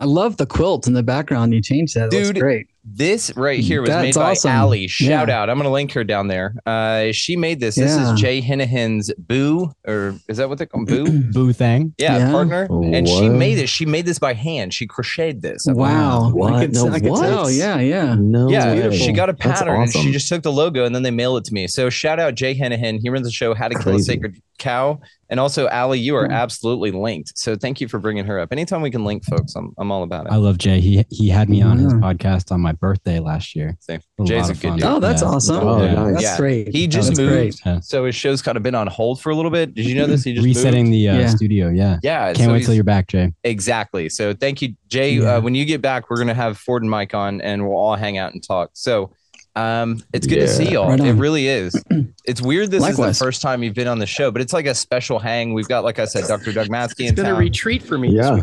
[0.00, 1.52] I love the quilt in the background.
[1.52, 2.10] You changed that.
[2.10, 2.68] Dude, great.
[2.90, 4.50] This right here was That's made by awesome.
[4.50, 4.88] Allie.
[4.88, 5.40] Shout Yeah.
[5.42, 5.50] out.
[5.50, 6.54] I'm going to link her down there.
[6.64, 7.74] Uh, she made this.
[7.74, 8.14] This Yeah.
[8.14, 11.22] is Jay Hinahan's Boo, or is that what they call Boo?
[11.32, 11.94] Boo thing.
[11.98, 12.30] Yeah, Yeah.
[12.32, 12.66] partner.
[12.70, 13.68] And she made it.
[13.68, 14.72] She made this by hand.
[14.72, 15.66] She crocheted this.
[15.68, 16.30] Wow.
[16.32, 16.52] What?
[16.54, 17.20] I could, No, I could what?
[17.22, 17.50] tell.
[17.50, 18.16] Yeah, yeah.
[18.18, 18.96] No Yeah, way.
[18.96, 21.38] she got a That's pattern and she just took the logo and then they mailed
[21.38, 21.66] it to me.
[21.68, 22.98] So shout out Jay Hennihan.
[23.02, 24.98] He runs the show How to Kill a Sacred Cow.
[25.30, 27.36] And also, Allie, you are absolutely linked.
[27.38, 28.50] So thank you for bringing her up.
[28.50, 30.32] Anytime we can link folks, I'm, I'm all about it.
[30.32, 30.80] I love Jay.
[30.80, 33.76] He he had me on his podcast on my birthday last year.
[33.80, 34.00] Same.
[34.20, 34.84] A Jay's lot a good dude.
[34.84, 35.28] Oh, that's Yeah.
[35.28, 35.56] awesome.
[35.66, 35.92] Oh, Yeah.
[35.94, 36.22] nice.
[36.22, 36.68] That's great.
[36.68, 37.62] He just That's moved.
[37.62, 37.84] great.
[37.84, 39.74] So his show's kind of been on hold for a little bit.
[39.74, 40.24] Did you know this?
[40.24, 40.94] He just Resetting moved.
[40.94, 41.26] the uh, Yeah.
[41.28, 41.68] studio.
[41.68, 41.98] Yeah.
[42.02, 42.32] Yeah.
[42.32, 43.32] Can't so wait till you're back, Jay.
[43.44, 44.08] Exactly.
[44.08, 45.12] So thank you, Jay.
[45.14, 45.36] Yeah.
[45.36, 47.96] Uh, when you get back, we're gonna have Ford and Mike on, and we'll all
[47.96, 48.70] hang out and talk.
[48.74, 49.10] So,
[49.56, 50.88] um, it's good to see y'all.
[50.88, 51.74] Right it really is.
[52.24, 52.70] It's weird.
[52.70, 55.18] This is the first time you've been on the show, but it's like a special
[55.18, 55.54] hang.
[55.54, 56.52] We've got, like I said, Dr.
[56.52, 58.10] Doug Matzke in It's been a retreat for me.
[58.14, 58.40] Yeah.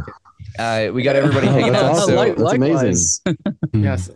[0.60, 1.92] Uh, we got everybody Oh, hanging that's out.
[1.92, 2.10] awesome.
[2.10, 3.22] So, Like- That's likewise.
[3.74, 4.10] Yes,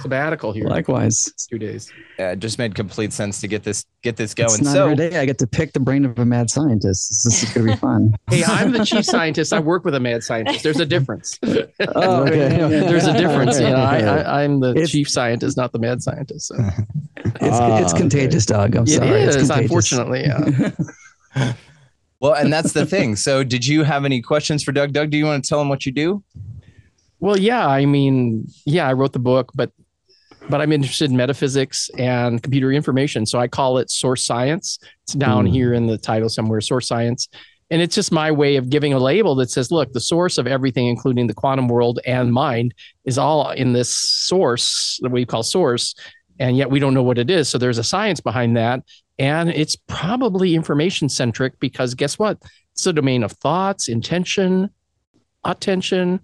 [0.00, 0.66] sabbatical here.
[0.66, 1.32] Likewise.
[1.50, 1.90] two days.
[2.20, 4.50] uh, it just made complete sense to get this get this going.
[4.50, 7.24] It's not So, every day I get to pick the brain of a mad scientist.
[7.24, 8.14] This is going to be fun.
[8.28, 9.52] Hey, I'm the chief scientist.
[9.52, 10.62] I work with a mad scientist.
[10.62, 11.38] There's a difference.
[11.94, 12.48] Oh, Okay.
[12.58, 13.58] There's a difference.
[13.60, 16.48] You know, I, I, I'm the It's- chief scientist, not the mad scientist.
[16.48, 16.56] So.
[17.16, 18.76] It's, Ah, it's contagious, Doug.
[18.76, 19.08] I'm It sorry.
[19.22, 19.50] It's contagious.
[19.62, 20.24] unfortunately.
[20.26, 21.52] Yeah.
[22.20, 23.16] Well, and that's the thing.
[23.16, 24.92] So, did you have any questions for Doug?
[24.92, 26.22] Doug, do you want to tell him what you do?
[27.20, 27.66] Well, yeah.
[27.66, 29.70] I mean, yeah, I wrote the book, but
[30.48, 33.26] but I'm interested in metaphysics and computer information.
[33.26, 34.78] So I call it source science.
[35.04, 35.52] It's down Hmm.
[35.52, 37.28] here in the title somewhere, source science.
[37.68, 40.46] And it's just my way of giving a label that says, look, the source of
[40.46, 42.74] everything, including the quantum world and mind,
[43.04, 45.96] is all in this source that we call source.
[46.38, 47.48] And yet we don't know what it is.
[47.48, 48.84] So there's a science behind that.
[49.18, 52.42] And it's probably information centric because guess what?
[52.72, 54.70] It's the domain of thoughts, intention,
[55.44, 56.20] attention,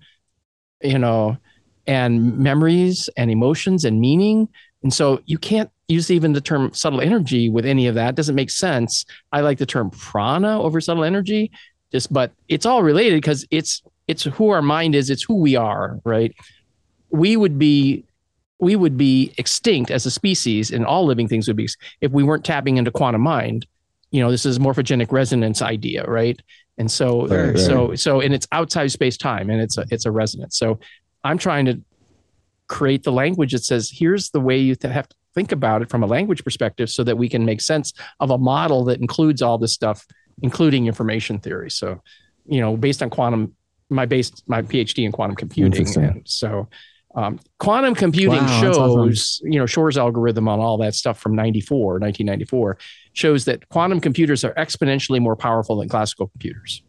[0.82, 1.38] you know,
[1.86, 4.48] and memories and emotions and meaning.
[4.82, 8.10] And so you can't use even the term subtle energy with any of that.
[8.10, 9.04] It doesn't make sense.
[9.32, 11.50] I like the term prana over subtle energy,
[11.92, 15.56] just but it's all related because it's it's who our mind is, it's who we
[15.56, 16.34] are, right?
[17.10, 18.04] We would be
[18.62, 21.68] we would be extinct as a species and all living things would be
[22.00, 23.66] if we weren't tapping into quantum mind.
[24.12, 26.40] You know, this is morphogenic resonance idea, right?
[26.78, 27.58] And so Right, right.
[27.58, 30.56] so so and it's outside space time and it's a it's a resonance.
[30.56, 30.78] So
[31.24, 31.82] I'm trying to
[32.68, 36.04] create the language that says here's the way you have to think about it from
[36.04, 39.58] a language perspective so that we can make sense of a model that includes all
[39.58, 40.06] this stuff
[40.42, 42.00] including information theory so
[42.46, 43.54] you know based on quantum
[43.90, 46.68] my based my phd in quantum computing and so
[47.14, 49.52] um, quantum computing Wow, shows awesome.
[49.52, 52.78] you know shor's algorithm on all that stuff from 94 1994
[53.12, 56.82] shows that quantum computers are exponentially more powerful than classical computers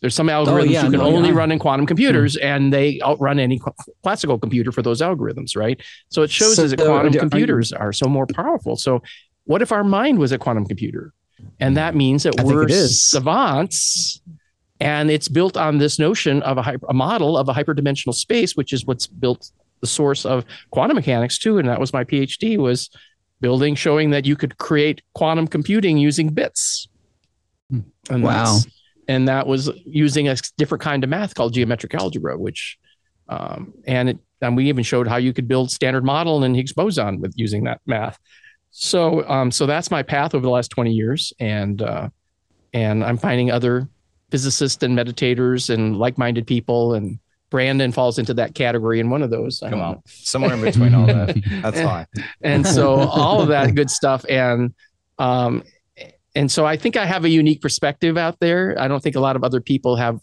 [0.00, 1.36] there's some algorithms Oh, yeah, you can no, only yeah.
[1.36, 5.80] run in quantum computers and they outrun any cl- classical computer for those algorithms, right?
[6.08, 8.74] So it shows So us that quantum are computers are so more powerful.
[8.74, 9.00] So
[9.44, 11.12] what if our mind was a quantum computer?
[11.60, 14.20] And that means that I we're savants
[14.82, 18.56] and it's built on this notion of a, hyper, a model of a hyperdimensional space,
[18.56, 21.58] which is what's built the source of quantum mechanics too.
[21.58, 22.90] And that was my PhD was
[23.40, 26.88] building, showing that you could create quantum computing using bits.
[28.10, 28.58] And Wow.
[29.06, 32.76] and that was using a different kind of math called geometric algebra, which,
[33.28, 36.72] um, and it, and we even showed how you could build standard model and Higgs
[36.72, 38.18] boson with using that math.
[38.72, 41.32] So, um, so that's my path over the last 20 years.
[41.38, 42.08] And, uh,
[42.72, 43.88] and I'm finding other
[44.32, 47.18] physicists and meditators and like-minded people and
[47.50, 49.60] Brandon falls into that category in one of those.
[49.60, 50.02] Come on, know.
[50.06, 51.36] somewhere in between all that.
[51.62, 52.06] That's fine.
[52.40, 54.74] and so all of that good stuff and
[55.18, 55.62] um
[56.34, 59.20] and so i think i have a unique perspective out there i don't think a
[59.20, 60.18] lot of other people have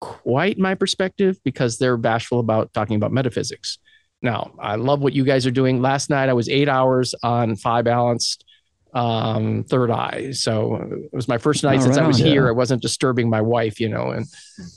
[0.00, 3.78] quite my perspective because they're bashful about talking about metaphysics
[4.22, 7.56] now i love what you guys are doing last night i was eight hours on
[7.56, 8.44] phi balanced
[8.94, 12.26] um third eye so it was my first night Oh, since right i was on.
[12.26, 14.26] here i wasn't disturbing my wife you know and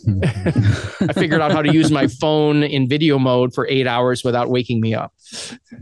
[1.10, 4.50] i figured out how to use my phone in video mode for eight hours without
[4.50, 5.12] waking me up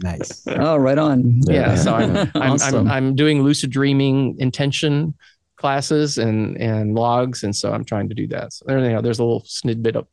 [0.01, 0.45] Nice.
[0.47, 1.41] Oh, right on.
[1.47, 2.87] yeah so i'm I'm, Awesome.
[2.87, 5.13] I'm i'm doing lucid dreaming intention
[5.57, 9.01] classes and and logs and so i'm trying to do that so there you know
[9.01, 10.07] there's a little snippet of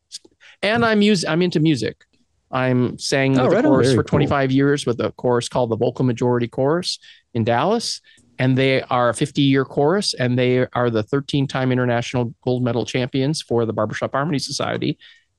[0.63, 2.05] and I'm mus- I'm into music.
[2.51, 4.09] I'm sang Oh, with right the chorus for cool.
[4.19, 6.99] 25 years with a chorus called the Vocal Majority Chorus
[7.33, 8.01] in Dallas.
[8.39, 12.63] And they are a 50 year chorus, and they are the 13 time international gold
[12.63, 14.97] medal champions for the Barbershop Harmony Society.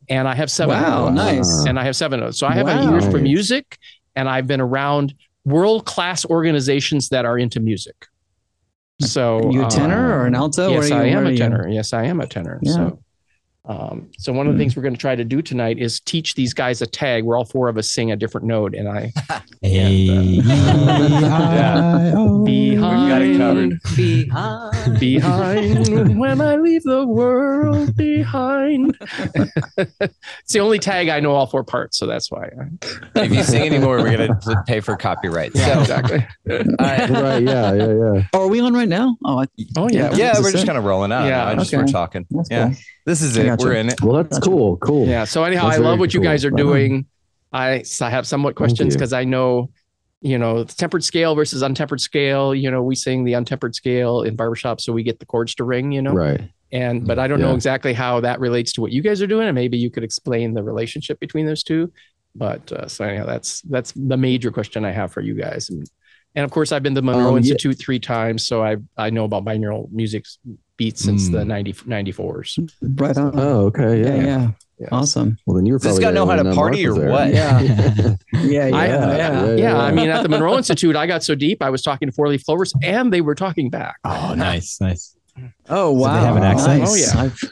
[0.08, 0.80] And I have seven.
[0.80, 1.64] Wow, nice.
[1.66, 2.38] And I have seven of those.
[2.38, 2.94] So I have Wow.
[2.94, 3.78] an for music,
[4.14, 8.06] and I've been around world class organizations that are into music.
[9.00, 10.70] So Are you a tenor or an um, alto?
[10.70, 11.68] Yes, I am a tenor.
[11.68, 12.60] Yes, I am a tenor.
[12.62, 12.72] Yeah.
[12.72, 13.02] So,
[13.64, 16.34] um, so one of the things we're going to try to do tonight is teach
[16.34, 19.12] these guys a tag where all four of us sing a different note, and I
[19.62, 22.12] Hey, Yeah.
[22.16, 22.44] oh.
[22.44, 23.78] behind, got it covered.
[23.96, 24.98] Behind.
[25.00, 28.96] behind when I leave the world behind.
[29.76, 32.48] it's the only tag I know all four parts, so that's why.
[33.14, 35.52] I, If you sing anymore, we're gonna pay for copyright.
[35.54, 36.26] yeah, So, exactly.
[36.50, 37.42] uh, right.
[37.42, 37.72] Yeah.
[37.74, 37.74] Yeah.
[37.74, 38.22] Yeah.
[38.32, 39.16] Oh, are we on right now?
[39.24, 40.16] Oh, I, Oh yeah, Yeah.
[40.16, 41.26] yeah, we're just kind of rolling out.
[41.26, 41.82] Yeah, Yeah, just okay.
[41.82, 42.26] we're talking.
[42.30, 42.76] that's Yeah, cool.
[43.04, 43.46] This is it.
[43.46, 43.64] gotcha.
[43.64, 44.00] We're in it.
[44.02, 44.50] Well, that's Gotcha.
[44.50, 44.76] cool.
[44.78, 45.06] Cool.
[45.06, 45.24] Yeah.
[45.24, 47.06] So anyhow, That's I love very what you guys are doing.
[47.52, 49.70] I, I have somewhat questions because I know,
[50.20, 52.54] you know, the tempered scale versus untempered scale.
[52.54, 55.64] You know, we sing the untempered scale in barbershop, so we get the chords to
[55.64, 55.92] ring.
[55.92, 56.40] You know, Right.
[56.70, 59.48] and but I don't know exactly how that relates to what you guys are doing,
[59.48, 61.92] and maybe you could explain the relationship between those two.
[62.34, 65.86] But uh, so anyhow, that's that's the major question I have for you guys, and
[66.34, 67.38] and of course I've been to the Monroe Um, yeah.
[67.38, 70.24] Institute three times, so I I know about binaural music
[70.76, 71.46] beats since the Mm.
[71.48, 72.58] 90, 94s.
[73.00, 73.32] right on.
[73.38, 74.00] Oh, okay.
[74.00, 74.24] yeah, Yeah.
[74.24, 74.50] yeah,
[74.80, 74.88] Yeah.
[74.90, 75.36] Awesome.
[75.46, 77.10] Well, then you were Does this probably guy know how to party Mark or there.
[77.10, 77.32] what?
[77.32, 79.54] Yeah, yeah, yeah, I- yeah.
[79.54, 82.12] Yeah, I mean, at the Monroe Institute, I got so deep, I was talking to
[82.12, 83.96] Four Leaf Clovers, and they were talking back.
[84.04, 85.14] Oh, nice, nice.
[85.68, 86.80] Oh they wow, have an accent?
[86.80, 86.90] Nice.
[86.90, 87.22] Oh, yeah.
[87.24, 87.50] I've- I'll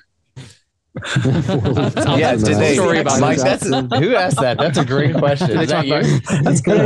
[1.24, 2.74] yeah, did they?
[2.74, 3.60] story about Mike, that.
[3.60, 4.58] that's who asked that?
[4.58, 5.50] That's a great question.
[5.60, 6.02] Is that you?
[6.42, 6.80] That's good.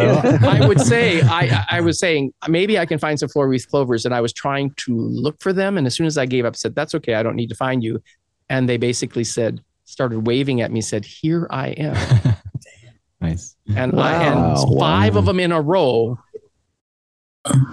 [0.44, 4.04] I would say I I was saying maybe I can find some four leaf clovers,
[4.04, 5.78] and I was trying to look for them.
[5.78, 7.82] And as soon as I gave up, said that's okay, I don't need to find
[7.82, 8.02] you.
[8.50, 11.94] And they basically said started waving at me, said here I am,
[13.20, 13.56] nice.
[13.74, 15.18] and I and five Wow.
[15.20, 16.18] of them in a row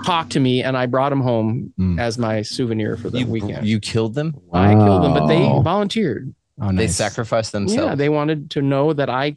[0.04, 2.00] talked to me, and I brought them home Mm.
[2.00, 3.66] as my souvenir for the You, weekend.
[3.68, 4.36] you killed them.
[4.52, 6.34] I killed them, but they volunteered.
[6.62, 7.90] Oh, They sacrificed themselves.
[7.90, 9.36] Yeah, they wanted to know that I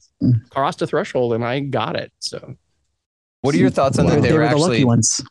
[0.51, 2.13] crossed a threshold, and I got it.
[2.19, 2.55] So
[3.43, 4.23] what are your thoughts on They that?
[4.23, 5.23] They, were were the lucky ones.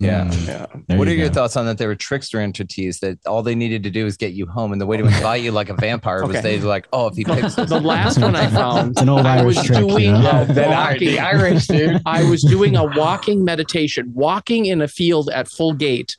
[0.00, 0.26] Yeah.
[0.26, 0.46] Mm.
[0.46, 0.66] yeah.
[0.86, 1.76] There what are you your thoughts on that?
[1.76, 4.80] They were trickster entities that all they needed to do is get you home, and
[4.80, 6.58] the way to invite you like a vampire was Okay.
[6.58, 9.42] they like, oh, if he picks The, last one I found, It's an old I
[9.42, 10.46] was Irish trick, you doing know?
[10.48, 12.00] a walking, the Irish dude.
[12.06, 16.16] I was doing a walking meditation, walking in a field at full gait,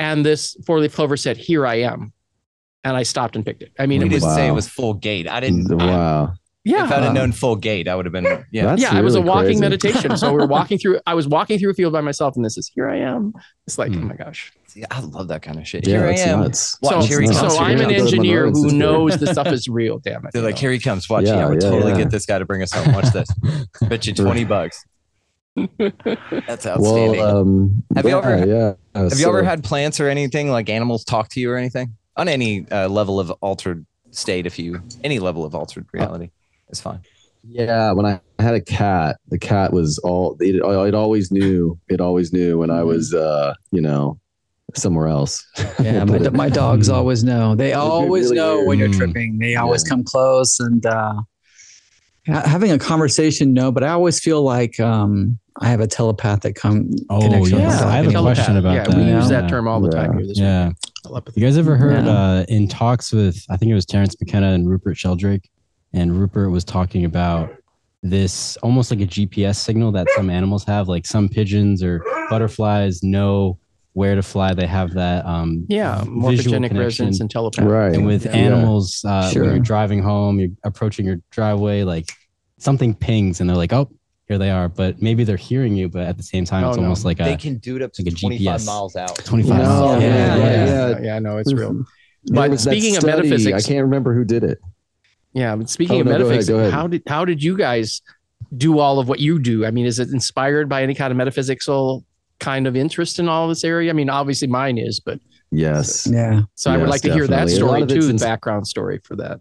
[0.00, 2.12] and this four leaf clover said, "Here I am,"
[2.82, 3.72] and I stopped and picked it.
[3.78, 5.28] I mean, We it was didn't say it was full gate.
[5.28, 5.70] I didn't.
[5.80, 6.32] I- Wow.
[6.64, 8.44] Yeah, if I'd have known full gate, I would have been.
[8.52, 8.66] Yeah.
[8.66, 8.96] That's yeah.
[8.96, 9.60] I was a walking crazy.
[9.60, 10.16] meditation.
[10.16, 11.00] So we're walking through.
[11.06, 13.32] I was walking through a field by myself, and this is here I am.
[13.66, 14.04] It's like, Hmm.
[14.04, 14.52] oh my gosh.
[14.68, 15.86] See, I love that kind of shit.
[15.86, 16.40] Yeah, here I am.
[16.40, 16.78] nuts.
[16.80, 17.52] Watch, so, here he comes.
[17.54, 18.10] so I'm an Go to comes.
[18.10, 19.98] the engineer who knows this stuff is real.
[19.98, 20.32] Damn it.
[20.32, 20.60] They're like, know.
[20.60, 21.08] here he comes.
[21.10, 21.24] Watch.
[21.24, 21.98] Yeah, Yeah, I would yeah, totally yeah.
[21.98, 22.94] get this guy to bring us home.
[22.94, 23.28] Watch this.
[23.88, 24.82] Bet you 20 bucks.
[25.56, 27.20] That's outstanding.
[27.20, 28.72] Well, um, Have you ever- Yeah.
[28.98, 32.28] Have you ever had plants or anything like animals talk to you or anything on
[32.28, 34.46] any uh, level of altered state?
[34.46, 36.30] If you any level of altered reality,
[36.72, 37.00] it's fine.
[37.46, 41.78] Yeah, when I had a cat, the cat was all it, it always knew.
[41.88, 44.18] It always knew when I was, uh, you know,
[44.74, 45.44] somewhere else.
[45.82, 47.54] Yeah, my, my dogs always know.
[47.56, 48.68] They always really know weird.
[48.68, 48.96] when you're Mm.
[48.98, 49.38] tripping.
[49.38, 49.90] They always Yeah.
[49.90, 51.14] come close and uh,
[52.26, 53.52] having a conversation.
[53.52, 57.40] No, but I always feel like um, I have a telepathic com- Oh, connection.
[57.42, 57.80] with yes.
[57.80, 58.24] the I have a dog.
[58.24, 58.96] question about yeah, that.
[58.96, 59.40] we use Yeah.
[59.40, 60.26] that term all the time here.
[60.26, 60.68] This Yeah.
[60.68, 61.24] week.
[61.34, 62.12] You guys ever heard Yeah.
[62.12, 65.48] uh, in talks with, I think it was Terence McKenna and Rupert Sheldrake,
[65.92, 67.54] and Rupert was talking about
[68.02, 73.02] this almost like a GPS signal that some animals have, like some pigeons or butterflies
[73.02, 73.58] know
[73.92, 74.54] where to fly.
[74.54, 77.66] They have that um, Yeah, morphogenic resonance and telepathy.
[77.66, 77.94] Right.
[77.94, 78.32] And with Yeah.
[78.32, 79.42] animals, uh, Sure.
[79.44, 82.10] when you're driving home, you're approaching your driveway, like
[82.58, 83.88] something pings and they're like, oh,
[84.28, 84.68] here they are.
[84.68, 86.84] But maybe they're hearing you, but at the same time, Oh, it's no.
[86.84, 88.66] almost like a they a can do it up to like 25 GPS.
[88.66, 89.14] miles out.
[89.16, 90.02] 25 No, miles.
[90.02, 90.98] Yeah, Yeah, yeah, yeah, yeah, yeah.
[91.02, 91.74] yeah, no, it's real.
[91.74, 91.84] There
[92.34, 94.58] But was that speaking of metaphysics- I can't remember who did it.
[95.34, 96.72] Yeah, but speaking Oh, of no, go ahead, metaphysics, go ahead.
[96.72, 98.02] how did how did you guys
[98.56, 99.64] do all of what you do?
[99.64, 102.04] I mean, is it inspired by any kind of metaphysical
[102.40, 103.88] kind of interest in all this area?
[103.90, 105.18] I mean, obviously mine is, but
[105.50, 106.06] Yes.
[106.10, 106.42] Yeah.
[106.54, 107.60] so I would Yes, like to hear that definitely.
[107.60, 109.40] A lot story of it's too, the background story for that.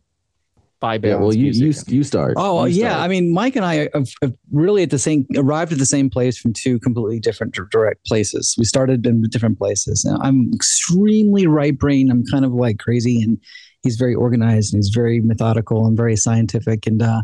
[0.82, 1.16] By Yeah.
[1.18, 2.34] Well, you you you start.
[2.38, 2.90] Oh You yeah.
[2.94, 3.04] start.
[3.04, 6.10] I mean, Mike and I have, have really at the same arrived at the same
[6.10, 8.56] place from two completely different direct places.
[8.58, 10.04] We started in different places.
[10.06, 12.10] Now, I'm extremely right brain.
[12.10, 13.38] I'm kind of like crazy, and
[13.84, 16.88] he's very organized and he's very methodical and very scientific.
[16.88, 17.22] And uh,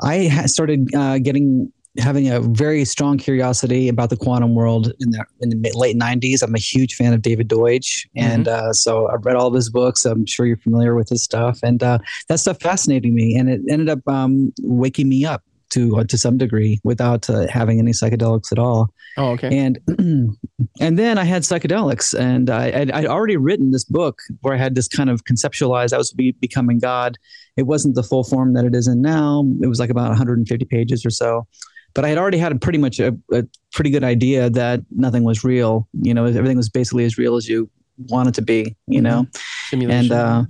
[0.00, 5.10] I ha- started uh, getting having a very strong curiosity about the quantum world in
[5.10, 6.42] the in the mid- late '90s.
[6.42, 9.70] I'm a huge fan of David Deutsch, and uh, so I've read all of his
[9.70, 10.04] books.
[10.04, 13.60] I'm sure you're familiar with his stuff, and uh, that stuff fascinated me, and it
[13.68, 17.92] ended up um, waking me up to uh, to some degree without uh, having any
[17.92, 18.90] psychedelics at all.
[19.16, 19.56] Oh, okay.
[19.56, 19.78] And
[20.80, 24.56] and then I had psychedelics, and I, I'd, I'd already written this book where I
[24.56, 25.92] had this kind of conceptualized.
[25.92, 27.16] I was be, becoming God.
[27.56, 29.44] It wasn't the full form that it is in now.
[29.62, 31.46] It was like about 150 pages or so,
[31.94, 35.22] but I had already had a pretty much a, a pretty good idea that nothing
[35.22, 35.88] was real.
[35.92, 38.76] You know, everything was basically as real as you want it to be.
[38.86, 39.26] You know,
[39.70, 40.12] Simulation.
[40.12, 40.44] and uh,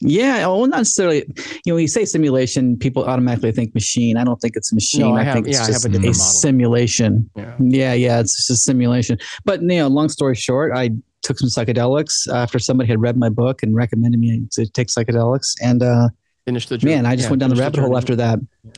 [0.00, 1.24] yeah, well, not necessarily.
[1.64, 4.16] You know, when you say simulation, people automatically think machine.
[4.16, 5.00] I don't think it's a machine.
[5.02, 7.30] No, I I, have- think it's yeah, just a a, simulation.
[7.36, 7.54] yeah.
[7.60, 9.18] Yeah, yeah, it's just a simulation.
[9.44, 10.90] But you know, long story short, I
[11.22, 15.54] took some psychedelics after somebody had read my book and recommended me to take psychedelics,
[15.62, 16.08] and uh,
[16.46, 16.94] Finish the journey.
[16.94, 18.38] man, I just Yeah, went down the rabbit hole after that.
[18.64, 18.72] Yeah,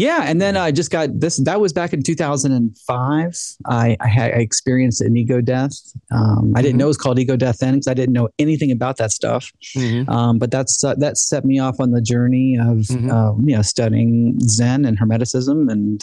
[0.00, 1.38] and then I just got this.
[1.38, 3.36] That was back in 2005.
[3.66, 5.72] I, I had I experienced an ego death.
[6.12, 6.78] Um, I didn't Mhm.
[6.78, 9.50] know it was called ego death then because I didn't know anything about that stuff.
[9.76, 10.08] Mhm.
[10.08, 13.10] Um, but that's uh, that set me off on the journey of Mhm.
[13.10, 16.00] um, you know studying Zen and Hermeticism and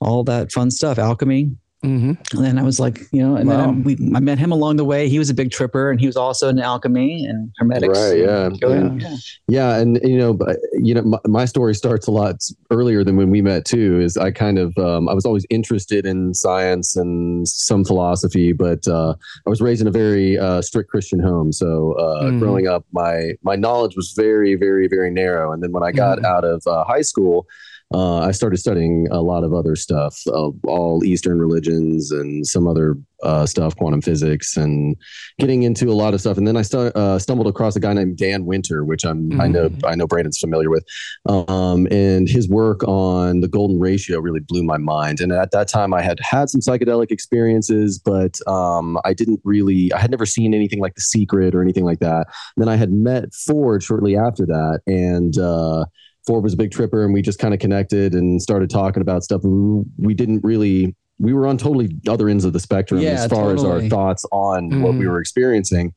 [0.00, 1.50] all that fun stuff, alchemy.
[1.84, 2.18] Mhm.
[2.36, 3.56] And then I was like, you know, and Wow.
[3.72, 5.08] then we, I met him along the way.
[5.08, 7.98] He was a big tripper, and he was also in alchemy and hermetics.
[7.98, 8.50] Right, yeah.
[8.60, 8.68] Yeah.
[8.70, 9.16] And- yeah.
[9.48, 12.36] Yeah, and you know, but you know, my, my story starts a lot
[12.70, 13.98] earlier than when we met too.
[13.98, 18.86] Is I kind of um, I was always interested in science and some philosophy, but
[18.86, 19.14] uh,
[19.46, 21.50] I was raised in a very uh, strict Christian home.
[21.50, 22.38] So uh, Mhm.
[22.40, 25.50] growing up, my my knowledge was very, very, very narrow.
[25.52, 26.24] And then when I got Mhm.
[26.26, 27.46] out of uh, high school,
[27.92, 32.68] uh, I started studying a lot of other stuff, uh, all Eastern religions and some
[32.68, 34.96] other uh, stuff, quantum physics, and
[35.40, 36.38] getting into a lot of stuff.
[36.38, 39.48] And then I stu- uh, stumbled across a guy named Dan Winter, which I'm I
[39.48, 40.84] know I know Brandon's familiar with,
[41.26, 45.20] um, and his work on the golden ratio really blew my mind.
[45.20, 49.92] And at that time, I had had some psychedelic experiences, but um, I didn't really
[49.92, 52.28] I had never seen anything like The Secret or anything like that.
[52.56, 55.86] then I had met Ford shortly after that, and uh,
[56.30, 59.24] Ford was a big tripper, and we just kind of connected and started talking about
[59.24, 59.42] stuff.
[59.42, 60.94] We, didn't really.
[61.18, 64.24] We were on totally other ends of the spectrum Yeah, as far as our thoughts
[64.30, 65.08] on what we Mhm.
[65.08, 65.92] were experiencing.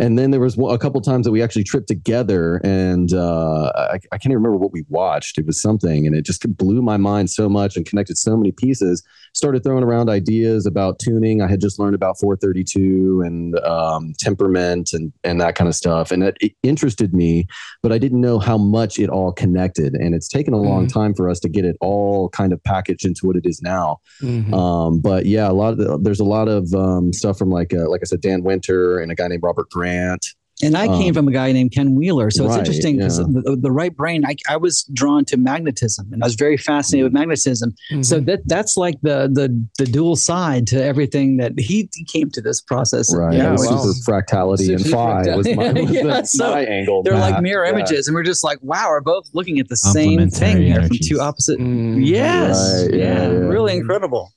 [0.00, 3.94] And then there was a couple times that we actually tripped together, and uh, I,
[4.12, 5.38] I can't even remember what we watched.
[5.38, 8.50] It was something, and it just blew my mind so much and connected so many
[8.50, 9.02] pieces.
[9.34, 11.42] Started throwing around ideas about tuning.
[11.42, 16.10] I had just learned about 432 and um, temperament and and that kind of stuff,
[16.10, 17.46] and it, it interested me,
[17.82, 19.94] but I didn't know how much it all connected.
[19.94, 23.04] And it's taken a long time for us to get it all kind of packaged
[23.04, 23.98] into what it is now.
[24.22, 24.52] Mhm.
[24.52, 27.72] Um, but yeah, a lot of the, there's a lot of um, stuff from like
[27.74, 30.24] uh, like I said, Dan Winter and a guy named Robert Grant.
[30.62, 32.30] And I came Um, from a guy named Ken Wheeler.
[32.32, 33.26] So it's interesting because yeah.
[33.28, 37.04] the, the right brain, I, I was drawn to magnetism and I was very fascinated
[37.04, 37.74] with magnetism.
[38.02, 38.26] So Mhm.
[38.26, 39.48] that that's like the the
[39.78, 43.14] the dual side to everything that he came to this process.
[43.14, 43.36] Right.
[43.36, 43.64] Yeah, and wow.
[43.84, 47.02] super fractality and Super phi was my, was Yeah, the- so my angle.
[47.04, 47.72] They're like mirror Yeah.
[47.74, 50.82] images, and we're just like, wow, we're both looking at the same Complementary thing here
[50.88, 51.60] from two opposite.
[51.60, 52.04] Mhm.
[52.04, 53.36] Yes, Right, yeah, yeah, yeah.
[53.54, 54.32] really incredible.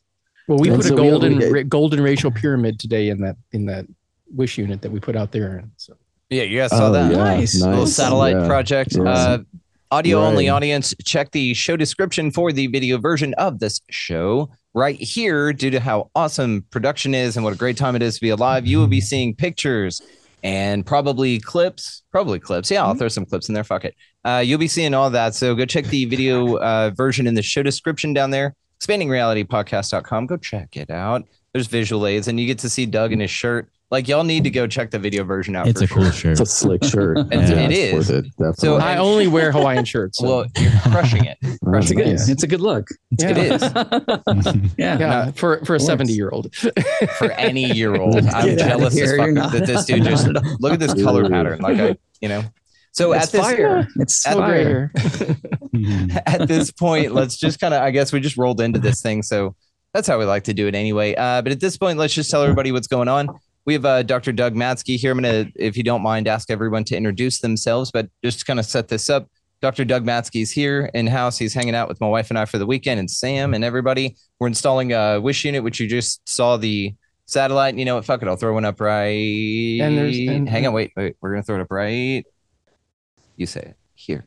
[0.47, 3.21] Well, we And put a so we golden only- ra- golden racial pyramid today in
[3.21, 3.87] that in that
[4.35, 5.63] wish unit that we put out there.
[5.77, 5.93] So
[6.31, 7.11] Yeah, you guys saw Oh, that.
[7.11, 7.61] yeah, Nice.
[7.61, 8.47] little satellite Yeah.
[8.47, 8.95] project.
[8.95, 9.03] Yeah.
[9.03, 9.37] Uh,
[9.91, 14.49] audio only audience, check the show description for the video version of this show.
[14.73, 18.15] Right here, due to how awesome production is and what a great time it is
[18.15, 20.01] to be alive, you will be seeing pictures
[20.43, 22.03] and probably clips.
[22.13, 22.71] Probably clips.
[22.71, 23.65] Yeah, I'll throw some clips in there.
[23.65, 23.95] Fuck it.
[24.23, 25.35] Uh, you'll be seeing all that.
[25.35, 28.55] So go check the video uh, version in the show description down there.
[28.81, 30.27] Expandingrealitypodcast.com.
[30.27, 31.25] Go check it out.
[31.53, 33.67] There's visual aids, and you get to see Doug in his shirt.
[33.91, 35.67] Like y'all need to go check the video version out.
[35.67, 36.11] It's for a cool sure.
[36.13, 36.31] shirt.
[36.31, 37.17] It's a slick shirt.
[37.31, 38.25] It's- Yeah, it's it.
[38.57, 40.17] So- I only wear Hawaiian shirts.
[40.19, 40.25] So.
[40.27, 41.37] Well, you're crushing it.
[41.41, 42.29] It's a good, nice.
[42.29, 42.87] it's a good look.
[43.19, 43.29] yeah.
[43.31, 43.61] It is
[44.77, 44.97] yeah.
[44.97, 46.55] Yeah, for for a seventy year old.
[47.17, 48.15] for any year old.
[48.15, 50.27] I'm Get jealous here, as fuck that this dude just
[50.61, 51.59] look at this color pattern.
[51.59, 52.43] Like I, you know.
[52.93, 53.87] So it's at this fire.
[53.97, 54.91] It's at the- fire.
[56.25, 59.21] at this point, let's just kind of I guess we just rolled into this thing.
[59.21, 59.55] So
[59.93, 61.13] that's how we like to do it anyway.
[61.15, 63.27] Uh, but at this point, let's just tell everybody what's going on.
[63.65, 64.31] We have uh, Dr.
[64.31, 65.11] Doug Matzke here.
[65.11, 68.59] I'm gonna, if you don't mind, ask everyone to introduce themselves, but just to kind
[68.59, 69.27] of set this up.
[69.61, 69.85] Dr.
[69.85, 71.37] Doug Matzke's here in house.
[71.37, 74.15] He's hanging out with my wife and I for the weekend, and Sam and everybody.
[74.39, 76.95] We're installing a Wish unit, which you just saw the
[77.27, 77.75] satellite.
[77.75, 78.05] You know what?
[78.05, 78.27] Fuck it.
[78.27, 79.11] I'll throw one up right.
[79.79, 80.73] And there's- and- Hang on.
[80.73, 80.91] Wait.
[80.97, 81.15] Wait.
[81.21, 82.25] We're gonna throw it up right.
[83.37, 84.25] You say it here.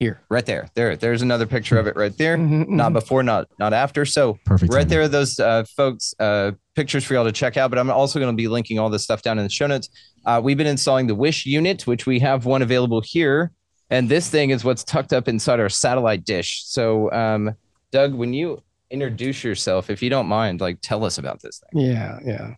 [0.00, 0.20] Here.
[0.28, 0.68] Right there.
[0.74, 0.96] There.
[0.96, 2.36] There's another picture of it right there.
[2.36, 2.94] Mhm, Not mhm.
[2.94, 4.04] before, not not after.
[4.04, 4.72] So Perfect.
[4.72, 4.88] right timing.
[4.88, 8.18] there are those uh, folks uh, pictures for y'all to check out but i'm also
[8.18, 9.88] going to be linking all this stuff down in the show notes
[10.26, 13.52] uh, we've been installing the wish unit which we have one available here
[13.90, 17.54] and this thing is what's tucked up inside our satellite dish so um,
[17.94, 21.80] Doug, when you introduce yourself, if you don't mind, like tell us about this thing.
[21.80, 22.54] Yeah, yeah.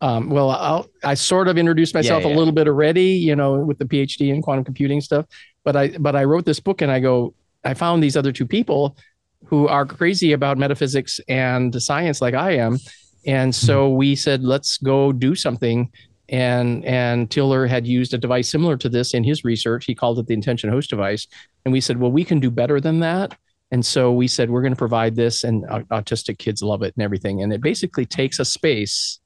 [0.00, 2.30] Um, well, I'll, I sort of introduced myself yeah.
[2.30, 5.26] a little bit already, you know, with the PhD in quantum computing stuff.
[5.62, 7.34] But I, but I wrote this book, and I go,
[7.64, 8.96] I found these other two people
[9.44, 12.78] who are crazy about metaphysics and science, like I am,
[13.26, 13.96] and so hmm.
[13.96, 15.90] we said, let's go do something.
[16.28, 19.84] And and Tiller had used a device similar to this in his research.
[19.84, 21.26] He called it the intention host device,
[21.64, 23.36] and we said, well, we can do better than that.
[23.72, 27.04] And so we said, we're going to provide this, and autistic kids love it and
[27.04, 27.42] everything.
[27.42, 29.20] And it basically takes a space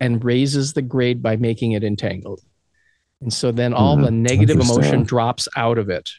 [0.00, 2.40] and raises the grade by making it entangled.
[3.20, 6.10] And so then all hmm, the negative emotion drops out of it,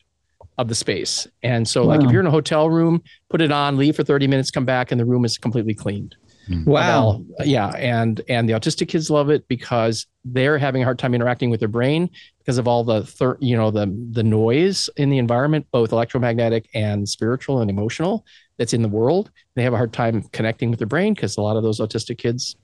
[0.58, 1.28] of the space.
[1.44, 4.28] And so, like, if you're in a hotel room, put it on, leave for 30
[4.28, 6.16] minutes, come back, and the room is completely cleaned.
[6.50, 6.66] Mm.
[6.66, 7.24] Wow.
[7.38, 11.14] Well, yeah, and and the autistic kids love it because they're having a hard time
[11.14, 12.10] interacting with their brain
[12.40, 16.70] because of all the thir- you know the the noise in the environment, both electromagnetic
[16.74, 18.26] and spiritual and emotional
[18.58, 19.32] that's in the world.
[19.56, 22.18] They have a hard time connecting with their brain because a lot of those autistic
[22.18, 22.56] kids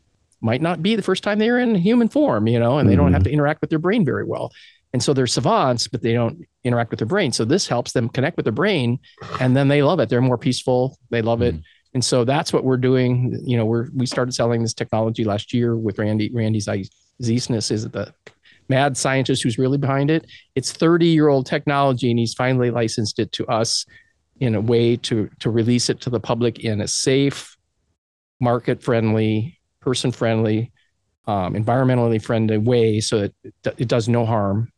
[0.42, 3.14] might not be the first time they're in human form, you know, and they don't
[3.14, 3.26] have mm.
[3.26, 4.52] to interact with their brain very well.
[4.94, 7.32] And so they're savants, but they don't interact with their brain.
[7.32, 9.00] So this helps them connect with their brain,
[9.40, 10.10] and then they love it.
[10.10, 10.98] They're more peaceful.
[11.10, 11.56] They love it.
[11.56, 11.64] Mm.
[11.94, 13.38] And so that's what we're doing.
[13.44, 16.32] You know, we're we started selling this technology last year with Randy.
[16.34, 16.90] Randy Ze-
[17.22, 18.14] Ziesness is the
[18.70, 20.26] mad scientist who's really behind it.
[20.56, 23.86] It's 30 year old technology, and he's finally licensed it to us
[24.40, 27.58] in a way to to release it to the public in a safe,
[28.40, 30.72] market friendly, person friendly,
[31.28, 34.72] um, environmentally friendly way, so that it, it does no harm,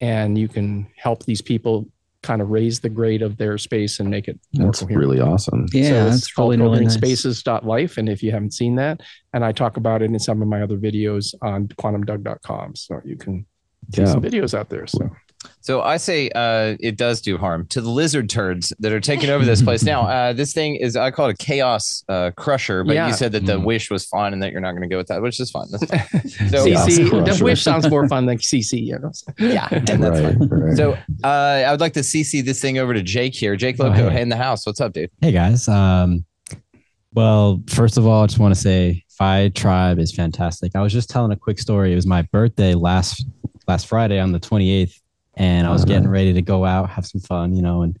[0.00, 1.88] and you can help these people
[2.26, 5.00] kind of raise the grade of their space and make it more That's coherent.
[5.00, 5.66] really awesome.
[5.72, 7.22] Yeah, So it's that's called really, really Coherent nice.
[7.22, 7.96] Spaces.life.
[7.98, 9.00] And if you haven't seen that,
[9.32, 12.74] and I talk about it in some of my other videos on quantumdoug.com.
[12.76, 13.46] So you can
[13.94, 14.08] see Yeah.
[14.08, 14.86] some videos out there.
[14.86, 15.08] So
[15.60, 19.30] So I say uh, it does do harm to the lizard turds that are taking
[19.30, 20.06] over this place now.
[20.16, 23.08] Uh, this thing is I call it a chaos uh, crusher, but Yeah.
[23.08, 23.64] you said that the Mm.
[23.64, 25.66] wish was fun and that you're not going to go with that, which is fine.
[25.70, 26.28] That's fine.
[26.50, 29.10] So, CC, the wish sounds more fun than CC, you know.
[29.38, 30.48] yeah, and that's right, fine.
[30.48, 30.76] right.
[30.76, 30.92] So
[31.24, 33.56] uh, I would like to CC this thing over to Jake here.
[33.56, 34.22] Jake Oh, Loco hey.
[34.22, 34.64] in the house.
[34.66, 35.10] What's up, dude?
[35.20, 35.66] Hey guys.
[35.68, 36.24] Um,
[37.12, 40.72] well, first of all, I just want to say Phi Tribe is fantastic.
[40.76, 41.92] I was just telling a quick story.
[41.92, 43.24] It was my birthday last
[43.66, 45.00] last Friday on the 28th,
[45.36, 47.82] and I was Oh, getting ready to go out, have some fun, you know.
[47.82, 47.98] And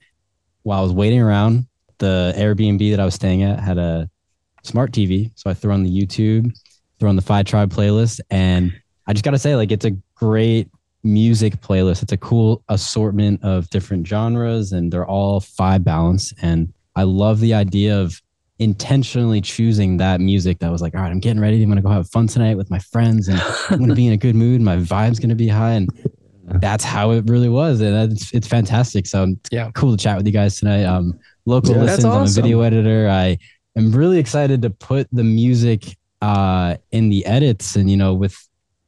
[0.62, 1.66] while I was waiting around,
[1.98, 4.10] the Airbnb that I was staying at had a
[4.62, 6.52] smart TV, so I threw on the YouTube,
[6.98, 8.72] threw on the Phi Tribe playlist, and
[9.06, 10.68] I just gotta say, like, it's a great
[11.04, 12.02] music playlist.
[12.02, 16.34] It's a cool assortment of different genres, and they're all Phi balanced.
[16.42, 18.20] And I love the idea of
[18.58, 21.62] intentionally choosing that music that was like, all right, I'm getting ready.
[21.62, 24.16] I'm gonna go have fun tonight with my friends, and I'm gonna be in a
[24.16, 24.60] good mood.
[24.60, 25.88] My vibe's gonna be high, and
[26.46, 29.06] that's how it really was, and it's it's fantastic.
[29.06, 29.70] So it's Yeah.
[29.74, 30.84] cool to chat with you guys tonight.
[30.84, 31.84] Um, Loco Yeah.
[31.84, 32.14] That's listens.
[32.14, 33.08] I'm a video editor.
[33.08, 33.38] I
[33.76, 38.36] am really excited to put the music uh in the edits, and you know with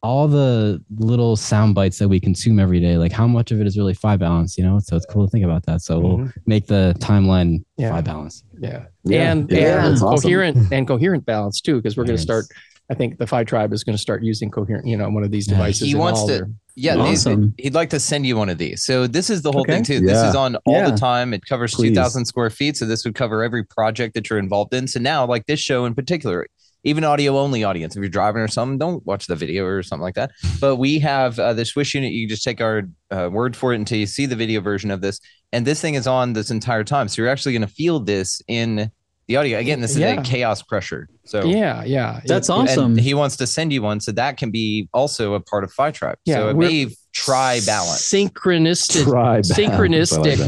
[0.00, 3.66] all the little sound bites that we consume every day, like how much of it
[3.66, 4.78] is really Phi balance, you know?
[4.78, 5.82] So it's cool to think about that.
[5.82, 6.32] So we'll Mhm.
[6.46, 7.90] make the timeline Yeah.
[7.90, 8.44] Phi balance.
[8.60, 8.84] Yeah.
[9.02, 9.32] Yeah.
[9.32, 10.22] And, Yeah, and that's awesome.
[10.22, 12.44] coherent and coherent balance too, because we're going to start.
[12.90, 15.30] I think the Phi Tribe is going to start using coherent, you know, one of
[15.30, 15.86] these devices.
[15.88, 17.54] He wants all to- their- Yeah, they- Awesome.
[17.58, 18.84] he'd like to send you one of these.
[18.84, 19.74] So this is the whole Okay.
[19.74, 20.00] thing too.
[20.00, 20.90] This is on all Yeah.
[20.90, 21.34] the time.
[21.34, 21.88] It covers Please.
[21.90, 22.76] 2000 square feet.
[22.76, 24.86] So this would cover every project that you're involved in.
[24.86, 26.46] So now like this show in particular,
[26.84, 30.04] even audio only audience, if you're driving or something, don't watch the video or something
[30.04, 30.30] like that.
[30.60, 32.12] But we have uh, the Swish unit.
[32.12, 34.90] You can just take our uh, word for it until you see the video version
[34.92, 35.18] of this.
[35.52, 37.08] And this thing is on this entire time.
[37.08, 38.92] So you're actually going to feel this in
[39.28, 39.58] the audio.
[39.58, 40.20] Again, this is Yeah.
[40.20, 41.08] a chaos crusher.
[41.24, 41.84] So Yeah.
[41.84, 42.20] Yeah.
[42.26, 42.96] That's It- awesome.
[42.96, 45.90] he wants to send you one so that can be also a part of Phi
[45.92, 46.16] Tribe.
[46.24, 48.02] Yeah, so it we're- may try balance.
[48.10, 49.04] Synchronistic.
[49.04, 49.50] Try balance.
[49.58, 50.38] I like synchronistic.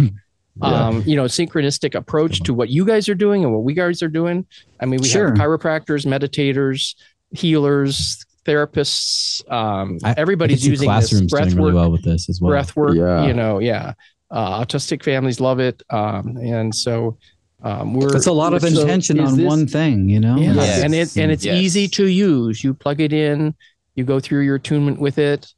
[0.63, 0.87] Yeah.
[0.89, 4.03] um, you know, synchronistic approach to what you guys are doing and what we guys
[4.03, 4.45] are doing.
[4.81, 5.29] I mean, we Sure.
[5.29, 6.95] have chiropractors, meditators,
[7.33, 9.41] healers, therapists.
[9.51, 11.67] Um, I- I everybody's could using this classrooms breath doing work.
[11.69, 12.51] really well with this as well.
[12.51, 12.95] breath work.
[12.97, 13.27] Yeah.
[13.27, 13.93] You know, yeah.
[14.31, 17.17] Uh, autistic families love it, um, and so
[17.63, 20.37] um, we're That's a lot of intention is on this- one thing, you know?
[20.39, 20.83] yeah, Yes.
[20.83, 21.57] and it and it's Yes.
[21.61, 22.63] easy to use.
[22.65, 23.55] You plug it in,
[23.95, 25.53] you go through your attunement with it,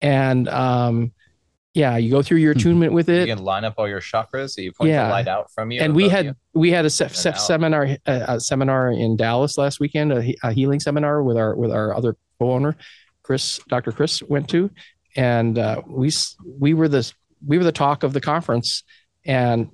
[0.00, 1.12] and um,
[1.74, 2.58] yeah, you go through your Mhm.
[2.58, 3.26] attunement with You it.
[3.26, 5.04] can line up all your chakras so you point Yeah.
[5.06, 5.80] the light out from you.
[5.80, 6.34] and we had you.
[6.54, 10.34] we had a se- And se- seminar a, a seminar in Dallas last weekend, a,
[10.42, 12.76] a healing seminar with our with our other co-owner,
[13.22, 13.92] Chris, Dr.
[13.92, 14.70] Chris went to,
[15.16, 16.10] and uh, we
[16.58, 17.10] we were the
[17.46, 18.82] we were the talk of the conference,
[19.24, 19.68] and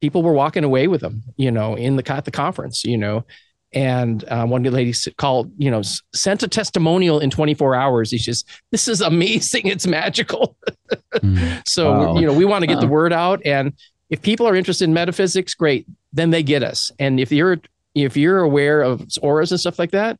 [0.00, 3.24] people were walking away with them, you know, in the at the conference, you know.
[3.72, 5.82] And uh, one lady called, you know,
[6.12, 8.10] sent a testimonial in 24 hours.
[8.10, 9.66] He's just, this is amazing.
[9.66, 10.56] It's magical.
[11.14, 11.62] Mm.
[11.68, 12.18] So Wow.
[12.18, 13.72] you know, we want to get the word out, and
[14.10, 15.86] if people are interested in metaphysics, great.
[16.12, 16.90] then they get us.
[16.98, 17.60] And if you're
[17.94, 20.18] if you're aware of auras and stuff like that,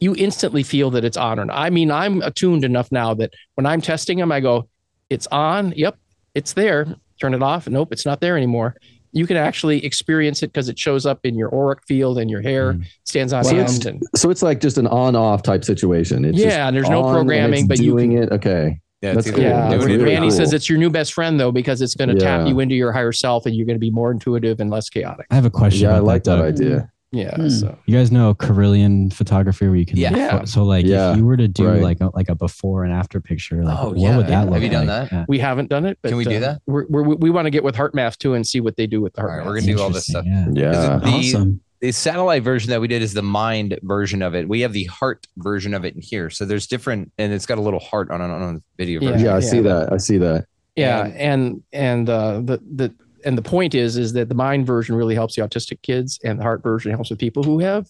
[0.00, 1.50] you instantly feel that it's on not.
[1.50, 4.68] I mean, I'm attuned enough now that when I'm testing them, I go,
[5.10, 5.72] it's on.
[5.76, 5.96] Yep,
[6.34, 6.94] it's there.
[7.20, 7.68] Turn it off.
[7.68, 8.74] Nope, it's not there anymore.
[9.12, 12.42] You can actually experience it because it shows up in your auric field and your
[12.42, 12.84] hair Mm.
[13.04, 13.86] stands on Well, end.
[13.86, 16.24] And So it's like just an on-off type situation.
[16.24, 18.32] It's Yeah, and there's no programming, it's but you doing can- it.
[18.32, 18.80] Okay.
[19.02, 19.44] Yeah, That's it's cool.
[19.44, 20.36] yeah, That's doing it or really Randy not.
[20.36, 22.90] says it's your new best friend though because it's going to tap you into your
[22.90, 25.26] higher self and you're going to be more intuitive and less chaotic.
[25.30, 25.82] I have a question.
[25.90, 26.46] Yeah, I like that Doug.
[26.46, 26.90] idea.
[27.14, 27.34] Yeah.
[27.36, 27.48] Hmm.
[27.48, 30.14] So You guys know Kirlian photography where you can Yeah.
[30.16, 30.44] Yeah.
[30.44, 31.82] so like Yeah, if you were to do right.
[31.82, 34.16] like a, like a before and after picture, like Oh, what yeah.
[34.16, 34.62] would that Have look like?
[34.62, 35.10] Have you done like?
[35.10, 35.16] that?
[35.16, 35.24] Yeah.
[35.28, 36.62] we haven't done it, but Can we do uh, that?
[36.66, 39.14] We're, we're, we want to get with HeartMath too and see what they do with
[39.14, 39.46] the All right, HeartMath.
[39.46, 40.24] we're gonna do all this stuff.
[40.26, 40.46] Yeah.
[40.52, 40.70] Yeah.
[40.98, 41.60] The- awesome.
[41.80, 44.48] the satellite version that we did is the mind version of it.
[44.48, 46.30] We have the heart version of it in here.
[46.30, 49.10] So there's different, and it's got a little heart on on, on the video Yeah.
[49.10, 49.24] version.
[49.26, 49.40] Yeah, I Yeah.
[49.40, 49.92] see that.
[49.92, 50.46] I see that.
[50.76, 52.92] yeah And- and and uh the the
[53.24, 56.38] and the point is is that the mind version really helps the autistic kids and
[56.38, 57.88] the heart version helps with people who have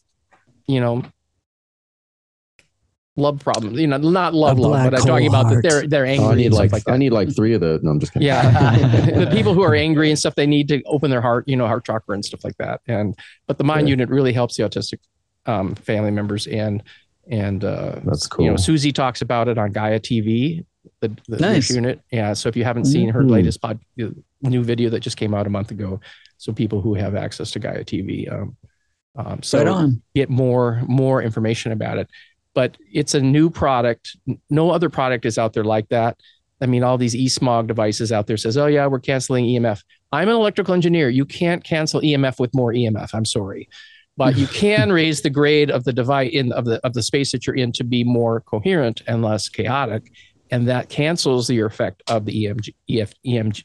[0.67, 1.03] you know
[3.17, 6.27] love problems you know not love love but i'm talking about that they're they're angry
[6.27, 7.79] Oh, I need like, like I need like three of the.
[7.83, 8.27] No, I'm just kidding.
[8.27, 8.43] yeah
[9.25, 11.67] the people who are angry and stuff they need to open their heart you know
[11.69, 13.17] heart chakra and stuff like that and
[13.47, 13.93] but the mind Yeah.
[13.93, 14.99] unit really helps the autistic
[15.47, 16.83] um, family members and
[17.31, 18.65] and uh That's cool you know cool.
[18.65, 20.65] susie talks about it on gaia tv
[21.01, 21.71] the, the Nice.
[21.71, 22.01] Unit.
[22.11, 23.31] Yeah so if you haven't seen her Mhm.
[23.31, 23.79] latest pod
[24.43, 26.01] new video that just came out a month ago
[26.37, 28.57] so people who have access to gaia tv um,
[29.17, 30.03] um so right on.
[30.15, 32.09] get more more information about it.
[32.55, 34.17] But it's a new product.
[34.49, 36.17] No other product is out there like that.
[36.61, 40.29] I mean all these e-smog devices out there says oh yeah we're canceling emf i'm
[40.29, 41.09] an electrical engineer.
[41.09, 43.69] You can't cancel emf with more emf i'm sorry.
[44.17, 47.33] But you can raise the grade of the device in of the of the space
[47.33, 50.05] that you're in to be more coherent and less chaotic
[50.55, 53.65] and that cancels the effect of the EMG, EF, EMG,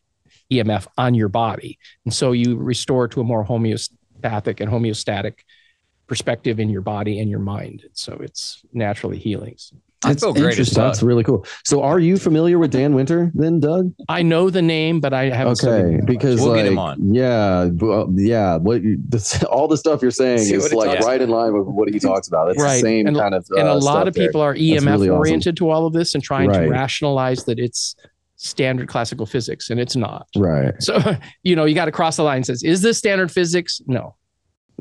[0.52, 5.34] emf on your body and so you restore to a more homeostatic and homeostatic
[6.10, 7.86] perspective in your body and your mind.
[7.94, 9.56] So it's naturally healing.
[10.06, 10.82] I That's feel great interesting.
[10.82, 11.46] That's really cool.
[11.66, 13.92] So, are you familiar with Dan Winter then, Doug?
[14.08, 15.62] I know the name, but I haven't.
[15.62, 17.14] Okay, because We'll like, get him on.
[17.14, 21.06] yeah, well, yeah, what you, this, all the stuff you're saying See is like talks
[21.06, 22.50] right in line with what he talks about.
[22.50, 22.76] It's Right.
[22.76, 23.46] the same And- kind of.
[23.52, 24.28] and uh, a lot stuff of there.
[24.28, 25.18] people are EMF really awesome.
[25.20, 26.62] oriented to all of this and trying Right.
[26.62, 27.96] to rationalize that it's
[28.38, 30.28] standard classical physics, and it's not.
[30.38, 32.38] Right, So you know you got to cross the line.
[32.38, 33.82] and Says is this standard physics?
[33.86, 34.16] No.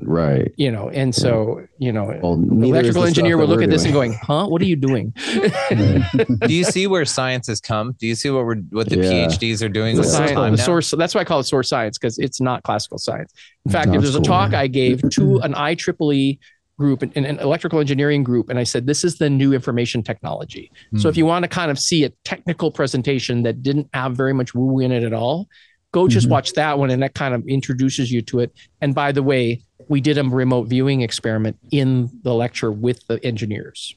[0.03, 0.53] Right.
[0.57, 2.19] You know, and so you know.
[2.23, 4.47] Well, the neither is electrical engineer stuff will look we're at this and going, "Huh?
[4.47, 5.13] What are you doing?"
[5.71, 7.95] Do you see where science has come?
[7.99, 9.27] Do you see what we're what the Yeah.
[9.27, 10.91] PhDs are doing the, with science, time the source.
[10.91, 13.33] That's why I call it source science because it's not classical science.
[13.67, 14.25] In fact, That's there's a cool.
[14.27, 16.39] talk I gave to an IEEE
[16.79, 20.71] group, an, an electrical engineering group, and I said, "This is the new information technology."
[20.97, 24.33] So if you want to kind of see a technical presentation that didn't have very
[24.33, 25.49] much woo in it at all,
[25.93, 26.31] go just Mhm.
[26.31, 28.53] watch that one, and that kind of introduces you to it.
[28.81, 33.25] And by the way, we did a remote viewing experiment in the lecture with the
[33.25, 33.95] engineers.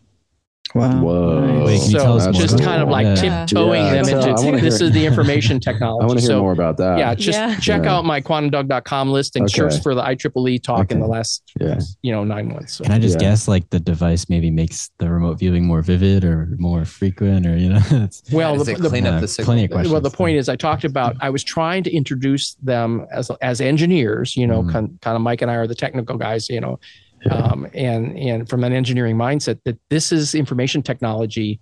[0.73, 1.01] Wow.
[1.01, 1.65] Whoa.
[1.65, 3.15] Wait, so tell more just about kind of like Yeah.
[3.45, 6.03] tiptoeing Yeah, them so into wanna this hear- is the information technology.
[6.03, 6.97] I want to hear so more about that.
[6.97, 7.55] yeah, just Yeah.
[7.59, 7.95] check Yeah.
[7.95, 11.79] out my quantumdoug.com list and search for the IEEE talk in the last yeah.
[12.01, 12.73] you know nine months.
[12.75, 12.83] So.
[12.83, 13.29] Can I just Yeah.
[13.29, 17.57] guess like the device maybe makes the remote viewing more vivid or more frequent or
[17.57, 17.81] you know?
[17.91, 19.45] it's, Well, Does the, it the, clean up the signal?
[19.47, 19.91] plenty of questions.
[19.91, 23.59] well, the point is, I talked about I was trying to introduce them as as
[23.61, 24.35] engineers.
[24.37, 24.71] You know, Mm.
[24.71, 26.49] kind, kind of Mike and I are the technical guys.
[26.49, 27.10] You know, Yeah.
[27.29, 31.59] Um, and and from an engineering mindset that this is information technology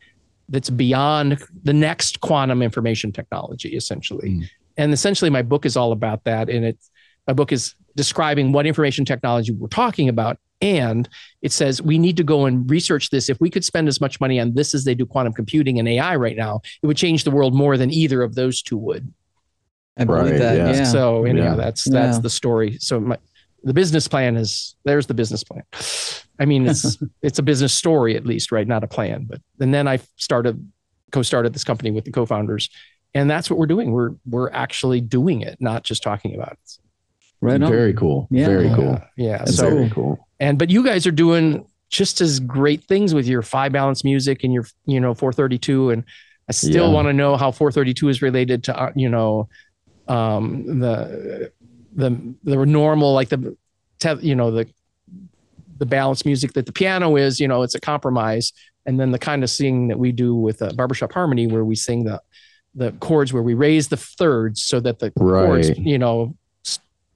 [0.48, 4.30] that's beyond the next quantum information technology, essentially.
[4.32, 4.50] Mm.
[4.78, 6.50] And essentially, my book is all about that.
[6.50, 6.90] And it's
[7.28, 10.38] my book is describing what information technology we're talking about.
[10.62, 11.08] And
[11.42, 13.30] it says we need to go and research this.
[13.30, 15.88] If we could spend as much money on this as they do quantum computing and
[15.88, 19.14] AI right now, it would change the world more than either of those two would.
[19.98, 20.58] I believe Right, that.
[20.58, 20.74] yeah.
[20.74, 20.84] Yeah.
[20.86, 21.56] So anyhow, Yeah.
[21.56, 22.22] that's that's Yeah.
[22.22, 22.78] the story.
[22.80, 23.18] So my
[23.64, 25.64] the business plan is there's the business plan.
[26.40, 28.68] I mean, it's it's a business story at least, right?
[28.68, 29.26] Not a plan.
[29.30, 30.66] But and then I started
[31.12, 32.70] co-started this company with the co-founders,
[33.14, 33.92] and that's what we're doing.
[33.92, 36.78] We're we're actually doing it, not just talking about it.
[37.42, 37.70] right on.
[37.72, 38.28] Very cool.
[38.32, 38.46] Yeah.
[38.46, 39.00] Very cool.
[39.18, 39.40] Yeah.
[39.40, 39.46] yeah.
[39.46, 40.28] So very cool.
[40.40, 44.44] and but you guys are doing just as great things with your Phi balance music
[44.44, 46.04] and your you know 432 and
[46.48, 46.94] i still Yeah.
[46.94, 49.50] want to know how 432 is related to uh, you know
[50.08, 51.52] um the
[51.96, 53.56] the the normal like the
[54.00, 54.68] te- you know the
[55.78, 58.52] the balance music that the piano is you know it's a compromise
[58.86, 61.76] and then the kind of singing that we do with uh, barbershop harmony where we
[61.76, 62.22] sing the
[62.76, 66.36] the chords where we raise the thirds so that the chords you know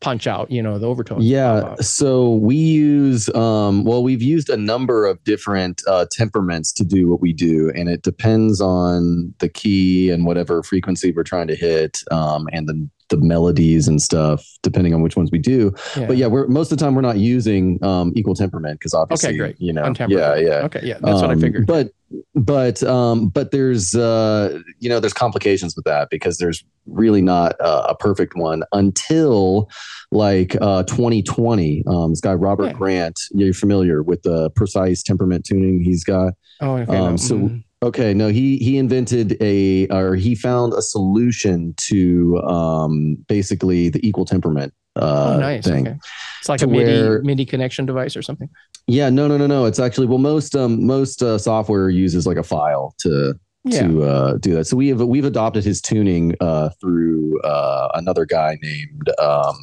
[0.04, 1.26] punch out, you know, the overtones.
[1.26, 1.76] Yeah.
[1.76, 7.10] So we use, um, well, we've used a number of different uh, temperaments to do
[7.10, 11.56] what we do, and it depends on the key and whatever frequency we're trying to
[11.56, 12.88] hit, um, and the
[13.19, 15.71] the melodies and stuff, depending on which ones we do.
[15.95, 19.30] But yeah, we're most of the time we're not using um, equal temperament because obviously,
[19.30, 19.56] okay, great.
[19.60, 20.65] you know, yeah, yeah.
[20.65, 21.67] Okay, yeah, that's what I Um, figured.
[21.67, 21.91] But
[22.36, 27.56] but um, but there's uh, you know there's complications with that because there's really not
[27.62, 29.69] uh, a perfect one until
[30.12, 31.84] like uh, 2020.
[31.88, 32.73] Um, this guy Robert Yeah.
[32.73, 36.34] Grant, you're familiar with the precise temperament tuning he's got.
[36.62, 36.95] oh, okay.
[36.97, 37.63] um, no, so- mm.
[37.84, 44.00] Okay, no, he he invented a or he found a solution to um, basically the
[44.08, 45.65] equal temperament uh, oh, nice.
[45.65, 45.88] thing.
[45.88, 45.98] Okay.
[46.39, 48.50] It's like a MIDI where- MIDI connection device or something.
[48.88, 49.65] Yeah, no, no, no, no.
[49.65, 53.34] It's actually well, most um, most uh, software uses like a file to
[53.65, 53.88] Yeah.
[53.88, 54.65] to uh, do that.
[54.65, 59.56] So we have we've adopted his tuning uh, through uh, another guy named um,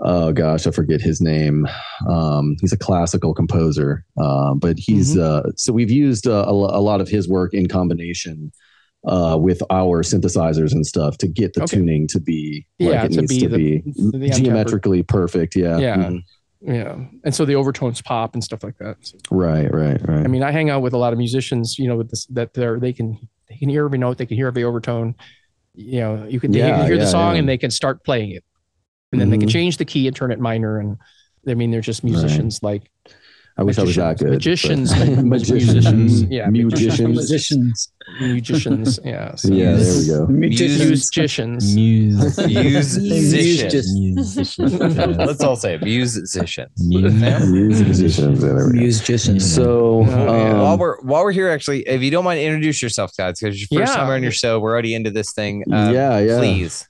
[0.00, 1.66] oh gosh, I forget his name.
[2.08, 5.48] Um, he's a classical composer, um, but he's Mm-hmm.
[5.48, 8.52] uh, so we've used uh, a, a lot of his work in combination.
[9.04, 11.76] Uh, with our synthesizers and stuff to get the Okay.
[11.78, 13.82] tuning to be Yeah, like it to needs be to the- be
[14.18, 15.56] the geometrically perfect.
[15.56, 15.76] Yeah.
[15.78, 15.96] Yeah.
[15.96, 16.22] Mhm.
[16.60, 16.96] Yeah.
[17.24, 18.98] And so the overtones pop and stuff like that.
[19.00, 19.68] So, Right.
[19.74, 20.00] Right.
[20.06, 20.24] Right.
[20.24, 22.54] I mean, I hang out with a lot of musicians, you know, with this that
[22.54, 25.16] they're they can they can hear every note, they can hear every overtone.
[25.74, 27.40] You know, you can, Yeah, can hear the song yeah.
[27.40, 28.44] and they can start playing it.
[29.12, 30.78] And then they can change the key and turn it minor.
[30.80, 30.96] And
[31.46, 32.90] I mean, they're just musicians like
[33.58, 34.30] I wish I was that good.
[34.30, 36.22] Magicians, but- but musicians.
[36.22, 37.08] Yeah, musicians.
[37.18, 37.92] Musicians.
[38.18, 38.98] musicians.
[39.04, 39.34] Yeah.
[39.34, 40.26] So Yeah, there we go.
[40.26, 41.74] Musicians.
[41.76, 41.76] musicians.
[42.46, 43.92] Musicians.
[43.94, 44.96] Musicians.
[45.18, 45.82] Let's all say it.
[45.82, 46.70] musicians.
[46.78, 48.18] Musicians.
[48.18, 48.66] Yeah, there we go.
[48.68, 49.54] Musicians.
[49.54, 50.52] So, Oh, yeah.
[50.52, 53.60] um, while we're while we're here, actually, if you don't mind, introduce yourself, guys, because
[53.60, 54.00] your first Yeah.
[54.00, 55.64] time on your show, we're already into this thing.
[55.70, 56.88] Um, yeah, yeah, Please.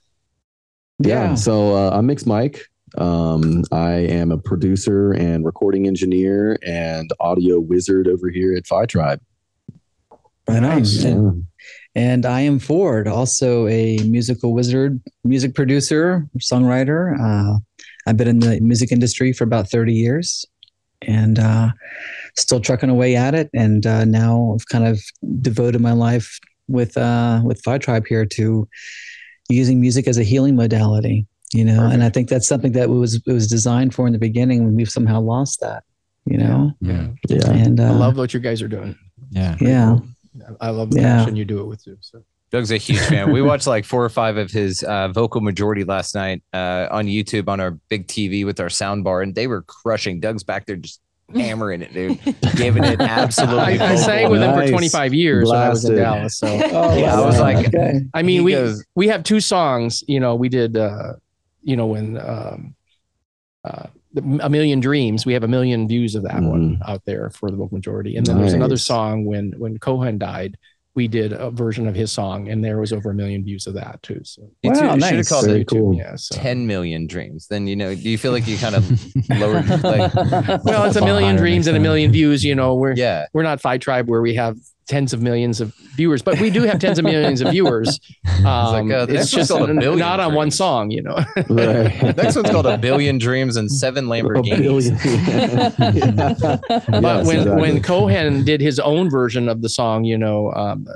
[0.99, 1.29] Yeah.
[1.29, 1.35] Yeah.
[1.35, 2.67] So uh, I'm Mix Mike.
[2.97, 8.85] Um, I am a producer and recording engineer and audio wizard over here at Phi
[8.85, 9.19] Tribe.
[10.47, 10.61] Right on.
[10.61, 11.03] Nice.
[11.03, 11.45] And,
[11.95, 17.19] and I am Ford, also a musical wizard, music producer, songwriter.
[17.19, 17.59] Uh,
[18.05, 20.45] I've been in the music industry for about 30 years
[21.01, 21.69] and uh,
[22.35, 23.49] still trucking away at it.
[23.53, 25.01] And uh, now I've kind of
[25.41, 28.67] devoted my life with uh, with Phi Tribe here to
[29.49, 31.25] using music as a healing modality.
[31.53, 34.19] You know, and I think that's something that was it was designed for in the
[34.19, 34.65] beginning.
[34.65, 35.83] when We've somehow lost that.
[36.25, 37.09] You know, Yeah.
[37.29, 37.51] Yeah.
[37.51, 38.97] and uh, I love what you guys are doing.
[39.29, 39.55] Yeah.
[39.59, 39.97] yeah.
[40.59, 41.17] I love the Yeah.
[41.17, 41.97] passion you do it with too.
[42.01, 42.23] So.
[42.49, 43.31] Doug's a huge fan.
[43.31, 47.05] We watched like four or five of his uh, vocal majority last night uh, on
[47.07, 50.19] YouTube on our big TV with our sound bar, and they were crushing.
[50.19, 51.01] Doug's back there just
[51.33, 52.19] hammering it, dude,
[52.55, 53.79] giving it absolutely.
[53.79, 54.31] I, I sang vocal.
[54.31, 56.37] with him for 25 years when I was in Dallas.
[56.37, 58.01] So Oh, Yeah, I was like- okay.
[58.13, 60.03] I mean, He we goes- we have two songs.
[60.07, 60.77] You know, we did.
[60.77, 61.13] uh
[61.63, 62.75] You know, when um,
[63.63, 63.87] uh,
[64.41, 67.57] a million dreams, we have a million views of that one out there for the
[67.57, 68.15] vocal majority.
[68.17, 70.57] And then there's another song when when Cohen died.
[70.95, 73.73] We did a version of his song, and there was over a million views of
[73.73, 74.21] that too.
[74.23, 75.29] So You Wow, two should have nice.
[75.29, 75.95] called Very it cool.
[75.95, 77.47] yeah, so 10 million dreams.
[77.47, 78.83] Then, you know, do you feel like you kind of
[79.29, 80.13] lowered, like,
[80.63, 82.43] well, it's a million dreams and a million views.
[82.43, 83.25] You know, we're yeah.
[83.33, 84.55] we're not Phi Tribe where we have
[84.87, 87.99] tens of millions of viewers, but we do have tens of millions of viewers.
[88.45, 91.15] Um, like, uh, it's just called a billion not on one song, you know.
[91.49, 92.17] Right.
[92.17, 94.91] Next one's called A Billion Dreams and Seven A Lamborghinis.
[95.01, 96.15] billion.
[96.15, 96.59] but
[97.01, 97.61] Yes, when exactly.
[97.61, 100.87] when Cohen did his own version of the song, you know, um,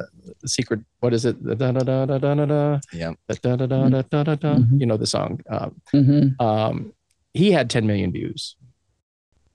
[0.45, 1.41] secret, what is it?
[1.45, 2.79] Da da da da da da da.
[2.91, 3.13] Yeah.
[3.29, 4.57] Da da da da da da da.
[4.73, 5.39] You know the song.
[5.49, 6.41] Um, Mhm.
[6.41, 6.93] um,
[7.33, 8.55] he had 10 million views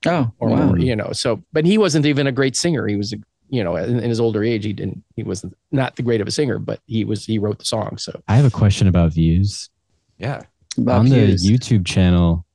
[0.05, 0.65] Oh, or wow.
[0.67, 1.11] more, you know.
[1.11, 2.87] So, but he wasn't even a great singer.
[2.87, 3.13] He was,
[3.53, 5.03] you know, in, in his older age, he didn't.
[5.15, 7.23] He was not the great of a singer, but he was.
[7.23, 7.99] He wrote the song.
[7.99, 9.69] So I have a question about views.
[10.17, 10.41] Yeah.
[10.75, 11.35] About on the.
[11.35, 12.47] YouTube channel,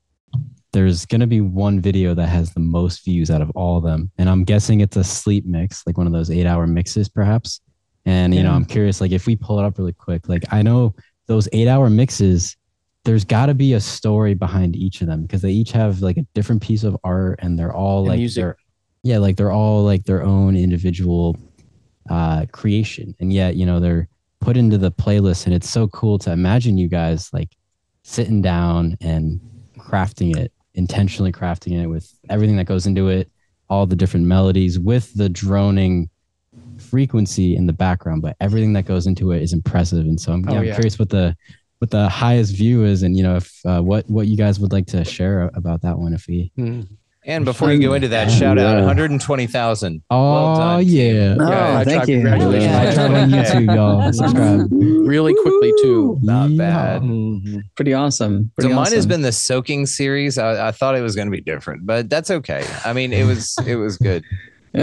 [0.72, 3.84] there's going to be one video that has the most views out of all of
[3.84, 4.10] them.
[4.18, 7.60] And I'm guessing it's a sleep mix, like one of those eight hour mixes, perhaps.
[8.04, 10.62] And, you know, I'm curious, like, if we pull it up really quick, like, I
[10.62, 12.56] know those eight hour mixes,
[13.04, 16.16] there's got to be a story behind each of them because they each have like
[16.16, 18.42] a different piece of art and they're all And like, music.
[18.42, 18.56] they're,
[19.08, 21.34] yeah, like they're all like their own individual
[22.10, 23.14] uh, creation.
[23.20, 24.06] And yet, you know, they're
[24.40, 25.46] put into the playlist.
[25.46, 27.56] And it's so cool to imagine you guys like
[28.02, 29.40] sitting down and
[29.78, 33.30] crafting it, intentionally crafting it with everything that goes into it,
[33.70, 36.10] all the different melodies with the droning
[36.76, 40.04] frequency in the background, but everything that goes into it is impressive.
[40.04, 40.74] And so I'm, yeah, Oh, I'm yeah.
[40.74, 41.34] curious what the
[41.78, 44.72] what the highest view is, and you know if uh, what what you guys would
[44.72, 46.12] like to share about that one.
[46.12, 46.82] If we hmm.
[47.26, 50.02] And before you go into that, shout out 120,000.
[50.10, 51.36] Oh Well done, yeah.
[51.38, 52.14] Oh, Yeah, thank Tribe, you.
[52.16, 52.64] congratulations.
[52.64, 52.80] Yeah.
[52.80, 54.12] I tried on YouTube, y'all.
[54.12, 54.68] Subscribe.
[54.70, 56.18] Really quickly too.
[56.22, 56.56] Not Yeah.
[56.58, 57.02] bad.
[57.02, 57.62] Mhm.
[57.76, 58.50] Pretty awesome.
[58.56, 60.38] Pretty so mine has been the soaking series.
[60.38, 62.64] I, I thought it was going to be different, but that's okay.
[62.84, 64.24] I mean, it was it was good.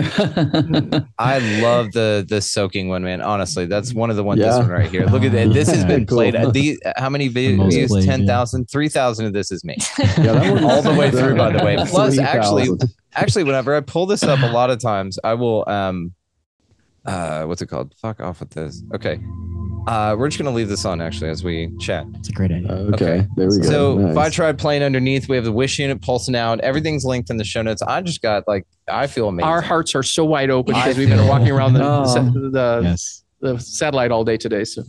[1.20, 3.22] I love the the soaking one, man.
[3.22, 4.40] Honestly, that's one of the ones.
[4.40, 4.60] This Yeah.
[4.60, 5.06] one right here.
[5.06, 5.54] Look at that.
[5.54, 6.18] This has been Cool.
[6.18, 6.36] played.
[6.36, 7.90] Uh, The, how many vi- most views?
[7.92, 8.12] played, yeah.
[8.18, 8.66] 10,000?
[8.70, 9.76] 3,000 of this is me.
[10.00, 11.78] Yeah, that All the way through, by the way.
[11.88, 12.70] Plus, actually,
[13.16, 16.14] actually, whenever I pull this up, a lot of times I will um,
[17.06, 17.94] uh, what's it called?
[18.02, 18.82] Fuck off with this.
[18.94, 19.20] Okay.
[19.88, 22.06] Uh, we're just gonna leave this on actually as we chat.
[22.16, 22.72] It's a great idea.
[22.72, 23.28] Okay, Okay.
[23.36, 23.64] there we go.
[23.70, 24.12] So Nice.
[24.12, 26.60] if I tried playing underneath, we have the wish unit pulsing out.
[26.62, 27.82] Everything's linked in the show notes.
[27.84, 29.48] I just got like I feel amazing.
[29.48, 32.14] Our hearts are so wide open because we've been walking around the, Oh.
[32.14, 33.24] the, the, yes.
[33.42, 34.64] the satellite all day today.
[34.64, 34.84] So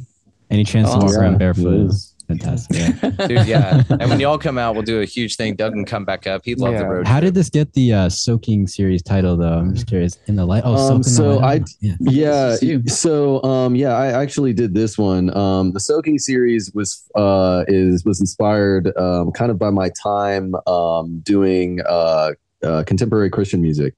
[0.50, 1.18] Any chance to Oh, walk yeah.
[1.20, 1.96] around barefoot Yeah.
[2.28, 2.76] Is fantastic.
[3.02, 3.10] Yeah.
[3.28, 3.46] dude.
[3.46, 5.54] Yeah, and when y'all come out, we'll do a huge thing.
[5.56, 6.42] Doug can come back up.
[6.44, 6.86] He'd love the Yeah.
[6.86, 7.06] road.
[7.06, 7.28] How trip.
[7.28, 9.58] did this get the uh, soaking series title though?
[9.58, 10.18] I'm just curious.
[10.26, 10.62] In the light.
[10.64, 11.62] Oh, Um, soak in the so light.
[11.62, 11.94] I- yeah.
[12.00, 12.82] yeah This is you.
[12.88, 18.04] so um yeah i actually did this one um the soaking series was uh is
[18.04, 23.94] was inspired um kind of by my time um doing uh, uh contemporary christian music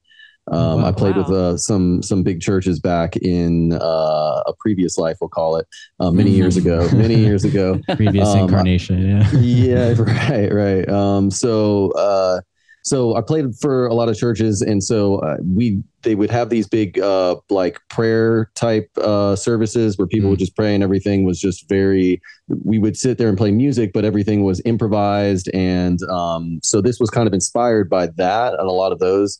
[0.51, 0.87] um, Wow.
[0.87, 1.23] I played Wow.
[1.23, 5.67] with uh, some some big churches back in uh, a previous life, we'll call it,
[5.99, 6.87] uh, many years ago.
[6.93, 7.79] Many years ago.
[7.95, 9.01] Previous um, incarnation.
[9.07, 9.31] Yeah.
[9.39, 9.93] yeah,
[10.29, 10.89] right, right.
[10.89, 12.41] Um, so, uh,
[12.83, 16.49] so I played for a lot of churches, and so uh, we they would have
[16.49, 21.25] these big uh, like prayer type uh, services where people would just pray, and everything
[21.25, 22.21] was just very.
[22.47, 26.99] We would sit there and play music, but everything was improvised, and um, so this
[26.99, 29.39] was kind of inspired by that, and a lot of those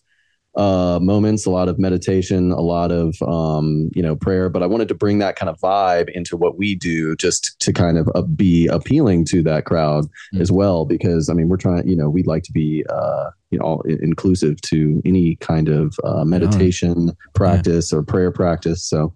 [0.59, 4.49] uh, moments, a lot of meditation, a lot of um, you know prayer.
[4.49, 7.71] But I wanted to bring that kind of vibe into what we do, just to
[7.71, 10.41] kind of uh, be appealing to that crowd Mm.
[10.41, 10.85] as well.
[10.85, 13.81] Because I mean, we're trying, you know, we'd like to be uh, you know all
[13.83, 18.83] inclusive to any kind of uh, meditation practice or prayer practice.
[18.83, 19.13] So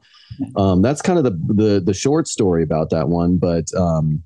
[0.55, 3.65] um, that's kind of the, the the short story about that one, but.
[3.75, 4.23] Um,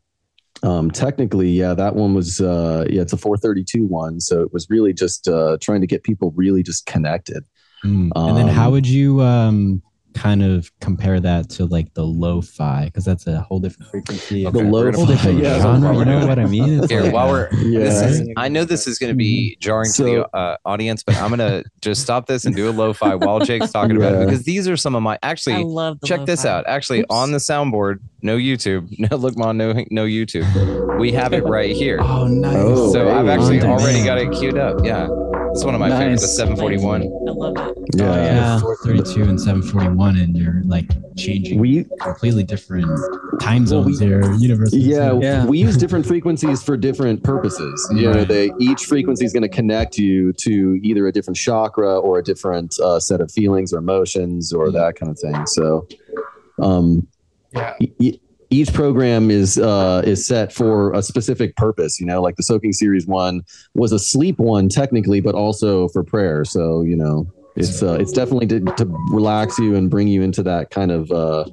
[0.63, 4.19] um, technically, yeah, that one was, uh, yeah, it's a 432 one.
[4.19, 7.43] So it was really just, uh, trying to get people really just connected.
[7.85, 8.09] Mm.
[8.15, 9.83] and then how Um, would you um
[10.17, 14.45] kind of compare that to like the lo-fi because that's a whole different frequency.
[14.47, 15.95] Okay, The we're lo- gonna whole different yeah, genre.
[15.97, 16.79] You know what I mean?
[16.79, 17.79] It's Here, like, while we're Yeah.
[17.79, 21.15] this is, I know this is going to be jarring to the uh, audience, but
[21.17, 24.25] I'm going to just stop this and do a lo-fi while Jake's talking about it
[24.25, 25.63] because these are some of my I actually.
[25.63, 26.57] love Check this lo-fi.
[26.57, 26.65] out.
[26.67, 27.07] Actually, Oops.
[27.11, 30.99] on the soundboard, no YouTube, no look, mom, no no YouTube.
[30.99, 31.99] We have it right here.
[32.01, 32.55] oh, nice.
[32.57, 34.83] Oh, so I've actually already got it queued up.
[34.83, 35.07] Yeah,
[35.51, 36.21] it's one of my favorites.
[36.21, 37.01] The 741.
[37.01, 37.77] I love it.
[37.95, 38.03] Yeah.
[38.03, 38.59] Oh, yeah, Yeah.
[38.59, 42.85] 432 and 741, and you're like changing We, completely different
[43.41, 44.79] time Well, we- zones here, universes.
[44.85, 45.45] yeah, Yeah.
[45.45, 47.87] we use different frequencies for different purposes.
[47.95, 51.97] You know, they each frequency is going to connect you to either a different chakra
[51.97, 55.45] or a different uh, set of feelings or emotions or that kind of thing.
[55.47, 55.87] So,
[56.59, 57.07] um,
[57.53, 57.73] Yeah.
[57.99, 61.99] e- each program is uh, is set for a specific purpose.
[61.99, 63.41] You know, like the soaking series one
[63.73, 66.45] was a sleep one technically, but also for prayer.
[66.45, 70.43] So you know, it's uh, it's definitely to, to relax you and bring you into
[70.43, 71.11] that kind of.
[71.11, 71.45] Uh,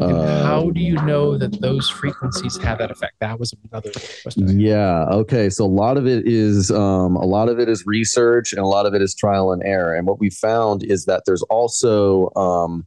[0.00, 3.14] Uh, how do you know that those frequencies have that effect?
[3.18, 3.90] That was another
[4.22, 4.60] question.
[4.60, 5.06] Yeah.
[5.10, 5.50] Okay.
[5.50, 8.66] So a lot of it is um, a lot of it is research, and a
[8.66, 9.92] lot of it is trial and error.
[9.92, 12.86] And what we found is that there's also um,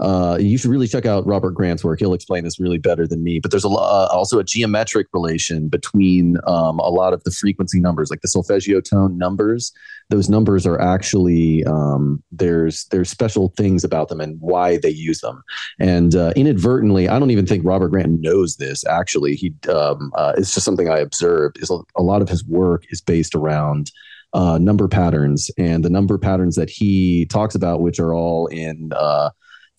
[0.00, 1.98] uh, you should really check out Robert Grant's work.
[1.98, 3.38] He'll explain this really better than me.
[3.38, 7.80] But there's a uh, also a geometric relation between um, a lot of the frequency
[7.80, 9.72] numbers, like the solfeggio tone numbers.
[10.08, 15.20] Those numbers are actually um, there's there's special things about them and why they use
[15.20, 15.42] them.
[15.78, 18.86] And uh, inadvertently, I don't even think Robert Grant knows this.
[18.86, 21.58] Actually, he um, uh, it's just something I observed.
[21.60, 23.92] Is a, a lot of his work is based around
[24.32, 28.92] uh, number patterns and the number patterns that he talks about, which are all in
[28.96, 29.30] uh,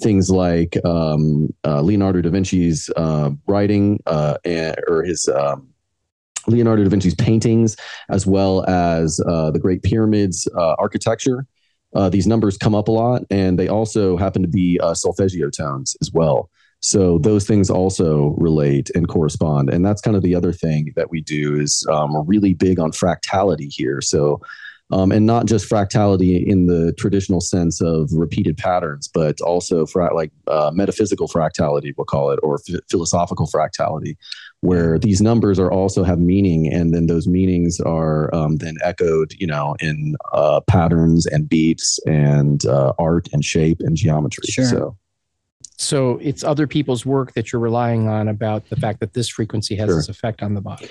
[0.01, 5.27] things like um, uh, Leonardo da Vinci's uh, writing uh, and, or his.
[5.27, 5.67] Um,
[6.47, 7.75] Leonardo da Vinci's paintings,
[8.09, 11.45] as well as uh, the Great Pyramids uh, architecture,
[11.93, 15.95] uh, these numbers come up a lot, and they also happen to be solfeggio tones
[16.01, 16.49] as well.
[16.81, 21.11] So those things also relate and correspond, and that's kind of the other thing that
[21.11, 24.01] we do is um, we're really big on fractality here.
[24.01, 24.41] So,
[24.91, 30.13] um, and not just fractality in the traditional sense of repeated patterns, but also fra-
[30.13, 34.15] like uh, metaphysical fractality, we'll call it, or ph philosophical fractality,
[34.61, 39.33] where these numbers are also have meaning, and then those meanings are um, then echoed,
[39.39, 44.43] you know, in uh, patterns and beats and uh, art and shape and geometry.
[44.47, 44.65] Sure.
[44.65, 44.97] So.
[45.77, 49.75] So it's other people's work that you're relying on about the fact that this frequency
[49.77, 49.95] has Sure.
[49.95, 50.87] this effect on the body.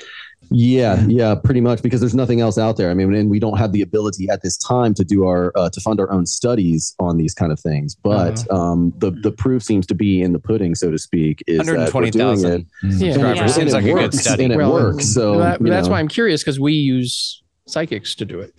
[0.51, 2.91] Yeah, yeah, pretty much because there's nothing else out there.
[2.91, 5.71] I mean, and we don't have the ability at this time to do our uh,
[5.71, 7.95] to fund our own studies on these kind of things.
[7.95, 8.57] But Uh-huh.
[8.73, 11.43] um, the the proof seems to be in the pudding, so to speak.
[11.47, 12.91] Is that we're doing 120,000 it, Yeah.
[13.13, 13.39] subscribers.
[13.39, 13.47] Yeah.
[13.47, 14.45] Seems and like it a good works, study.
[14.45, 15.07] and it Well, works.
[15.15, 15.93] So that- you that's know.
[15.93, 17.40] why I'm curious because we use
[17.71, 18.53] psychics to do it.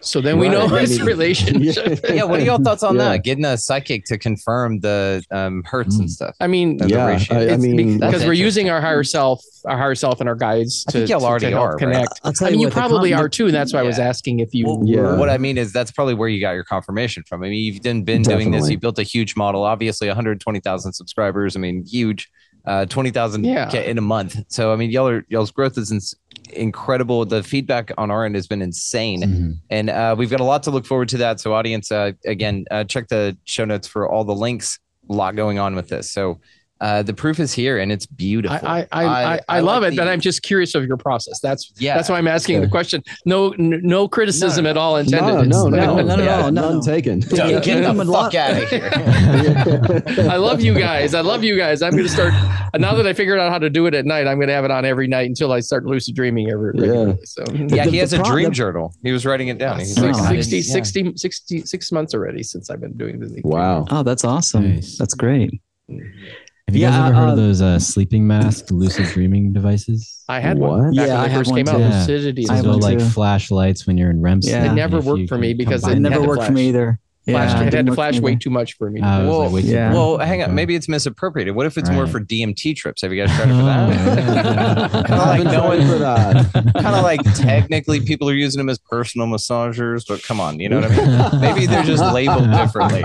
[0.00, 0.52] So then we Right.
[0.68, 2.00] know I its mean- relationship.
[2.08, 3.10] yeah, what are y'all thoughts on Yeah.
[3.10, 3.24] that?
[3.24, 6.10] Getting a psychic to confirm the um, hertz and Mm.
[6.10, 6.36] stuff.
[6.40, 7.18] I mean, Yeah.
[7.30, 10.84] I, I mean, because we're using our higher self, our higher self, and our guides
[10.88, 12.20] I to, think y'all to- already to are, connect.
[12.24, 13.98] I'll I mean, you what, the probably con- are too, and that's why I was
[13.98, 14.66] asking if you.
[14.66, 15.16] Well, Yeah.
[15.16, 17.42] What I mean is that's probably where you got your confirmation from.
[17.42, 18.62] I mean, you've been, been doing this.
[18.62, 18.72] Definitely.
[18.72, 21.56] You built a huge model, obviously 120,000 subscribers.
[21.56, 22.28] I mean, huge,
[22.66, 23.70] uh, 20,000 Yeah.
[23.74, 24.36] In a month.
[24.48, 26.14] So, I mean, y'all are, y'all's growth is ins-
[26.52, 27.24] incredible.
[27.24, 29.22] The feedback on our end has been insane.
[29.22, 29.54] Mhm.
[29.70, 31.40] And uh, we've got a lot to look forward to that.
[31.40, 34.78] So, audience, uh, again, uh, check the show notes for all the links.
[35.08, 36.10] A lot going on with this.
[36.10, 36.40] So,
[36.80, 38.58] uh, the proof is here and it's beautiful.
[38.62, 41.40] I, I, I, I, I love like it, but I'm just curious of your process.
[41.40, 41.94] That's Yeah.
[41.96, 43.02] that's why I'm asking the question.
[43.24, 45.48] No, n- no criticism No, at all intended.
[45.48, 46.70] no, no, No, no, no, yeah, no, no.
[46.72, 47.20] none taken.
[47.20, 48.90] Dude, Yeah, get yeah, the a fuck lot- out of here.
[50.30, 51.14] I love you guys.
[51.14, 51.80] I love you guys.
[51.82, 52.34] I'm going to start
[52.78, 54.26] now that I figured out how to do it at night.
[54.26, 56.72] I'm going to have it on every night until I start lucid dreaming every.
[56.76, 57.14] Yeah.
[57.24, 58.94] So yeah, The- he has a pro- dream the- journal.
[59.02, 59.78] He was writing it down.
[59.78, 60.62] He's like I 60, yeah.
[60.62, 63.86] 60, 60, six months already since I've been doing the Wow.
[63.90, 64.80] Oh, that's awesome.
[64.98, 65.60] That's great.
[66.68, 70.24] Have you Yeah, guys ever heard uh, of those uh, sleeping mask lucid dreaming devices?
[70.28, 70.70] I had What?
[70.70, 71.78] one back Yeah, when I they have first one came out.
[71.80, 72.00] Yeah.
[72.00, 72.48] Lucidity.
[72.50, 73.04] I Those one like too.
[73.04, 74.52] flashlights when you're in REM sleep.
[74.52, 74.72] Yeah.
[74.72, 76.98] It never worked for me because it It never to worked for me either.
[77.28, 79.00] Flash, Yeah, it had to flash way too much for me.
[79.00, 79.92] Uh, it Well, like, way too yeah.
[79.92, 80.54] Well, hang on.
[80.54, 81.56] Maybe it's misappropriated.
[81.56, 83.02] What if it's more for DMT trips?
[83.02, 84.90] Have you guys tried it for that?
[84.94, 86.72] Oh, kind of like Been no one for that.
[86.74, 90.68] kind of like technically people are using them as personal massagers, but come on, you
[90.68, 91.40] know what I mean?
[91.40, 93.02] Maybe they're just labeled differently.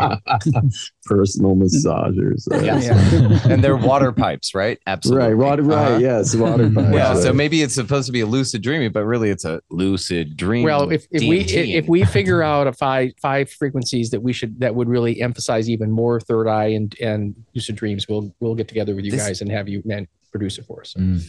[1.06, 2.48] Personal massagers.
[2.52, 3.40] uh, Yeah.
[3.52, 4.78] And they're water pipes, right?
[4.86, 5.34] Absolutely.
[5.34, 5.98] Right, water, right, Uh-huh.
[5.98, 6.94] yes, water pipes.
[6.94, 10.38] Yeah, so maybe it's supposed to be a lucid dreaming, but really it's a lucid
[10.38, 10.64] dream.
[10.64, 14.60] Well, if, if we if we figure out a five five frequencies that we should
[14.60, 18.68] that would really emphasize even more third eye and and lucid dreams, we'll we'll get
[18.68, 20.94] together with you This- guys and have you man produce it for us.
[20.98, 21.22] Mm.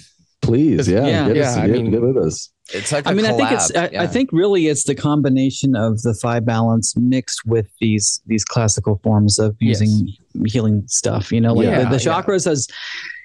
[0.43, 1.26] Please, yeah, Yeah.
[1.28, 2.51] get, Yeah, us, I get, mean- get with us.
[2.74, 3.74] it's like I mean, I think it's.
[3.74, 4.03] I, Yeah.
[4.03, 9.01] I think really it's the combination of the Phi balance mixed with these these classical
[9.03, 9.80] forms of Yes.
[9.80, 10.09] using
[10.47, 11.30] healing stuff.
[11.32, 12.22] You know, like Yeah, the, the yeah.
[12.22, 12.66] chakras has.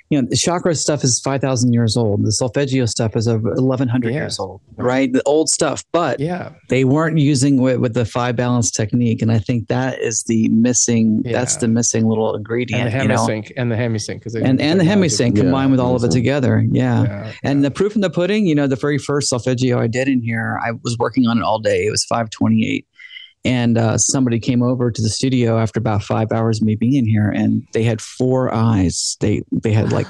[0.10, 2.24] You know, the chakra stuff is five thousand years old.
[2.24, 4.22] The solfeggio stuff is over eleven hundred Yeah.
[4.22, 5.12] years old, right?
[5.12, 9.32] The old stuff, but Yeah, they weren't using with, with the Phi balance technique, and
[9.32, 11.24] I think that is the missing.
[11.24, 12.82] That's the missing little ingredient.
[12.84, 13.20] and ingredient.
[13.20, 13.42] the you know?
[13.42, 16.08] hemisync and the hemisync because and and the hemisync Yeah, combined with all of it
[16.08, 16.14] mm-hmm.
[16.14, 16.66] together.
[16.72, 17.04] Yeah.
[17.04, 20.08] Yeah, And the proof in the pudding, you know, the very first solfeggio I did
[20.08, 21.86] in here, I was working on it all day.
[21.86, 22.86] It was 528.
[23.46, 26.96] And uh, somebody came over to the studio after about five hours of me being
[26.96, 29.16] in here, and they had four eyes.
[29.22, 30.08] They they had like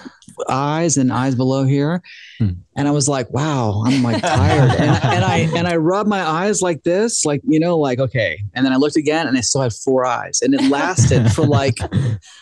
[0.50, 2.02] eyes and eyes below here,
[2.40, 2.50] Hmm.
[2.76, 6.22] and I was like, "Wow, I'm like tired." and, and I and I rubbed my
[6.22, 8.38] eyes like this, like you know, like okay.
[8.54, 11.46] And then I looked again, and I still had four eyes, and it lasted for
[11.46, 11.78] like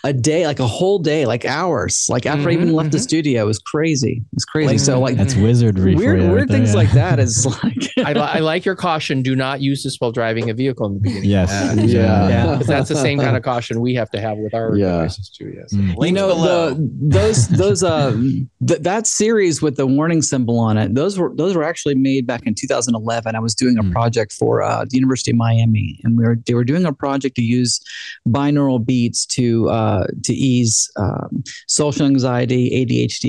[0.03, 2.07] a day, like a whole day, like hours.
[2.09, 3.01] Like after I even left the mhm.
[3.03, 4.21] studio, it was crazy.
[4.21, 4.77] It was crazy.
[4.77, 5.95] so like That's wizardry.
[5.95, 6.75] weird weird right there, things yeah.
[6.75, 9.21] like that is like I, li- I like your caution.
[9.21, 11.29] Do not use this while driving a vehicle in the beginning.
[11.29, 11.51] Yes.
[11.51, 12.27] Uh, Yeah.
[12.27, 12.51] Yeah.
[12.53, 14.97] Because that's the same kind of caution we have to have with our Yeah.
[14.97, 15.53] devices too.
[15.55, 15.73] Yes.
[15.73, 16.05] Mm.
[16.05, 18.11] you know the those those uh
[18.67, 22.25] th- that series with the warning symbol on it those were those were actually made
[22.27, 23.91] back in 2011 i was doing a Hmm.
[23.91, 27.35] project for uh, the university of miami and we were they were doing a project
[27.35, 27.79] to use
[28.27, 33.25] binaural beats to uh to ease um, social anxiety adhd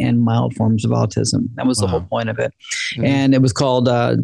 [0.00, 1.48] add and mild forms of autism.
[1.56, 2.52] That was the whole point of it.
[2.96, 3.04] Mhm.
[3.06, 4.16] and it was called uh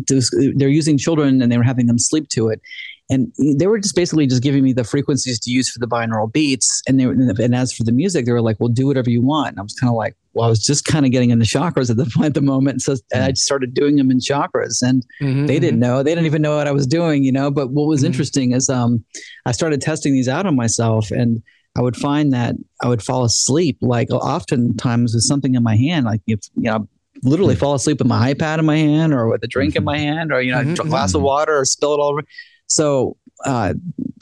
[0.57, 2.61] they're using children and they were having them sleep to it
[3.09, 6.33] and they were just basically just giving me the frequencies to use for the binaural
[6.33, 6.83] beats.
[6.89, 9.23] And they were, and as for the music they were like well do whatever you
[9.23, 9.51] want.
[9.51, 11.89] And i was kind of like well i was just kind of getting into chakras
[11.91, 12.83] at the at the moment.
[12.83, 14.83] So and i started doing them in chakras.
[14.83, 17.51] And Mhm, they didn't know they didn't even know what i was doing you know?
[17.51, 18.07] But what was Mhm.
[18.07, 19.05] interesting is um
[19.47, 21.43] i started testing these out on myself and
[21.79, 26.07] i would find that i would fall asleep like oftentimes with something in my hand
[26.07, 26.89] like if you know
[27.23, 29.97] literally fall asleep with my ipad in my hand or with a drink in my
[29.99, 32.23] hand or you know a glass of water or spill it all over
[32.67, 33.75] so uh,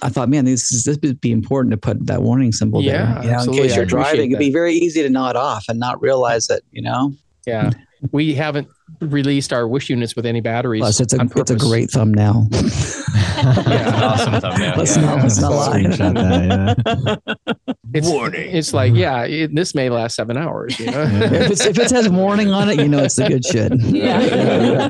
[0.02, 3.14] I thought, man, this is, this would be important to put that warning symbol Yeah,
[3.14, 3.24] there.
[3.24, 6.00] You know, in case you're driving, it'd be very easy to nod off and not
[6.00, 6.64] realize it.
[6.72, 7.14] You know,
[7.46, 7.70] Yeah.
[8.12, 8.68] We haven't
[9.00, 10.80] released our wish units with any batteries.
[10.80, 12.48] plus it's a it's a great thumbnail.
[13.44, 14.74] Yeah, awesome thumbnail.
[14.76, 15.02] Let's Yeah.
[15.04, 15.82] not let's not lie.
[15.82, 17.34] That, yeah.
[17.96, 20.78] It's, It's like, yeah, it, this may last seven hours.
[20.80, 21.02] You know?
[21.10, 23.72] if, it's, if it says warning on it, you know it's the good shit.
[23.80, 24.88] Yeah.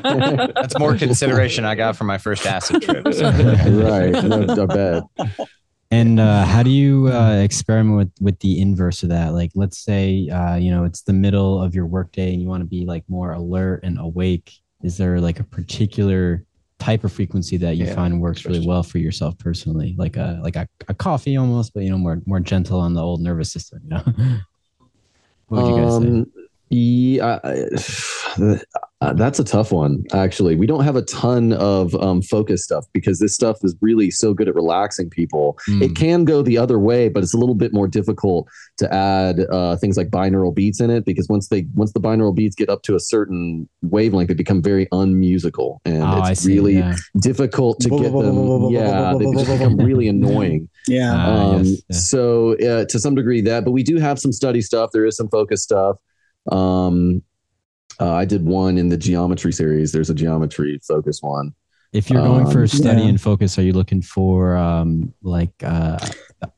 [0.54, 3.12] That's more consideration I got for my first acid trip.
[3.12, 3.30] so.
[3.30, 4.24] right.
[4.24, 5.48] No, I bet.
[5.94, 9.32] And uh, how do you uh, experiment with with the inverse of that?
[9.32, 12.62] Like, let's say uh, you know it's the middle of your workday and you want
[12.62, 14.50] to be like more alert and awake.
[14.82, 16.44] Is there like a particular
[16.80, 19.94] type of frequency that you Yeah, find works really well for yourself personally?
[19.96, 23.00] Like a like a, a coffee almost, but you know more more gentle on the
[23.00, 23.78] old nervous system.
[23.84, 24.02] You know.
[25.46, 26.06] what would you guys say?
[26.08, 26.26] Um,
[26.70, 27.78] yeah, I- uh,
[29.16, 30.02] that's a tough one.
[30.12, 34.10] Actually, we don't have a ton of um, focus stuff because this stuff is really
[34.10, 35.58] so good at relaxing people.
[35.68, 35.82] Mm.
[35.82, 39.40] It can go the other way, but it's a little bit more difficult to add
[39.50, 42.68] uh, things like binaural beats in it because once they once the binaural beats get
[42.70, 46.94] up to a certain wavelength, they become very unmusical, and Oh, it's really yeah.
[47.20, 48.70] difficult to get them.
[48.70, 50.68] Yeah, they just become really annoying.
[50.86, 51.12] Yeah.
[51.16, 51.96] Ah, Um, yes, yeah.
[51.96, 54.90] So uh, to some degree that, but we do have some study stuff.
[54.92, 55.96] There is some focus stuff.
[56.52, 57.22] Um,
[58.00, 59.92] uh, I did one in the geometry series.
[59.92, 61.54] There's a geometry focus one.
[61.92, 63.08] If you're going for Um, study yeah.
[63.08, 65.96] and focus, are you looking for um like uh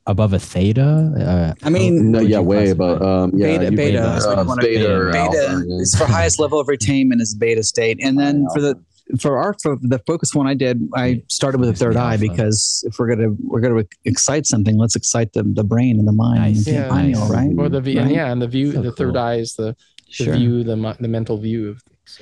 [0.07, 1.13] above a theta?
[1.61, 3.03] Uh, I mean- No, yeah, way above.
[3.03, 3.99] Um, yeah, beta, you- beta.
[4.01, 7.35] beta, is uh, one of- beta or beta is for highest level of attainment is
[7.35, 8.77] beta state, and then for the
[9.21, 12.83] for our for the focus one I did, I started with the third eye because
[12.89, 16.39] if we're gonna we're gonna excite something, let's excite the, the brain and the mind,
[16.45, 16.65] and Nice.
[16.65, 16.89] the Yeah.
[16.89, 17.53] pineal, right?
[17.59, 18.11] Or the view, Right.
[18.11, 19.23] yeah, and the view, So the third cool.
[19.23, 19.77] eye is the,
[20.19, 20.35] the Sure.
[20.37, 22.21] view, the the mental view of things.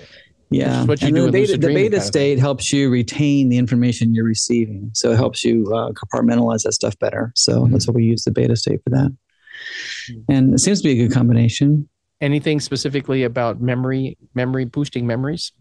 [0.51, 4.15] Yeah, what you and do the beta, the beta state helps you retain the information
[4.15, 7.33] you're receiving, so it helps you uh, compartmentalize that stuff better.
[7.35, 7.73] So Mm-hmm.
[7.73, 9.11] that's what we use the beta state for that,
[10.29, 11.89] and it seems to be a good combination.
[12.21, 15.53] Anything specifically about memory, memory boosting memories?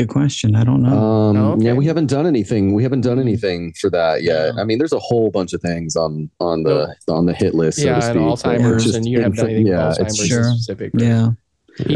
[0.00, 0.56] Good question.
[0.56, 0.96] I don't know.
[0.98, 1.64] Um, Oh, okay.
[1.66, 2.72] Yeah, we haven't done anything.
[2.74, 4.54] We haven't done anything for that yet.
[4.58, 7.78] I mean, there's a whole bunch of things on on the on the hit list.
[7.78, 10.00] so yeah, to and speak, but Alzheimer's, just and you haven't done anything yeah, about
[10.00, 10.44] it's Alzheimer's Sure.
[10.54, 10.92] specific.
[10.94, 11.02] right?
[11.02, 11.30] yeah,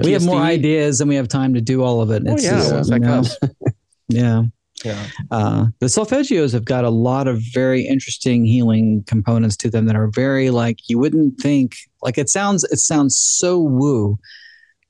[0.05, 2.22] we have more ideas than we have time to do all of it.
[2.28, 3.22] Oh It's yeah, just, well, you know,
[4.09, 4.42] yeah.
[4.84, 5.07] Yeah.
[5.30, 9.96] Uh, the solfeggios have got a lot of very interesting healing components to them that
[9.96, 11.76] are very like you wouldn't think.
[12.02, 14.18] Like it sounds, it sounds so woo,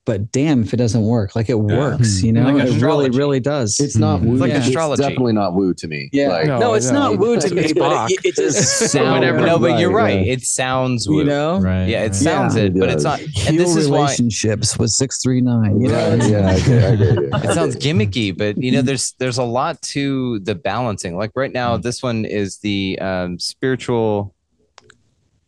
[0.05, 1.35] but damn if it doesn't work.
[1.35, 2.43] Like it works, you know.
[2.43, 3.17] Like it really, astrology.
[3.17, 3.79] really does.
[3.79, 4.25] It's not Mhm.
[4.25, 4.31] woo.
[4.33, 4.57] It's like Yeah.
[4.59, 5.01] astrology.
[5.01, 6.09] definitely not woo to me.
[6.13, 6.99] yeah, Like, No, no, it's no.
[7.11, 8.57] not woo to me, It's but it, it just
[8.91, 9.41] sounds, whatever.
[9.41, 10.25] No, but you're Right, right.
[10.27, 10.33] yeah.
[10.33, 11.17] It sounds woo.
[11.17, 11.57] you know.
[11.59, 11.87] Right.
[11.89, 12.15] Yeah, it right.
[12.15, 12.63] sounds Yeah.
[12.65, 13.19] it, but it's not.
[13.19, 15.81] Heal And this is why relationships with six three nine.
[15.81, 17.17] You know, Right, yeah, I get, I get
[17.49, 21.17] it sounds gimmicky, but you know, there's there's a lot to the balancing.
[21.17, 24.33] Like right now, this one is the um, spiritual.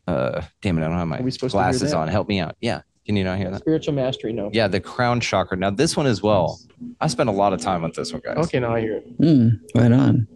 [0.08, 0.82] Uh, damn it!
[0.84, 2.08] I don't have my Are we supposed to hear glasses on.
[2.08, 2.56] Help me out.
[2.62, 3.62] Yeah, can you not hear that?
[3.62, 4.50] Spiritual mastery, no.
[4.54, 5.56] Yeah, the crown chakra.
[5.58, 6.60] Now this one as well.
[7.00, 8.38] I spent a lot of time with this one, guys.
[8.38, 9.20] Okay, now I hear it.
[9.22, 10.28] Mm, right on.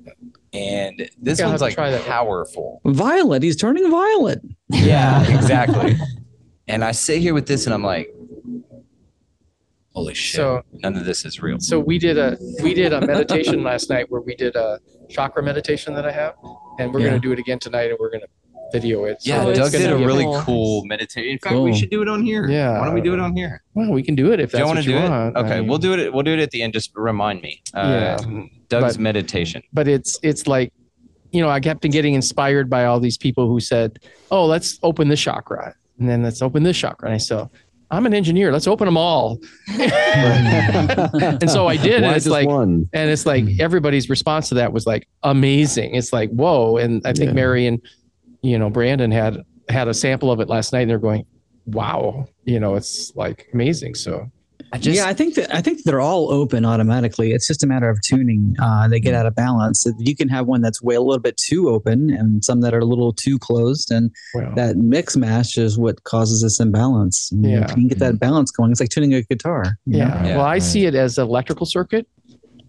[0.54, 2.10] And this Yeah, one's like try that one.
[2.10, 2.82] powerful.
[2.86, 4.42] Violet, he's turning violet.
[4.70, 5.98] Yeah, exactly.
[6.70, 8.08] and I sit here with this, and I'm like,
[9.94, 10.38] holy shit!
[10.38, 11.60] So- none of this is real.
[11.60, 15.44] So we did a we did a meditation last night where we did a chakra
[15.44, 16.36] meditation that I have,
[16.80, 17.08] and we're Yeah.
[17.10, 18.28] gonna do it again tonight, and we're gonna
[18.72, 19.18] video it.
[19.22, 21.30] Yeah, So it's Doug did a really cool- cool meditation.
[21.32, 21.64] In fact, Cool.
[21.64, 22.50] we should do it on here.
[22.50, 22.80] Yeah.
[22.80, 23.64] Why don't we do it on here?
[23.74, 25.10] Well, we can do it if Do you that's want what to you do it?
[25.10, 25.38] want.
[25.38, 26.14] I Okay, mean, we'll do it.
[26.14, 26.74] We'll do it at the end.
[26.74, 27.62] Just remind me.
[27.74, 29.62] Uh, Yeah, Doug's but- meditation.
[29.74, 30.72] but it's it's like,
[31.32, 34.00] you know, I kept getting inspired by all these people who said,
[34.32, 37.48] "Oh, let's open this chakra, and then let's open this chakra." And I said,
[37.90, 38.52] "I'm an engineer.
[38.52, 42.90] Let's open them all." and so I did, Why and it's like, one?
[42.94, 45.96] and it's like everybody's response to that was like amazing.
[45.96, 47.34] It's like whoa, and I think Yeah.
[47.34, 47.82] Mary and
[48.42, 49.38] you know Brandon had
[49.70, 51.26] had a sample of it last night, and they're going,
[51.66, 53.96] "Wow," you know, it's like amazing.
[53.96, 54.30] So
[54.74, 57.32] I just yeah, I think that I think they're all open automatically.
[57.34, 58.56] It's just a matter of tuning.
[58.62, 59.86] Uh, they get out of balance.
[60.00, 62.80] You can have one that's way a little bit too open, and some that are
[62.80, 67.32] a little too closed, and well, that mix match is what causes this imbalance.
[67.32, 67.60] And Yeah.
[67.70, 69.78] You can get that balance going, it's like tuning a guitar.
[69.86, 70.24] yeah.
[70.26, 70.64] Yeah, Well, I right.
[70.64, 72.08] see it as an electrical circuit,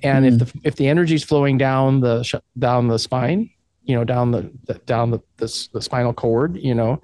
[0.02, 3.48] and if the if the energy is flowing down the sh- down the spine,
[3.84, 7.00] you know, down the, the down the, the the spinal cord, you know,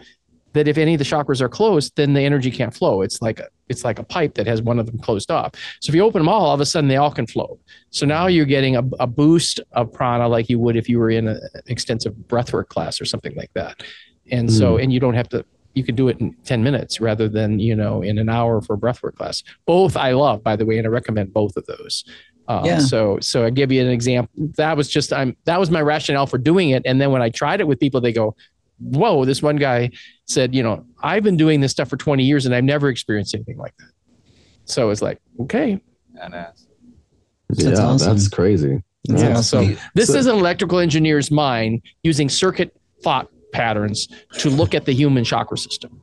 [0.53, 3.03] that if any of the chakras are closed, then the energy can't flow.
[3.03, 5.53] It's like a it's like a pipe that has one of them closed off.
[5.81, 7.59] So if you open them all, all of a sudden they all can flow.
[7.91, 11.11] So now you're getting a, a boost of prana like you would if you were
[11.11, 13.83] in an extensive breathwork class or something like that.
[14.31, 14.83] And so, hmm.
[14.83, 15.45] and you don't have to.
[15.75, 18.75] You can do it in 10 minutes rather than, you know, in an hour for
[18.75, 19.45] a breathwork class.
[19.65, 22.05] Both I love, by the way, and I recommend both of those.
[22.49, 22.79] Uh, Yeah.
[22.81, 24.33] So, so I give you an example.
[24.57, 26.83] That was just I'm that was my rationale for doing it.
[26.87, 28.35] And then when I tried it with people, they go,
[28.81, 29.91] "Whoa!" This one guy
[30.25, 33.35] said, "You know, I've been doing this stuff for 20 years and I've never experienced
[33.35, 33.91] anything like that."
[34.65, 35.81] So it's like, okay,
[36.17, 36.67] Badass.
[37.51, 38.09] That's yeah, awesome.
[38.17, 38.83] that's crazy.
[39.05, 39.37] That's yeah.
[39.39, 39.75] awesome.
[39.77, 44.85] So this So- is an electrical engineer's mind using circuit thought patterns to look at
[44.85, 46.03] the human chakra system.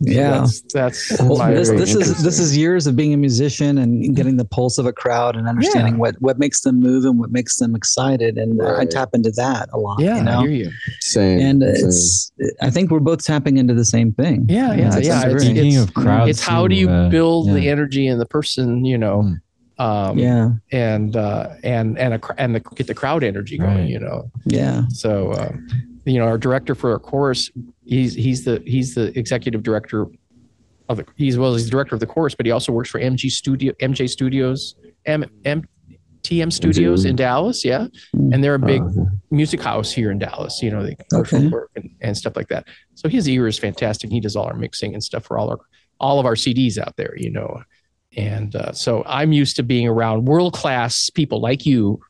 [0.00, 0.30] Yeah.
[0.30, 4.36] that's, that's Well, this, this is this is years of being a musician and getting
[4.36, 7.56] the pulse of a crowd and understanding what what makes them move and what makes
[7.58, 10.22] them excited and I tap into that a lot yeah.
[10.22, 10.70] you I hear you.
[11.00, 11.40] Same.
[11.40, 11.70] and same.
[11.88, 15.22] it's I think we're both tapping into the same thing Yeah, yeah, It's- yeah.
[15.26, 18.18] it's It's, Speaking it's, of crowds, it's how do you uh, build the energy in
[18.18, 19.40] the person, you know, Mm.
[19.84, 23.88] um, yeah and uh, and and a, and the, get the crowd energy going, Right.
[23.88, 24.30] you know.
[24.44, 25.66] yeah So, um,
[26.08, 27.50] you know, our director for our chorus,
[27.84, 30.06] he's he's the he's the executive director
[30.88, 33.00] of the he's well he's the director of the chorus, but he also works for
[33.00, 34.74] MG Studio MJ Studios
[35.06, 35.62] M M
[36.22, 38.34] TM Studios in Dallas, yeah, Mm.
[38.34, 40.60] and they're a big Uh, music house here in Dallas.
[40.62, 41.48] You know, they commercial Okay.
[41.48, 42.66] work and, and stuff like that.
[42.94, 44.10] So his ear is fantastic.
[44.10, 45.58] He does all our mixing and stuff for all our
[46.00, 47.14] all of our CDs out there.
[47.16, 47.62] You know,
[48.16, 52.00] and uh, so I'm used to being around world class people like you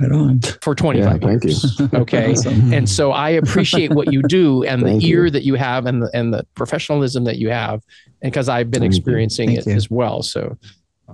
[0.00, 1.50] right on for yeah, 25 thank you.
[1.50, 1.80] years.
[1.94, 2.32] Okay.
[2.32, 2.72] Awesome.
[2.72, 5.30] And so I appreciate what you do and the ear you.
[5.30, 7.82] that you have and the, and the professionalism that you have.
[8.22, 9.76] And because I've been Thank experiencing Thank it you.
[9.76, 10.22] as well.
[10.22, 10.56] So,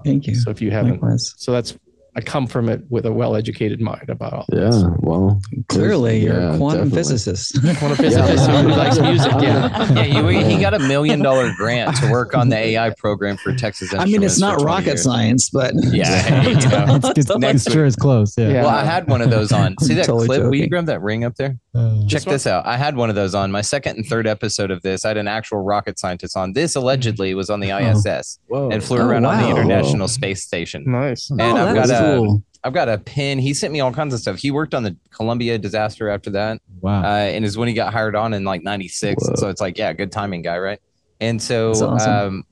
[0.05, 0.35] Thank you.
[0.35, 1.35] so if you haven't, Likewise.
[1.37, 1.76] so that's,
[2.17, 4.85] I come from it with a well-educated mind about all Yeah, this.
[5.01, 6.97] well, Clearly, you're yeah, a quantum definitely.
[6.99, 7.61] physicist.
[7.79, 9.33] Quantum physicist who likes music.
[9.43, 9.93] Yeah.
[10.05, 13.53] Yeah, you, he got a million dollar grant to work on the AI program for
[13.55, 13.93] Texas.
[13.93, 15.03] I mean, it's not rocket years.
[15.03, 16.97] science, but Yeah, hey, you know.
[17.03, 18.39] it's, it's, Next it's sure it's close.
[18.39, 18.49] Yeah.
[18.49, 18.62] Yeah.
[18.62, 19.77] Well, I had one of those on.
[19.81, 20.43] See that Totally clip?
[20.45, 20.71] Will you joking.
[20.71, 21.59] grab that ring up there?
[21.75, 22.64] Uh, Check This this out.
[22.66, 25.05] I had one of those on my second and third episode of this.
[25.05, 26.53] I had an actual rocket scientist on.
[26.53, 28.70] This allegedly was on the ISS Whoa.
[28.70, 29.51] and flew Oh, around on the wow.
[29.57, 30.85] International Space Station.
[30.87, 31.31] Nice.
[31.31, 32.43] And oh, I've got a cool.
[32.62, 33.39] I've got a pin.
[33.41, 34.37] He sent me all kinds of stuff.
[34.39, 37.03] He worked on the Columbia disaster after that, wow.
[37.03, 39.22] uh, and is when he got hired on in like '96.
[39.29, 39.35] Whoa.
[39.35, 40.79] So it's like, yeah, good timing, guy, right?
[41.20, 42.11] And so, awesome.
[42.12, 42.45] um,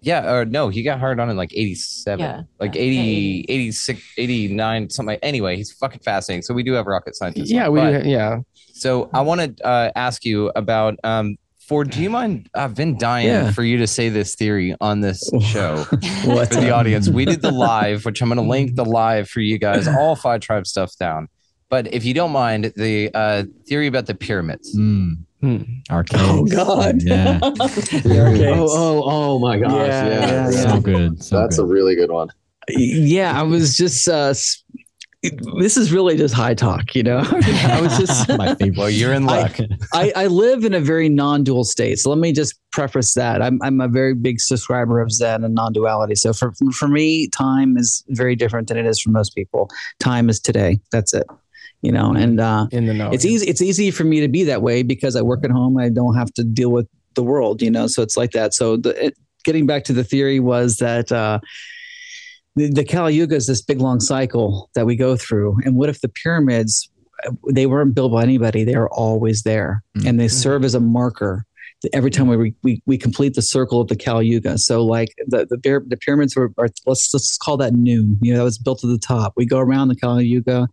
[0.00, 2.42] yeah, or no, he got hired on in like '87, Yeah.
[2.60, 5.06] like Yeah, 80, 86, 89, something.
[5.14, 6.42] Like, anyway, he's fucking fascinating.
[6.42, 7.50] So we do have rocket scientists.
[7.50, 8.08] Yeah, on, we but- do.
[8.08, 8.38] Yeah.
[8.78, 11.90] So I want to uh, ask you about um, Ford.
[11.90, 12.48] Do you mind?
[12.54, 13.50] I've been dying Yeah.
[13.50, 15.84] for you to say this theory on this show
[16.24, 17.08] What's for the audience.
[17.08, 20.14] We did the live, which I'm going to link the live for you guys, all
[20.16, 21.28] Phi Tribe stuff down.
[21.70, 24.74] But if you don't mind, the uh, theory about the pyramids.
[24.76, 25.62] Mm, Hmm.
[25.90, 26.22] arcades.
[26.24, 27.02] Oh, God.
[27.02, 27.38] Yeah.
[27.44, 29.70] Oh, oh, oh my gosh.
[29.72, 30.20] Yeah, Yeah.
[30.20, 30.50] yeah, yeah.
[30.50, 31.22] So good.
[31.22, 31.64] So That's good.
[31.64, 32.28] a really good one.
[32.68, 34.08] yeah, I was just.
[34.08, 34.62] Uh, s-
[35.22, 37.18] this is really just high talk, you know.
[37.24, 38.28] I was just.
[38.38, 38.76] my favorite.
[38.78, 39.56] Well, you're in I- luck.
[39.92, 41.98] I, I live in a very non-dual state.
[41.98, 43.42] So let me just preface that.
[43.42, 46.14] I'm I'm a very big subscriber of Zen and non-duality.
[46.14, 49.68] So for for me, time is very different than it is for most people.
[49.98, 50.78] Time is today.
[50.92, 51.26] That's it.
[51.82, 53.10] You know, and uh, In the know.
[53.10, 53.46] it's easy.
[53.46, 55.78] It's easy for me to be that way because I work at home.
[55.78, 57.60] I don't have to deal with the world.
[57.62, 58.54] You know, so it's like that.
[58.54, 61.10] So the, it, getting back to the theory was that.
[61.10, 61.40] Uh,
[62.58, 65.58] the, the Kali Yuga is this big long cycle that we go through.
[65.64, 66.90] And what if the pyramids,
[67.50, 70.06] they weren't built by anybody, they are always there mm.
[70.06, 71.44] and they serve as a marker
[71.92, 74.58] every time we, we, we complete the circle of the Kali Yuga.
[74.58, 78.38] So like the, the, the pyramids were, are, let's, let's call that noon, you know,
[78.38, 79.32] that was built at the top.
[79.36, 80.68] We go around the Kali Yuga,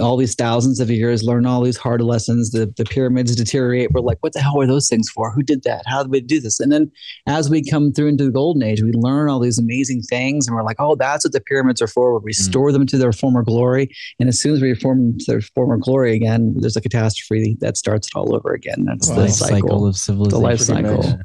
[0.00, 2.50] all these thousands of years, learn all these hard lessons.
[2.50, 3.92] The, the pyramids deteriorate.
[3.92, 5.30] We're like, what the hell are those things for?
[5.32, 5.82] Who did that?
[5.86, 6.60] How did we do this?
[6.60, 6.90] And then
[7.26, 10.56] as we come through into the golden age, we learn all these amazing things, and
[10.56, 12.18] we're like, oh, that's what the pyramids are for.
[12.18, 15.24] We restore them to their former glory, and as soon as we reform them to
[15.32, 18.84] their former glory again, there's a catastrophe that starts it all over again.
[18.86, 19.16] That's Wow.
[19.16, 19.56] the cycle.
[19.68, 20.40] cycle of civilization.
[20.40, 21.20] The life cycle.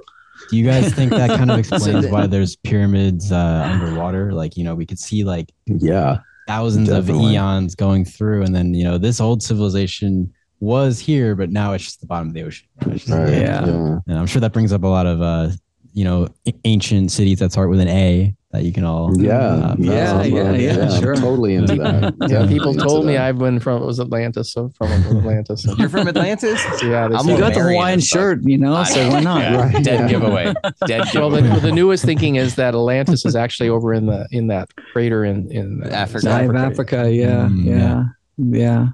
[0.50, 4.34] Do you guys think that kind of explains why there's pyramids uh, underwater?
[4.34, 6.20] Like, you know, we could see like Yeah.
[6.52, 7.26] Thousands Definitely.
[7.28, 11.74] of eons going through, and then you know, this old civilization was here, but now
[11.74, 12.68] it's just the bottom of the ocean.
[12.82, 13.30] It's just- Right.
[13.34, 13.64] Yeah.
[14.08, 15.50] And I'm sure that brings up a lot of uh,
[15.94, 16.28] you know,
[16.66, 19.38] ancient cities that start with an A that you can all Yeah.
[19.38, 21.16] uh, Yeah, I'm, yeah, yeah, I'm sure.
[21.16, 22.14] Totally into that.
[22.30, 23.24] yeah, people told me that.
[23.28, 25.64] I've been from it was Atlantis, so from Atlantis.
[25.64, 26.62] So, You're from Atlantis?
[26.80, 29.42] so yeah, they I'm You got the Hawaiian shirt, you know, I so why not?
[29.42, 29.56] Yeah.
[29.62, 29.84] Right.
[29.84, 30.08] Dead Yeah.
[30.10, 30.54] giveaway.
[30.86, 31.42] Dead well, giveaway.
[31.56, 35.24] the, the newest thinking is that Atlantis is actually over in the in that crater
[35.24, 36.22] in in Africa.
[36.24, 38.04] South Side Africa, yeah, Mm, yeah,
[38.38, 38.88] yeah.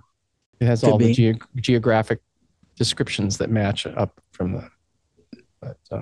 [0.60, 1.06] It has Could all be.
[1.08, 2.20] the geo- geographic
[2.76, 4.70] descriptions that match up from the.
[5.62, 6.02] But, uh,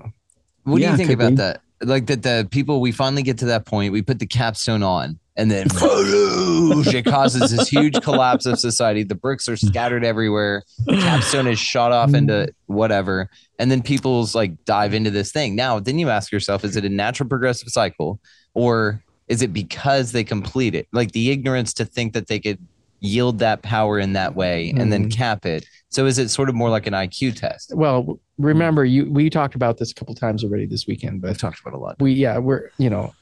[0.66, 1.36] What do you think about be.
[1.36, 1.62] that?
[1.82, 5.20] Like that the people we finally get to that point, we put the capstone on,
[5.36, 9.04] and then it causes this huge collapse of society.
[9.04, 10.64] The bricks are scattered everywhere.
[10.86, 15.56] The capstone is shot off into whatever, and then people's like dive into this thing.
[15.56, 18.20] Now, then you ask yourself, is it a natural progressive cycle,
[18.54, 20.88] or is it because they complete it?
[20.92, 22.60] Like the ignorance to think that they could
[23.06, 25.14] yield that power in that way and then Mhm.
[25.14, 25.66] cap it.
[25.90, 27.72] So is it sort of more like an IQ test?
[27.76, 31.38] well, remember you we talked about this a couple times already this weekend, but I've
[31.38, 31.96] talked about a lot.
[32.02, 33.14] we yeah we're you know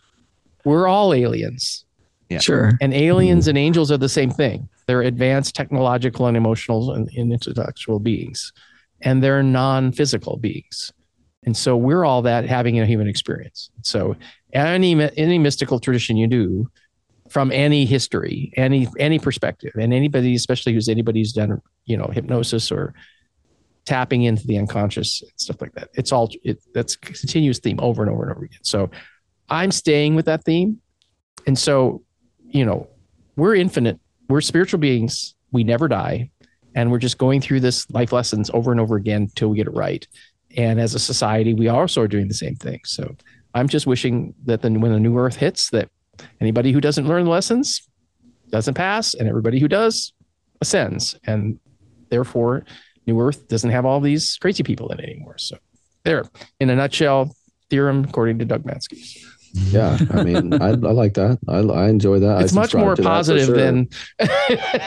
[0.66, 1.86] we're all aliens.
[2.30, 2.40] Yeah.
[2.40, 2.72] Sure.
[2.82, 4.68] And aliens and angels are the same thing.
[4.88, 8.52] They're advanced technological and emotional and, and intellectual beings,
[9.02, 10.92] and they're non-physical beings.
[11.46, 13.70] And so we're all that having a human experience.
[13.84, 14.16] So
[14.54, 16.72] any any mystical tradition you do
[17.34, 22.10] from any history, any any perspective, and anybody, especially who's anybody who's done you know
[22.14, 22.94] hypnosis or
[23.86, 25.90] tapping into the unconscious and stuff like that.
[25.96, 28.60] It's all it that's a continuous theme over and over and over again.
[28.62, 28.92] So
[29.50, 30.80] I'm staying with that theme.
[31.48, 32.04] And so,
[32.46, 32.88] you know,
[33.36, 34.00] we're infinite.
[34.30, 35.34] We're spiritual beings.
[35.52, 36.30] We never die.
[36.76, 39.68] And we're just going through this life lessons over and over again till we get
[39.68, 40.08] it right.
[40.56, 42.82] And as a society, we also are doing the same thing.
[42.86, 43.16] So
[43.56, 45.90] I'm just wishing that when the new earth hits, that
[46.40, 47.88] anybody who doesn't learn lessons
[48.50, 50.14] doesn't pass, and everybody who does
[50.62, 51.16] ascends.
[51.26, 51.60] And
[52.10, 52.66] therefore,
[53.08, 55.38] New Earth doesn't have all these crazy people in it anymore.
[55.38, 55.58] So
[56.04, 56.24] there,
[56.60, 57.36] in a nutshell,
[57.70, 59.26] theorem according to Doug Matzke.
[59.54, 61.38] Yeah, I mean, I, I like that.
[61.48, 62.42] I, I enjoy that.
[62.42, 63.56] It's I much subscribe more to that for positive sure.
[63.56, 63.88] than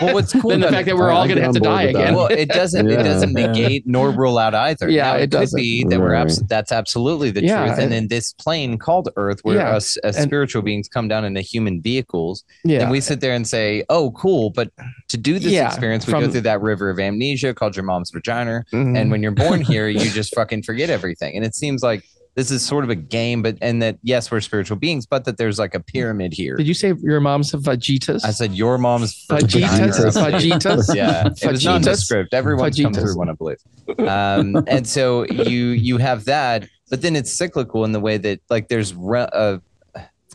[0.02, 2.14] Well, what's cool than the fact that we're all gonna have to die again.
[2.14, 2.88] well, it doesn't.
[2.90, 3.46] It doesn't Yeah.
[3.46, 4.88] negate nor rule out either.
[4.88, 5.56] Yeah, Now, it it, could doesn't.
[5.60, 7.72] be that we're abs- that's absolutely the Yeah, truth.
[7.78, 11.06] And and- in this plane called Earth, where Yeah, us as and- spiritual beings come
[11.08, 14.70] down in into human vehicles, yeah, and we sit there and say, "Oh, cool," but
[15.08, 18.10] to do this Yeah, experience, we go through that river of amnesia called your mom's
[18.10, 18.64] vagina.
[18.72, 18.96] Mhm.
[18.98, 21.36] And when you're born here, you just fucking forget everything.
[21.36, 22.02] And it seems like
[22.36, 25.38] this is sort of a game, but and that yes, we're spiritual beings, but that
[25.38, 26.54] there's like a pyramid here.
[26.56, 28.24] did you say your mom's a Vegetas?
[28.24, 30.14] I said your mom's Fajitas?
[30.14, 30.38] vagina.
[30.38, 30.94] Fajitas?
[30.94, 31.64] Yeah, it was Fajitas?
[31.64, 32.34] nondescript.
[32.34, 33.56] Everyone's come through one, I believe.
[33.98, 38.40] Um, and so you you have that, but then it's cyclical in the way that
[38.50, 39.58] like there's re- uh,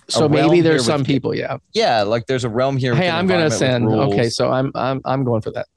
[0.09, 1.57] So maybe here there's with- some people, yeah.
[1.73, 2.95] yeah, like there's a realm here.
[2.95, 3.87] Hey, I'm going to send.
[3.87, 5.67] Okay, so I'm I'm I'm going for that.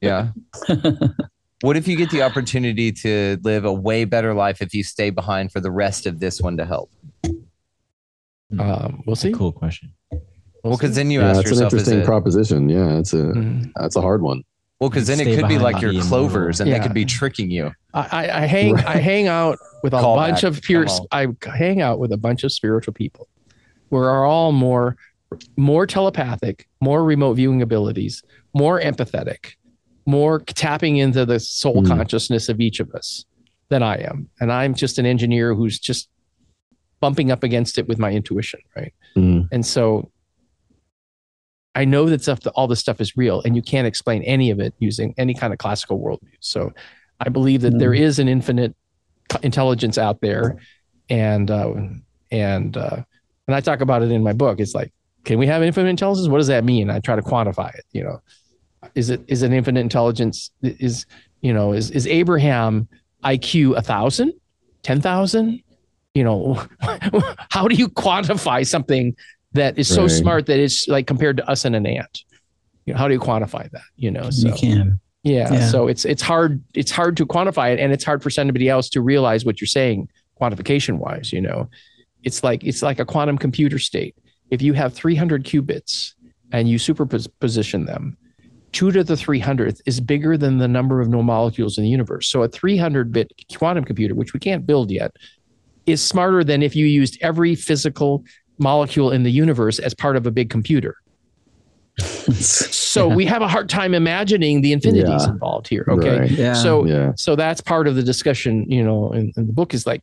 [0.00, 0.28] yeah.
[1.60, 5.10] What if you get the opportunity to live a way better life if you stay
[5.10, 6.90] behind for the rest of this one to help?
[8.58, 9.32] Um, we'll see.
[9.32, 9.92] Cool question.
[10.62, 12.68] Well, because then you yeah, ask it's an yourself, is interesting it, proposition.
[12.68, 13.72] Yeah, it's a Mhm.
[13.76, 14.42] that's a hard one.
[14.80, 16.78] well, because then it could be like your clovers, and Yeah.
[16.78, 17.72] they could be tricking you.
[17.94, 20.44] I, I, I hang I hang out with a Call bunch back.
[20.44, 23.28] of pure I hang out with a bunch of spiritual people
[23.90, 24.96] who are all more
[25.56, 28.22] more telepathic, more remote viewing abilities,
[28.54, 29.54] more empathetic,
[30.06, 31.86] more tapping into the soul Mm.
[31.88, 33.24] consciousness of each of us
[33.68, 34.28] than I am.
[34.40, 36.08] And I'm just an engineer who's just
[37.00, 38.92] bumping up against it with my intuition, right?
[39.16, 39.48] Mm.
[39.52, 40.10] And so
[41.74, 44.60] I know that stuff, all this stuff is real, and you can't explain any of
[44.60, 46.36] it using any kind of classical worldview.
[46.40, 46.72] So
[47.20, 48.76] I believe that there is an infinite
[49.42, 50.58] intelligence out there,
[51.10, 51.74] and uh,
[52.30, 52.96] and uh,
[53.48, 54.60] and I talk about it in my book.
[54.60, 54.92] It's like,
[55.24, 56.28] can we have infinite intelligence?
[56.28, 56.90] What does that mean?
[56.90, 57.84] I try to quantify it.
[57.92, 58.22] You know,
[58.94, 60.50] is it is an infinite intelligence?
[60.62, 61.06] Is
[61.40, 62.88] you know is is Abraham
[63.24, 64.32] IQ a thousand,
[64.82, 65.60] ten thousand?
[66.14, 66.62] You know,
[67.50, 69.16] how do you quantify something
[69.52, 70.10] that is so Right.
[70.10, 72.24] smart that it's like compared to us and an ant?
[72.86, 73.82] You know, how do you quantify that?
[73.96, 75.00] You know, so you can.
[75.22, 75.68] yeah, Yeah.
[75.68, 78.88] So it's it's hard it's hard to quantify it, and it's hard for somebody else
[78.90, 80.08] to realize what you're saying
[80.40, 81.32] quantification wise.
[81.32, 81.68] You know,
[82.22, 84.14] it's like it's like a quantum computer state.
[84.50, 86.12] If you have 300 qubits
[86.52, 88.16] and you superposition them,
[88.74, 92.28] two to the 300th is bigger than the number of known molecules in the universe.
[92.28, 95.12] So a 300 bit quantum computer, which we can't build yet,
[95.86, 98.24] is smarter than if you used every physical
[98.58, 100.96] molecule in the universe as part of a big computer.
[102.00, 105.28] So we have a hard time imagining the infinities Yeah.
[105.30, 105.86] involved here.
[105.88, 106.18] Okay.
[106.18, 106.30] Right.
[106.30, 106.54] yeah.
[106.54, 107.12] So Yeah.
[107.16, 110.00] so that's part of the discussion, you know, in, in the book is like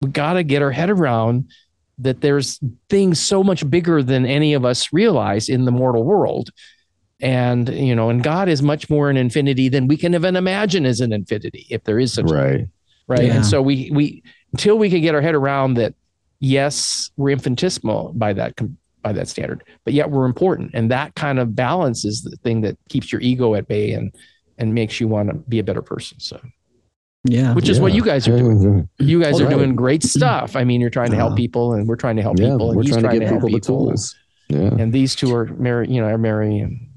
[0.00, 1.50] we got to get our head around
[1.98, 2.58] that there's
[2.88, 6.50] things so much bigger than any of us realize in the mortal world.
[7.22, 10.84] And you know, and God is much more an infinity than we can even imagine
[10.84, 12.66] as an infinity, if there is such a Right.
[13.08, 13.36] right Yeah.
[13.36, 15.94] and so we we until we can get our head around that
[16.40, 18.54] yes we're infinitesimal by that
[19.02, 22.60] by that standard but yet we're important and that kind of balance is the thing
[22.62, 24.12] that keeps your ego at bay and
[24.58, 26.40] and makes you want to be a better person so
[27.24, 27.54] yeah.
[27.54, 29.54] which is what you guys are doing you guys are Right.
[29.56, 32.38] doing great stuff i mean you're trying to help people and we're trying to help
[32.38, 34.16] Yeah, people and we're he's trying to give help people the people tools.
[34.48, 34.74] Yeah.
[34.82, 36.88] and these two are mary you know are mary and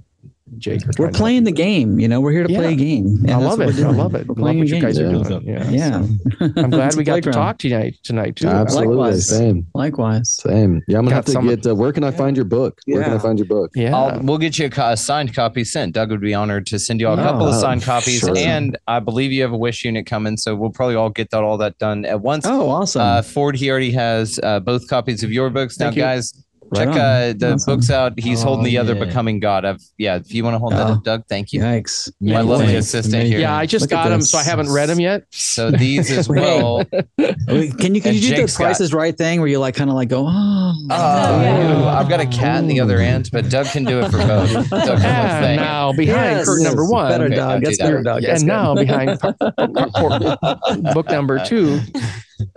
[0.60, 2.00] jake We're trying to help playing the game.
[2.00, 3.06] You know, we're here to play a game.
[3.24, 4.98] and i that's love it i love it We're love playing what a you guys
[4.98, 5.08] game.
[5.08, 5.24] are Yeah.
[5.24, 6.02] doing yeah, Yeah.
[6.02, 7.34] so i'm glad we got to playground.
[7.34, 8.96] talk tonight tonight too Absolutely.
[8.96, 9.28] Likewise.
[9.28, 9.66] Same.
[9.74, 10.30] Likewise.
[10.36, 10.82] Same.
[10.88, 11.66] Yeah, I'm gonna Got have to some- get.
[11.66, 12.80] Uh, where can I find your book?
[12.86, 13.72] Where can I find your book?
[13.76, 15.93] yeah I'll, we'll get you a, a signed copy sent.
[15.93, 17.24] Doug would be honored to send you all a Yeah.
[17.32, 18.38] couple of Oh, signed copies, sure.
[18.38, 21.43] and I believe you have a wish unit coming, so we'll probably all get that
[21.43, 22.46] all that done at once.
[22.46, 23.02] Oh, awesome.
[23.02, 25.80] Uh, Ford, he already has uh, both copies of your books.
[25.80, 26.02] Now, Thank you.
[26.04, 26.45] guys,
[26.76, 26.97] Right check on.
[26.99, 27.76] uh, the Awesome.
[27.76, 28.19] books out.
[28.19, 29.05] He's Oh, holding the other yeah.
[29.05, 29.65] Becoming God.
[29.65, 30.15] I've yeah.
[30.17, 30.93] If you want to hold that Oh.
[30.93, 31.61] up, Doug, thank you.
[31.61, 32.11] Yikes.
[32.19, 32.88] My Many lovely thanks.
[32.88, 33.39] assistant Many here.
[33.39, 35.23] Yeah, I just Look got them, so I haven't read them yet.
[35.32, 36.84] So these as well.
[36.86, 39.76] Can you can you do Jake's the Price got- is Right thing where you like
[39.76, 41.97] kind of like go, oh, Oh, Yeah.
[41.99, 44.51] I've got a cat in the other end, but Doug can do it for both.
[44.51, 45.55] Doug, come on, And thing.
[45.57, 47.09] now behind Yes, curtain number one.
[47.09, 47.51] Better Okay, dog.
[47.51, 47.89] I'll That's do that.
[47.89, 48.23] better dog.
[48.23, 49.19] And now behind
[50.93, 51.80] book number two.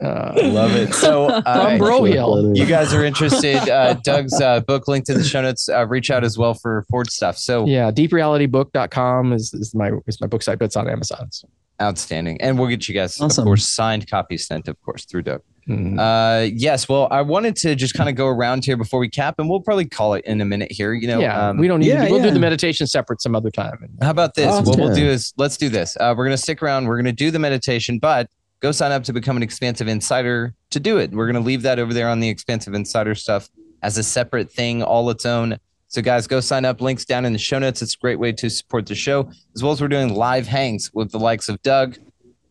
[0.03, 0.95] Uh, Love it.
[0.95, 3.57] So uh, From Bro you guys are interested.
[3.69, 5.69] Uh, Doug's uh, book linked in the show notes.
[5.69, 7.39] Uh, reach out as well for Ford stuff.
[7.39, 11.31] So Yeah, deeprealitybook.com is, is my is my book site, but it's on Amazon.
[11.31, 11.49] So.
[11.81, 12.41] outstanding.
[12.41, 13.43] And we'll get you guys, Awesome.
[13.43, 15.43] of course, signed copies sent, of course, through Doug.
[15.69, 15.99] Mm.
[15.99, 16.89] Uh, yes.
[16.89, 19.61] Well, I wanted to just kind of go around here before we cap, and we'll
[19.61, 20.95] probably call it in a minute here.
[20.95, 22.11] You know, yeah, um, we don't need yeah, to.
[22.11, 23.77] We'll do the meditation separate some other time.
[24.01, 24.47] How about this?
[24.49, 25.97] Oh, what we'll do is let's do this.
[26.01, 26.87] Uh, we're gonna stick around.
[26.87, 30.81] We're gonna do the meditation, but go sign up to become an expansive insider to
[30.81, 31.13] do it.
[31.13, 33.49] We're gonna leave that over there on the expansive insider stuff
[33.83, 35.59] as a separate thing, all its own.
[35.87, 36.81] So guys, go sign up.
[36.81, 37.81] Links down in the show notes.
[37.81, 40.93] It's a great way to support the show, as well as we're doing live hangs
[40.93, 41.97] with the likes of Doug,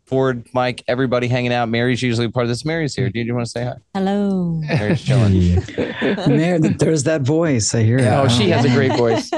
[0.07, 1.67] Ford, Mike, everybody hanging out.
[1.67, 2.63] Mary's usually part of this.
[2.63, 3.09] Mary's here.
[3.09, 3.73] Do you want to say hi?
[3.93, 4.61] Hello.
[4.67, 5.61] Mary's chilling.
[5.99, 6.27] Yeah.
[6.27, 7.73] There, there's that voice.
[7.75, 8.03] I hear it.
[8.05, 9.29] Oh, she has a great voice.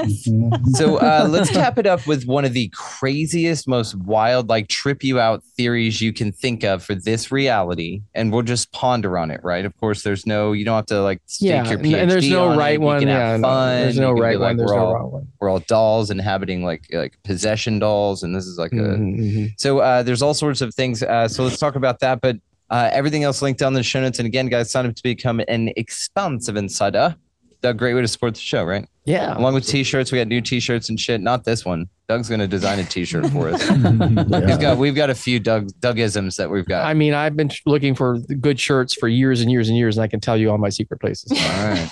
[0.76, 5.02] So uh, let's cap it up with one of the craziest, most wild, like trip
[5.02, 9.30] you out theories you can think of for this reality, and we'll just ponder on
[9.30, 9.40] it.
[9.42, 9.64] Right?
[9.64, 12.10] Of course, there's no, you don't have to like stake Yeah, your and, PhD and
[12.10, 12.74] there's no on right it.
[12.74, 12.98] You one.
[13.00, 13.80] can Yeah, have no, fun.
[13.80, 14.56] there's You no can be right like, one.
[14.58, 15.28] There's we're no all, wrong one.
[15.40, 19.52] We're all dolls inhabiting like like possession dolls, and this is like a Mhm, mhm.
[19.58, 21.02] so uh, there's all sorts of things.
[21.02, 22.20] Uh, so let's talk about that.
[22.20, 22.36] But
[22.70, 24.18] uh, everything else linked down in the show notes.
[24.18, 27.16] And again, guys, sign up to become an expansive insider.
[27.62, 28.88] A great way to support the show, right?
[29.04, 29.36] Yeah.
[29.36, 31.20] Along with t-shirts, we got new t-shirts and shit.
[31.20, 31.88] Not this one.
[32.10, 33.62] Doug's gonna design a t-shirt for us.
[33.68, 36.84] He's got we've got a few Doug Dougisms that we've got.
[36.84, 40.02] I mean, I've been looking for good shirts for years and years and years, and
[40.02, 41.30] I can tell you all my secret places.
[41.30, 41.88] all right.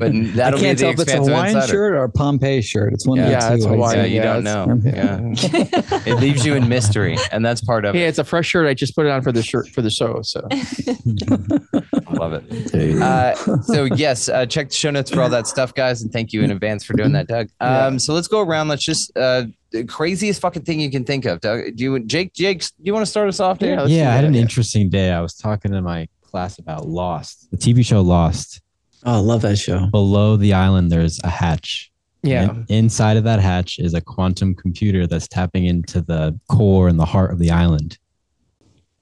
[0.00, 1.72] But that'll be can't the tell if it's a expansive Hawaiian insider.
[1.72, 2.92] shirt or a Pompeii shirt.
[2.92, 3.54] It's one Yeah, of the yeah, two.
[3.54, 3.98] it's I'd Hawaiian.
[3.98, 4.14] Yeah, say.
[4.14, 4.80] you don't know.
[4.84, 6.00] Yeah.
[6.06, 8.08] It leaves you in mystery, and that's part of Yeah, it.
[8.08, 8.66] it's a fresh shirt.
[8.66, 10.22] I just put it on for the shirt for the show.
[10.22, 10.56] So I
[12.20, 12.44] love it.
[12.72, 16.12] Hey, Uh, so yes, uh, check the show notes for all that stuff, guys, and
[16.12, 17.48] thank you in advance for doing that, Doug.
[17.60, 18.68] Um, so let's go around.
[18.68, 21.76] Let's just uh, the craziest fucking thing you can think of, Doug.
[21.76, 22.32] Do you, Jake?
[22.34, 23.70] Jake, do you want to start us off, dude?
[23.70, 24.42] Yeah, yeah, I had an yeah.
[24.42, 25.10] interesting day.
[25.10, 28.60] I was talking to my class about Lost, the TV show Lost.
[29.04, 29.86] Oh, I love that show.
[29.86, 31.90] Below the island, there's a hatch.
[32.22, 32.50] yeah.
[32.50, 37.00] And inside of that hatch is a quantum computer that's tapping into the core and
[37.00, 37.96] the heart of the island.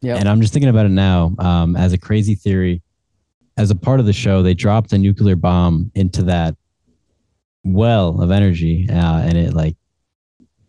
[0.01, 0.15] Yeah.
[0.17, 2.81] And I'm just thinking about it now um, as a crazy theory.
[3.59, 6.57] As a part of the show, they dropped a nuclear bomb into that
[7.65, 9.77] well of energy, uh, and it like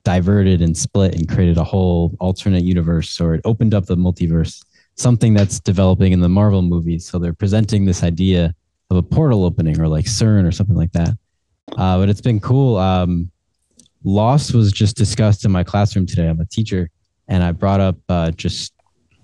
[0.04, 4.66] diverted and split and created a whole alternate universe, or it opened up the multiverse.
[4.96, 7.06] Something that's developing in the Marvel movies.
[7.06, 8.56] So they're presenting this idea
[8.90, 11.16] of a portal opening, or like CERN, or something like that.
[11.78, 12.78] Uh, but it's been cool.
[12.78, 13.30] Um,
[14.04, 16.28] Lost was just discussed in my classroom today.
[16.28, 16.90] I'm a teacher,
[17.28, 18.74] and I brought up uh, just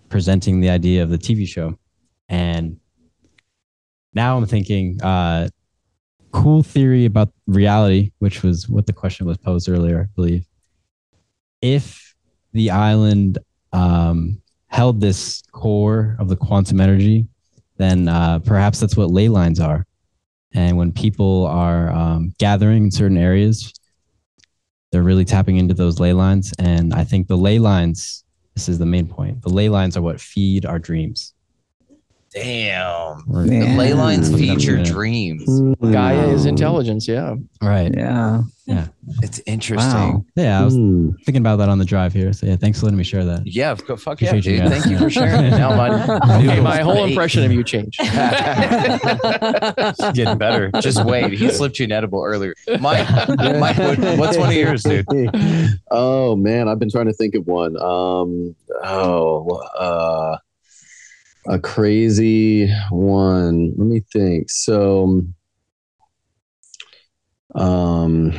[0.09, 1.80] presenting the idea of the TV show.
[2.30, 2.80] And
[4.16, 5.49] now I'm thinking, uh,
[6.32, 10.45] cool theory about reality, which was what the question was posed earlier, I believe.
[11.61, 12.16] If
[12.53, 13.38] the island
[13.74, 17.28] um, held this core of the quantum energy,
[17.78, 19.86] then uh, perhaps that's what ley lines are.
[20.53, 23.74] And when people are um, gathering in certain areas,
[24.91, 26.53] they're really tapping into those ley lines.
[26.57, 30.01] And I think the ley lines, this is the main point, the ley lines are
[30.01, 31.34] what feed our dreams.
[32.36, 33.23] Damn.
[33.33, 34.38] Or- The ley lines Yeah.
[34.38, 35.45] feed your dreams.
[35.81, 37.07] Gaia is intelligence.
[37.07, 37.36] Yeah.
[37.61, 37.93] Right.
[37.95, 38.41] Yeah.
[38.67, 38.88] Yeah.
[39.21, 39.93] It's interesting.
[39.93, 40.25] Wow.
[40.36, 41.11] Yeah, I was Hmm.
[41.23, 42.33] thinking about that on the drive here.
[42.33, 43.45] So yeah, thanks for letting me share that.
[43.45, 44.01] Yeah, of course.
[44.03, 44.71] Fuck yeah, Appreciate you dude.
[44.71, 45.51] Thank you for sharing it.
[45.57, 47.99] Now my, Okay, my whole impression of you changed.
[50.13, 50.71] Getting better.
[50.81, 51.33] Just wait.
[51.33, 52.53] He slipped you an edible earlier.
[52.79, 53.07] Mike,
[53.59, 53.77] Mike
[54.17, 55.05] what's one of yours, dude?
[55.91, 57.77] oh man, I've been trying to think of one.
[57.77, 60.38] Um, oh, uh,
[61.47, 63.73] a crazy one.
[63.77, 64.49] Let me think.
[64.49, 65.23] So,
[67.53, 68.31] um,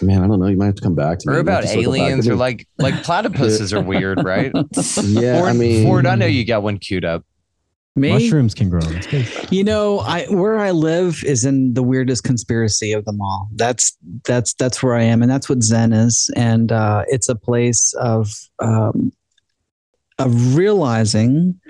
[0.00, 0.46] man, I don't know.
[0.46, 1.34] You might have to come back to me.
[1.34, 2.00] Or You might have about to circle back.
[2.00, 4.52] aliens or like like platypuses are weird, right?
[5.02, 7.24] yeah, Ford, I mean, Ford, I know you got one queued up.
[7.96, 8.10] Me?
[8.10, 8.80] Mushrooms can grow.
[8.82, 9.28] It's good.
[9.52, 13.48] You know, I where I live is in the weirdest conspiracy of them all.
[13.54, 17.36] That's that's that's where I am, and that's what Zen is, and uh, it's a
[17.36, 19.12] place of um,
[20.18, 21.60] of realizing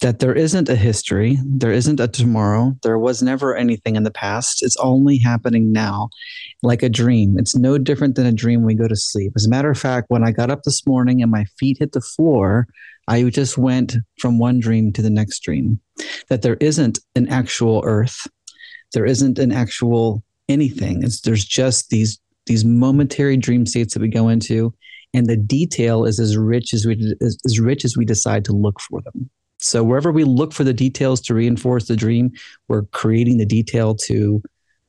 [0.00, 4.10] that there isn't a history, there isn't a tomorrow, there was never anything in the
[4.10, 4.62] past.
[4.62, 6.08] It's only happening now,
[6.62, 7.36] like a dream.
[7.38, 9.32] It's no different than a dream when we go to sleep.
[9.34, 11.92] As a matter of fact, when I got up this morning and my feet hit
[11.92, 12.68] the floor,
[13.08, 15.80] I just went from one dream to the next dream
[16.28, 18.28] that there isn't an actual earth
[18.92, 21.02] there isn't an actual anything.
[21.02, 24.72] It's, there's just these these momentary dream states that we go into,
[25.12, 28.52] and the detail is as rich as we as, as rich as we decide to
[28.52, 29.30] look for them.
[29.58, 32.32] So wherever we look for the details to reinforce the dream,
[32.68, 34.42] we're creating the detail to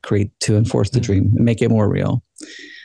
[0.04, 2.24] create to enforce the dream and make it more real.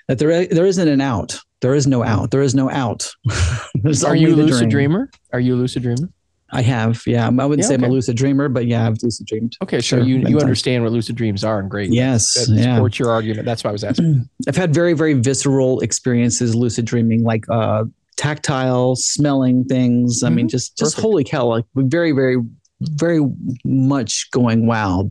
[0.09, 1.39] That there there isn't an out.
[1.61, 2.30] There is no out.
[2.30, 3.11] There is no out.
[4.05, 4.70] Are you a lucid dream.
[4.70, 5.11] dreamer?
[5.32, 6.09] Are you a lucid dreamer?
[6.51, 7.26] I have, yeah.
[7.26, 9.57] I wouldn't Yeah, say I'm a lucid dreamer, but yeah, I've lucid dreamed.
[9.62, 11.91] Okay, so Sure, you you understand what lucid dreams are, and great.
[11.91, 12.76] Yes, that yeah.
[12.76, 13.45] supports your argument.
[13.45, 14.28] That's why I was asking.
[14.49, 17.85] I've had very, very visceral experiences lucid dreaming, like uh,
[18.17, 20.23] tactile, smelling things.
[20.23, 21.03] I mean, just, just Mm-hmm.
[21.03, 21.03] Perfect.
[21.03, 21.47] holy cow!
[21.47, 22.37] Like very, very,
[22.81, 23.21] very
[23.65, 24.67] much going.
[24.67, 25.11] Wow,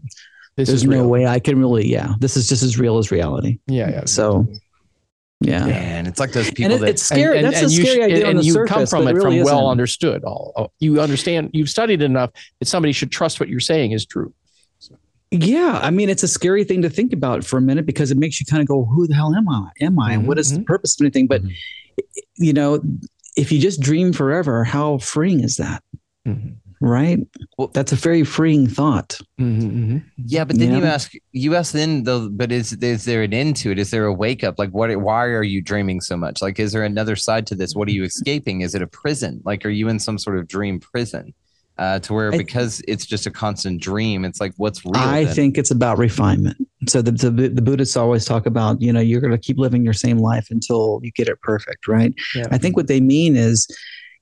[0.56, 1.10] This there's is no real.
[1.10, 1.88] way I can really.
[1.88, 3.60] Yeah, this is just as real as reality.
[3.68, 4.06] Yeah, yeah.
[4.06, 4.48] So,
[5.42, 5.66] yeah.
[5.66, 7.38] and it's like those And people it, that it's scary.
[7.38, 8.72] And- and- That's and a you scary sh- idea and, on the you surface.
[8.74, 9.72] come from it really from well isn't.
[9.72, 10.24] understood.
[10.24, 11.50] All all- you understand.
[11.54, 14.34] You've studied enough that somebody should trust what you're saying is true.
[15.32, 18.18] Yeah, I mean, it's a scary thing to think about for a minute because it
[18.20, 19.68] makes you kind of go, "Who the hell am I?
[19.82, 20.14] Am I?
[20.14, 20.66] And what is the Mhm.
[20.68, 21.52] purpose of anything?" But Mhm.
[22.38, 22.82] You know,
[23.36, 25.84] if you just dream forever, how freeing is that?
[26.28, 26.56] Mhm.
[26.82, 27.20] Right?
[27.58, 29.18] Well- That's a very freeing thought.
[29.40, 30.04] Mhm, mhm.
[30.26, 33.56] Yeah, but then you ask, you ask then though, but is is there an end
[33.58, 33.80] to it?
[33.80, 34.60] Is there a wake up?
[34.60, 34.94] Like, what?
[35.02, 36.42] Why are you dreaming so much?
[36.42, 37.74] Like, is there another side to this?
[37.74, 38.62] What are you escaping?
[38.62, 39.42] Is it a prison?
[39.46, 41.34] Like, are you in some sort of dream prison?
[41.80, 44.94] Uh, to where I- because it's just a constant dream, it's like what's real?
[44.96, 45.34] I then?
[45.34, 46.58] think it's about refinement.
[46.88, 49.84] So the, the the Buddhists always talk about, you know, you're going to keep living
[49.84, 52.14] your same life until you get it perfect, right?
[52.36, 52.46] Yeah.
[52.52, 53.68] I think what they mean is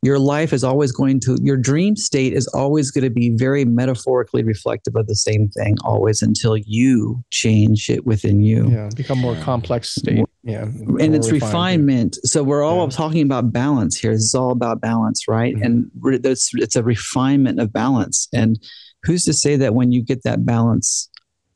[0.04, 3.66] your life is always going to your dream state is always going to be very
[3.66, 8.70] metaphorically reflective of the same thing always until you change it within you.
[8.72, 10.26] Yeah, become more complex state.
[10.43, 11.43] Yeah, and it's refined.
[11.88, 12.16] refinement.
[12.24, 12.89] So we're all Yeah.
[12.89, 14.12] talking about balance here.
[14.14, 15.56] This is all about balance, right?
[15.56, 15.66] Mhm.
[15.66, 18.28] And re- that's it's a refinement of balance.
[18.34, 18.60] And
[19.04, 21.10] who's to say that when you get that balance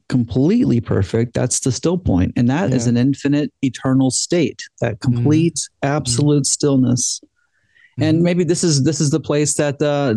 [0.08, 2.90] completely perfect, that's the still point, and that is Yeah.
[2.92, 4.62] an infinite, eternal state.
[4.82, 7.22] That complete, absolute stillness.
[8.00, 8.24] And Mhm.
[8.24, 10.16] maybe this is this is the place that uh,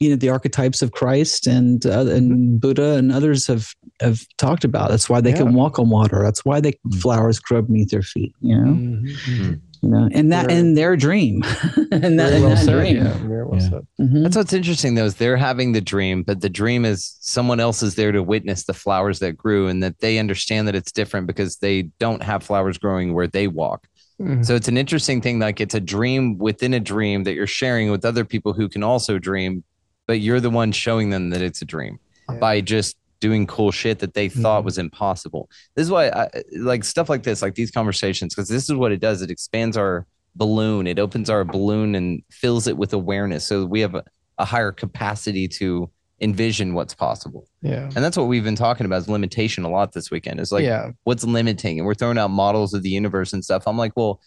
[0.00, 4.64] you know the archetypes of Christ and uh, and Buddha and others have have talked
[4.64, 4.90] about.
[4.90, 6.22] That's why they can walk on water.
[6.24, 8.34] That's why they flowers grow beneath their feet.
[8.40, 9.60] You know, Mhm, mhm.
[9.82, 11.42] you know, and that Very- in their dream,
[11.92, 12.72] and that, in well that said.
[12.72, 12.96] dream.
[12.96, 13.68] Yeah, very well Yeah.
[13.68, 13.86] said.
[14.00, 14.22] Mhm.
[14.24, 17.82] That's what's interesting though, is they're having the dream, but the dream is someone else
[17.82, 21.26] is there to witness the flowers that grew and that they understand that it's different
[21.28, 23.86] because they don't have flowers growing where they walk.
[24.20, 24.44] Mhm.
[24.44, 25.38] So it's an interesting thing.
[25.38, 28.82] Like it's a dream within a dream that you're sharing with other people who can
[28.82, 29.64] also dream,
[30.06, 31.98] but you're the one showing them that it's a dream
[32.28, 32.36] Yeah.
[32.36, 34.64] by just doing cool shit that they thought Mhm.
[34.66, 35.48] was impossible.
[35.74, 38.92] This is why I like stuff like this, like these conversations, because this is what
[38.92, 39.20] it does.
[39.22, 40.06] It expands our
[40.36, 40.86] balloon.
[40.86, 43.44] It opens our balloon and fills it with awareness.
[43.44, 44.04] So we have a,
[44.38, 45.90] a higher capacity to
[46.20, 47.48] envision what's possible.
[47.62, 47.84] Yeah.
[47.84, 50.40] And that's what we've been talking about is limitation a lot this weekend.
[50.40, 50.90] Is like yeah.
[51.04, 54.20] what's limiting and we're throwing out models of the universe and stuff i'm like well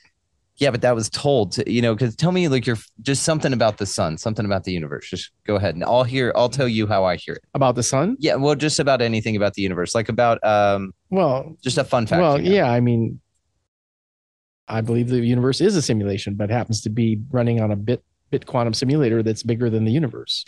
[0.57, 3.53] yeah but that was told to you know because tell me like you're just something
[3.53, 6.67] about the sun something about the universe just go ahead and i'll hear i'll tell
[6.67, 8.15] you how i hear it About the sun?
[8.19, 12.05] yeah well just about anything about the universe like about um Well, just a fun
[12.07, 12.55] fact well, you know.
[12.55, 12.71] yeah.
[12.71, 13.19] I mean,
[14.67, 18.03] I believe the universe is a simulation, but happens to be running on a bit
[18.31, 20.45] bit quantum simulator that's bigger than the universe.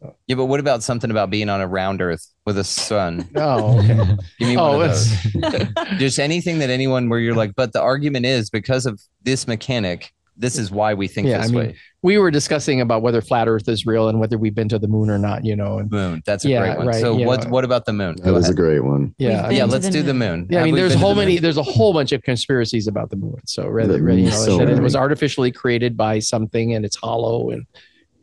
[0.00, 3.28] So, yeah but what about something about being on a round earth with a sun
[3.36, 4.16] oh, okay.
[4.38, 7.80] give me oh, one of those just anything that anyone where you're like but the
[7.80, 11.60] argument is because of this mechanic this is why we think Yeah, this I mean,
[11.70, 14.78] way we were discussing about whether flat Earth is real and whether we've been to
[14.78, 15.44] the moon or not.
[15.44, 17.50] You know, and moon that's a Yeah, great one right, so what know.
[17.50, 19.16] what about the moon That Go was a great one.
[19.18, 20.42] yeah, yeah let's the do the moon.
[20.42, 21.42] moon Yeah, I mean, there's a whole the many, moon?
[21.42, 23.40] there's a whole bunch of conspiracies about the moon.
[23.46, 27.50] So rather, The- you know, so it was artificially created by something and it's hollow
[27.50, 27.66] and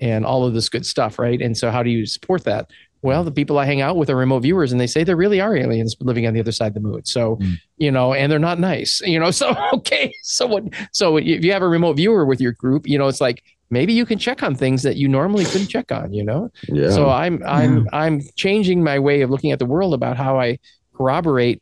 [0.01, 1.41] and all of this good stuff, right?
[1.41, 2.69] And so, how do you support that?
[3.01, 5.39] Well, the people I hang out with are remote viewers, and they say there really
[5.39, 7.05] are aliens living on the other side of the moon.
[7.05, 7.57] So, Mm.
[7.77, 9.29] you know, and they're not nice, you know.
[9.41, 10.63] So, okay, so what?
[10.91, 13.93] So, if you have a remote viewer with your group, you know, it's like maybe
[13.93, 16.49] you can check on things that you normally couldn't check on, you know.
[16.67, 16.89] Yeah.
[16.89, 20.59] So I'm I'm I'm changing my way of looking at the world about how I
[20.95, 21.61] corroborate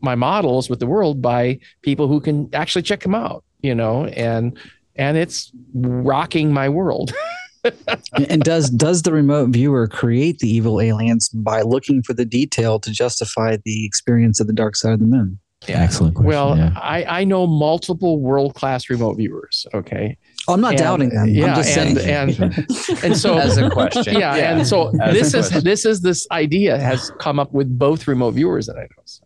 [0.00, 4.06] my models with the world by people who can actually check them out, you know,
[4.06, 4.58] and
[4.96, 7.12] and it's rocking my world.
[8.28, 12.78] and does does the remote viewer create the evil aliens by looking for the detail
[12.80, 15.38] to justify the experience of the dark side of the moon?
[15.68, 15.80] Yeah.
[15.80, 16.28] Excellent question.
[16.28, 16.72] well, yeah.
[16.76, 19.64] I I know multiple world class remote viewers.
[19.72, 20.16] Okay,
[20.48, 21.28] Oh, I'm not And- doubting them.
[21.28, 22.36] yeah, I'm just and- saying.
[22.42, 22.66] and-
[23.04, 25.64] and so as a question yeah, and so As this is question.
[25.64, 29.02] this is this idea has come up with both remote viewers that I know.
[29.04, 29.22] So.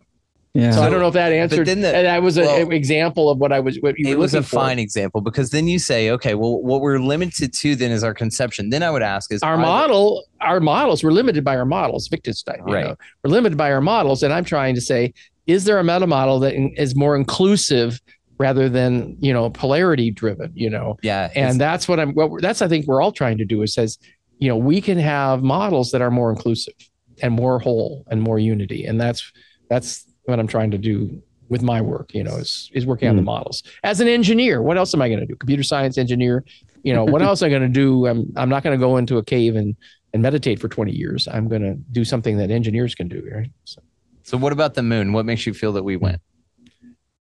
[0.57, 0.71] Yeah.
[0.73, 1.67] So I don't know if that answered.
[1.67, 3.77] then the- and that was well, an example of what I was.
[3.81, 4.57] What you it were was a for.
[4.57, 8.15] fine example because then you say, okay, well, what we're limited to then is our
[8.15, 8.71] conception.
[8.71, 11.65] Then I would ask is Our are there- model, our models, we're limited by our
[11.67, 12.09] models.
[12.11, 12.85] Wittgenstein, you Right.
[12.87, 15.13] know, we're limited by our models, and I'm trying to say,
[15.47, 18.01] is there a meta model that is more inclusive
[18.39, 20.53] rather than you know polarity driven?
[20.55, 22.13] You know, yeah, and that's what I'm.
[22.15, 23.99] What we're, that's I think we're all trying to do is says,
[24.39, 26.75] you know, we can have models that are more inclusive
[27.23, 29.31] and more whole and more unity, and that's
[29.71, 32.15] that's what I'm trying to do with my work.
[32.15, 33.27] You know, is is working on the hmm.
[33.27, 34.63] models as an engineer.
[34.63, 35.37] What else am I going to do?
[35.37, 36.45] Computer science engineer.
[36.83, 38.07] You know, what else am I going to do?
[38.07, 39.77] I'm I'm not going to go into a cave and
[40.13, 41.29] and meditate for 20 years.
[41.29, 43.29] I'm going to do something that engineers can do.
[43.31, 43.51] Right.
[43.65, 43.83] So,
[44.23, 45.13] so what about the moon?
[45.13, 46.21] What makes you feel that we went?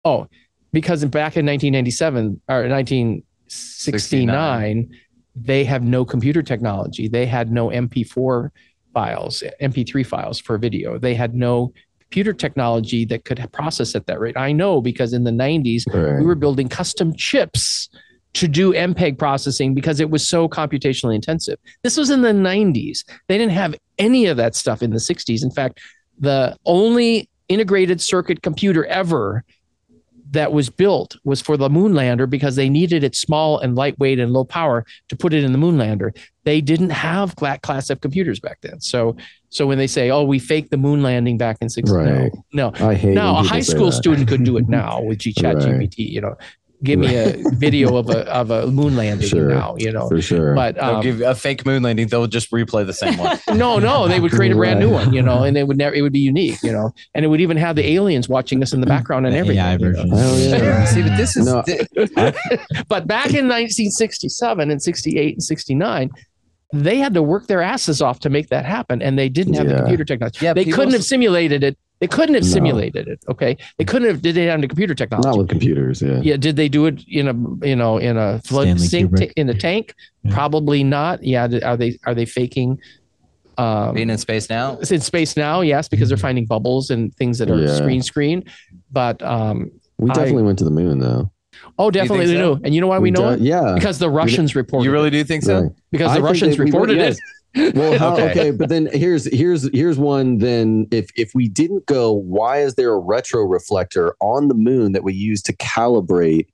[0.05, 0.29] oh,
[0.71, 4.89] because back in 1997 or 1969,
[5.35, 7.09] they have no computer technology.
[7.09, 8.51] They had no MP4
[8.93, 10.97] files, MP3 files for video.
[10.97, 11.73] They had no
[12.15, 14.37] computer technology that could process at that rate.
[14.37, 16.17] I know because in the 90s, Right.
[16.17, 17.89] we were building custom chips
[18.35, 21.59] to do MPEG processing because it was so computationally intensive.
[21.83, 23.03] This was in the 90s.
[23.27, 25.43] They didn't have any of that stuff in the 60s.
[25.43, 25.81] In fact,
[26.17, 29.43] the only integrated circuit computer ever
[30.31, 34.19] that was built was for the moon lander because they needed it small and lightweight
[34.19, 36.13] and low power to put it in the moon lander.
[36.45, 38.79] They didn't have that class of computers back then.
[38.79, 39.17] So
[39.55, 42.31] so when they say, "Oh, we faked the moon landing back in 60, Right.
[42.53, 44.01] no, I hate now a high school that.
[44.03, 45.63] student could do it now with GChat Right.
[45.89, 45.97] GPT.
[46.15, 46.35] You know,
[46.83, 49.47] give me a video of a of a moon landing Sure.
[49.49, 49.75] now.
[49.77, 50.53] You know, for sure.
[50.55, 52.07] but They'll um, give a fake moon landing.
[52.07, 53.39] They'll just replay the same one.
[53.63, 55.13] no, no, they would create a brand new one.
[55.13, 56.61] You know, and it would never it would be unique.
[56.61, 59.33] You know, and it would even have the aliens watching us in the background and
[59.35, 59.63] The everything.
[59.63, 59.85] AI you know.
[59.87, 60.09] version.
[60.65, 60.85] Yeah.
[60.85, 61.61] See, but this is No.
[61.61, 61.79] thi-
[62.89, 66.09] But back in 1967 and 68 and 69,
[66.83, 69.67] they had to work their asses off to make that happen, and they didn't have
[69.67, 70.39] the computer technology.
[70.45, 71.77] Yeah, they couldn't have simulated it.
[71.99, 72.49] They couldn't have No.
[72.49, 73.19] simulated it.
[73.29, 74.21] Okay, they couldn't have.
[74.21, 75.29] Did they have the computer technology?
[75.29, 76.01] Not with computers.
[76.01, 76.19] Yeah.
[76.21, 76.35] yeah.
[76.37, 79.27] Did they do it in a you know in a flood Stanley sink Kubrick.
[79.27, 79.93] ta- in a tank?
[80.23, 80.33] Yeah.
[80.33, 81.23] Probably not.
[81.23, 81.47] Yeah.
[81.63, 82.79] Are they are they faking?
[83.57, 84.77] Um, being in space now.
[84.81, 87.73] it's in space now, yes, because they're finding bubbles and things that are Yeah.
[87.75, 88.43] screen screen.
[88.91, 91.31] But um, We I- definitely went to the moon though.
[91.77, 92.53] Oh, definitely they think so?
[92.55, 92.61] knew.
[92.63, 93.39] And you know why we know it?
[93.41, 93.73] Yeah.
[93.75, 94.83] Because the Russians reported.
[94.83, 94.85] It.
[94.87, 95.61] You really do think so?
[95.61, 95.71] Right.
[95.91, 97.19] because the think Russians that we reported would- it.
[97.75, 98.29] Well, how, Okay.
[98.31, 98.51] okay.
[98.51, 100.39] but then here's here's here's one.
[100.39, 104.91] Then if if we didn't go, why is there a retro reflector on the moon
[104.91, 106.47] that we use to calibrate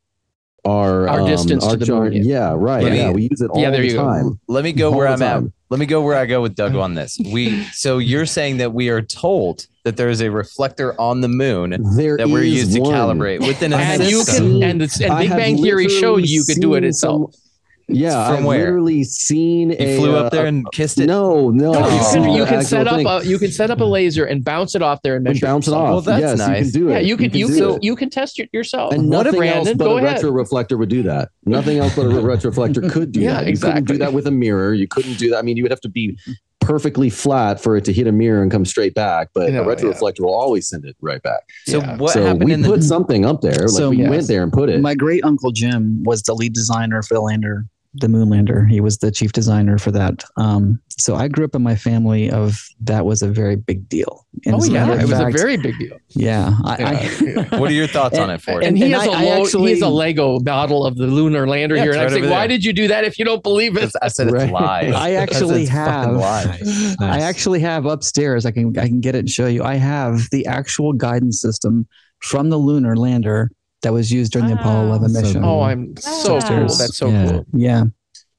[0.65, 2.21] our Our um, distance to the char- moon, yeah.
[2.23, 2.83] Yeah, right.
[2.83, 4.03] Me- yeah, we use it all Yeah, there the you go.
[4.03, 4.39] time.
[4.47, 5.43] Let me go All where I'm at.
[5.69, 7.17] Let me go where I go with Doug on this.
[7.31, 11.27] We so you're saying that we are told that there is a reflector on the
[11.29, 14.61] moon There that we're is used to calibrate within a I and have you can
[14.63, 17.33] and, the, and Big Bang Theory showed you could do it seen itself.
[17.33, 17.41] some-
[17.93, 18.57] yeah, From I've where?
[18.65, 19.97] literally seen You a.
[19.97, 21.07] flew uh, up there and kissed it.
[21.07, 21.71] No, no.
[21.73, 23.07] No, you can you can set up thing.
[23.07, 25.45] a you can set up a laser and bounce it off there and and measure
[25.45, 25.89] bounce it off.
[25.89, 26.57] Well, that's yes, nice.
[26.65, 26.91] you can do it.
[26.93, 28.93] Yeah, you can you do can you can test it yourself.
[28.93, 29.77] And what nothing if else Brandon?
[29.77, 30.13] but Go a ahead.
[30.15, 31.29] retro reflector would do that.
[31.45, 33.47] Nothing else but a retroreflector could do Yeah, that.
[33.47, 33.93] You couldn't exactly.
[33.95, 34.73] do that with a mirror.
[34.73, 35.37] You couldn't do that.
[35.37, 36.17] I mean, you would have to be
[36.59, 39.29] perfectly flat for it to hit a mirror and come straight back.
[39.33, 40.25] But No, a retroreflector yeah.
[40.25, 41.41] will always send it right back.
[41.65, 41.97] So Yeah.
[41.97, 43.53] what so happened we in put the something up there.
[43.61, 44.09] Like So- we Yes.
[44.09, 44.79] went there and put it.
[44.79, 48.69] My great uncle Jim was the lead designer for the lander, the Moonlander.
[48.69, 50.23] He was the chief designer for that.
[50.37, 54.25] Um, so I grew up in my family of that was a very big deal.
[54.45, 55.97] And Oh as a matter yeah, of it was a very big deal.
[56.09, 56.53] yeah.
[56.63, 56.83] I,
[57.51, 58.79] I, what are your thoughts on it for And, it?
[58.79, 61.07] he and has a I- I low, actually- he has a Lego model of the
[61.07, 63.25] lunar lander Yeah, here, it's and I'm saying, why did you do that if you
[63.25, 63.91] don't believe it?
[64.01, 64.49] I said it's Right.
[64.51, 64.93] live.
[64.93, 66.11] I actually have.
[66.21, 66.95] Nice.
[67.01, 68.45] I actually have upstairs.
[68.45, 69.63] I can I can get it and show you.
[69.63, 71.87] I have the actual guidance system
[72.19, 73.51] from the lunar lander
[73.81, 75.43] that was used during the Apollo 11 So mission.
[75.43, 76.39] Oh, I'm so Wow.
[76.47, 76.67] cool.
[76.75, 77.25] That's so Yeah.
[77.31, 77.45] cool.
[77.53, 77.83] yeah,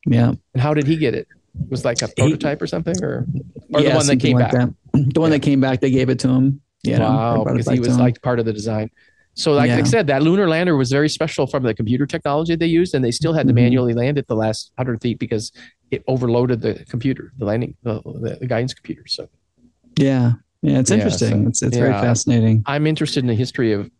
[0.06, 0.32] yeah.
[0.54, 1.26] And how did he get it?
[1.60, 3.26] It was like a prototype or something, or
[3.74, 4.68] or yeah, the one that came like back.
[4.92, 5.14] that.
[5.14, 6.60] The one that came back, they gave it to him.
[6.84, 8.90] Yeah, wow, they brought it because he was like part of the design.
[9.34, 12.54] So, like, like I said, that lunar lander was very special from the computer technology
[12.54, 13.56] they used, and they still had to Mhm.
[13.56, 15.52] manually land it the last hundred feet because
[15.90, 19.04] it overloaded the computer, the landing, the, the, the guidance computer.
[19.06, 19.28] So,
[19.98, 20.32] yeah,
[20.62, 20.80] yeah.
[20.80, 21.44] It's Yeah, interesting.
[21.44, 22.62] so- it's it's very fascinating.
[22.66, 23.90] I'm interested in the history of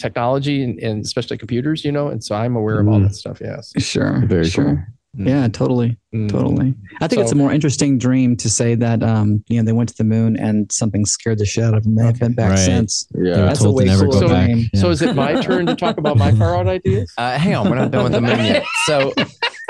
[0.00, 3.04] technology and, and especially computers, you know, and so I'm aware of all Mhm.
[3.08, 3.38] that stuff.
[3.40, 4.64] Yes, Sure, Very sure.
[4.64, 4.78] cool.
[5.26, 6.28] Yeah, totally, Mm.
[6.30, 6.72] totally.
[7.00, 9.88] I think it's a more interesting dream to say that um, you know they went
[9.88, 11.96] to the moon and something scared the shit out of them.
[11.96, 12.58] They've been back Right.
[12.60, 13.08] since.
[13.20, 13.34] Yeah.
[13.38, 14.46] That's a told to way never cooler go back.
[14.46, 14.70] dream.
[14.72, 14.80] Yeah.
[14.80, 17.12] So, is it my turn to talk about my far out ideas?
[17.18, 18.62] Uh, hang on, we're not done with the moon yet.
[18.86, 19.12] So,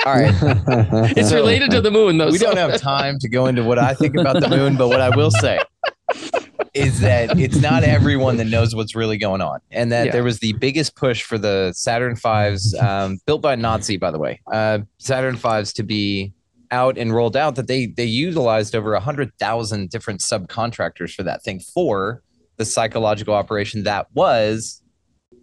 [0.04, 0.34] all right,
[1.16, 2.30] It's So- related to the moon, though.
[2.30, 4.88] we so- don't have time to go into what I think about the moon, but
[4.88, 5.58] what I will say
[6.74, 10.12] is that it's not everyone that knows what's really going on, and that Yeah.
[10.12, 14.18] there was the biggest push for the Saturn Fives, um, built by Nazi, by the
[14.18, 16.32] way, uh, Saturn Fives to be
[16.70, 17.56] out and rolled out.
[17.56, 22.22] That they they utilized over a hundred thousand different subcontractors for that thing for
[22.56, 24.82] the psychological operation that was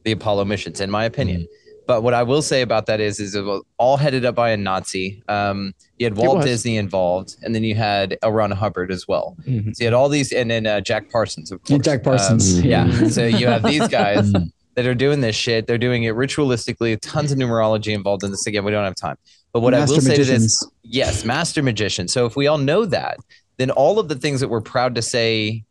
[0.06, 1.48] the Apollo missions, in my opinion.
[1.88, 4.50] But what I will say about that is, is it was all headed up by
[4.52, 5.24] a Nazi.
[5.30, 6.44] Um, you had Walt.
[6.44, 8.34] Disney involved, and then you had L.
[8.34, 9.38] Ron Hubbard as well.
[9.48, 9.74] Mhm.
[9.76, 11.82] So you had all these, and then uh, Jack Parsons, of course.
[11.82, 12.60] Jack Parsons.
[12.60, 12.86] Um, yeah.
[12.88, 13.08] yeah.
[13.08, 14.52] so you have these guys Mm.
[14.76, 15.66] that are doing this shit.
[15.66, 17.00] They're doing it ritualistically.
[17.02, 18.46] Tons of numerology involved in this.
[18.46, 19.16] Again, we don't have time.
[19.54, 22.08] But what I Master will say to this, yes, master magician.
[22.10, 23.18] So if we all know that,
[23.56, 25.64] then all of the things that we're proud to say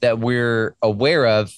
[0.00, 1.50] that we're aware of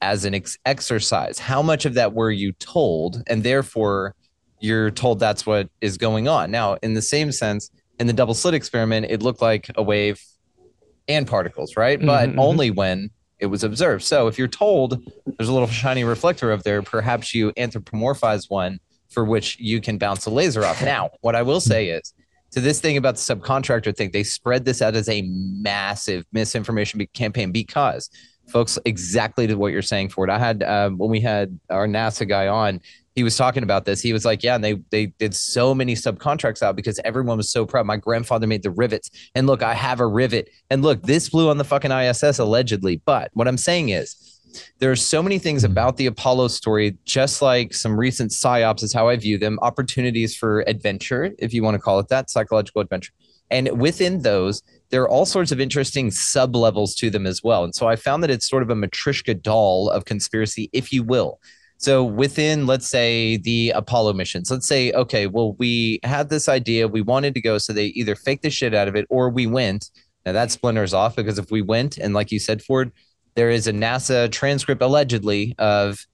[0.00, 4.14] as an ex- exercise, how much of that were you told, and therefore
[4.60, 6.50] you're told that's what is going on.
[6.50, 7.70] Now, in the same sense,
[8.00, 10.20] in the double slit experiment, it looked like a wave
[11.08, 11.98] and particles, right?
[12.04, 12.38] But Mhm, mhm.
[12.40, 14.04] only when it was observed.
[14.04, 15.00] So if you're told
[15.36, 19.96] there's a little shiny reflector up there, perhaps you anthropomorphize one for which you can
[19.96, 20.82] bounce a laser off.
[20.82, 22.12] Now, what I will say is
[22.52, 27.06] to this thing about the subcontractor thing, they spread this out as a massive misinformation
[27.12, 28.10] campaign because
[28.48, 30.30] folks, exactly to what you're saying for it.
[30.30, 32.80] I had um, when we had our NASA guy on,
[33.14, 34.00] he was talking about this.
[34.00, 37.50] He was like, "Yeah, and they they did so many subcontracts out because everyone was
[37.50, 37.84] so proud.
[37.84, 41.50] My grandfather made the rivets, and look, I have a rivet, and look, this flew
[41.50, 43.02] on the fucking ISS allegedly.
[43.04, 44.27] But what I'm saying is,
[44.78, 45.72] there are so many things hmm.
[45.72, 50.36] about the Apollo story, just like some recent psyops is how I view them, opportunities
[50.36, 53.12] for adventure, if you want to call it that, psychological adventure.
[53.50, 57.64] And within those, there are all sorts of interesting sub levels to them as well.
[57.64, 61.02] And so I found that it's sort of a matrishka doll of conspiracy, if you
[61.02, 61.40] will.
[61.78, 66.88] So within, let's say, the Apollo missions, let's say, okay, well, we had this idea,
[66.88, 69.46] we wanted to go, so they either faked the shit out of it or we
[69.46, 69.90] went.
[70.26, 72.90] Now that splinters off because if we went, and like you said, Ford,
[73.34, 76.06] there is a NASA transcript allegedly of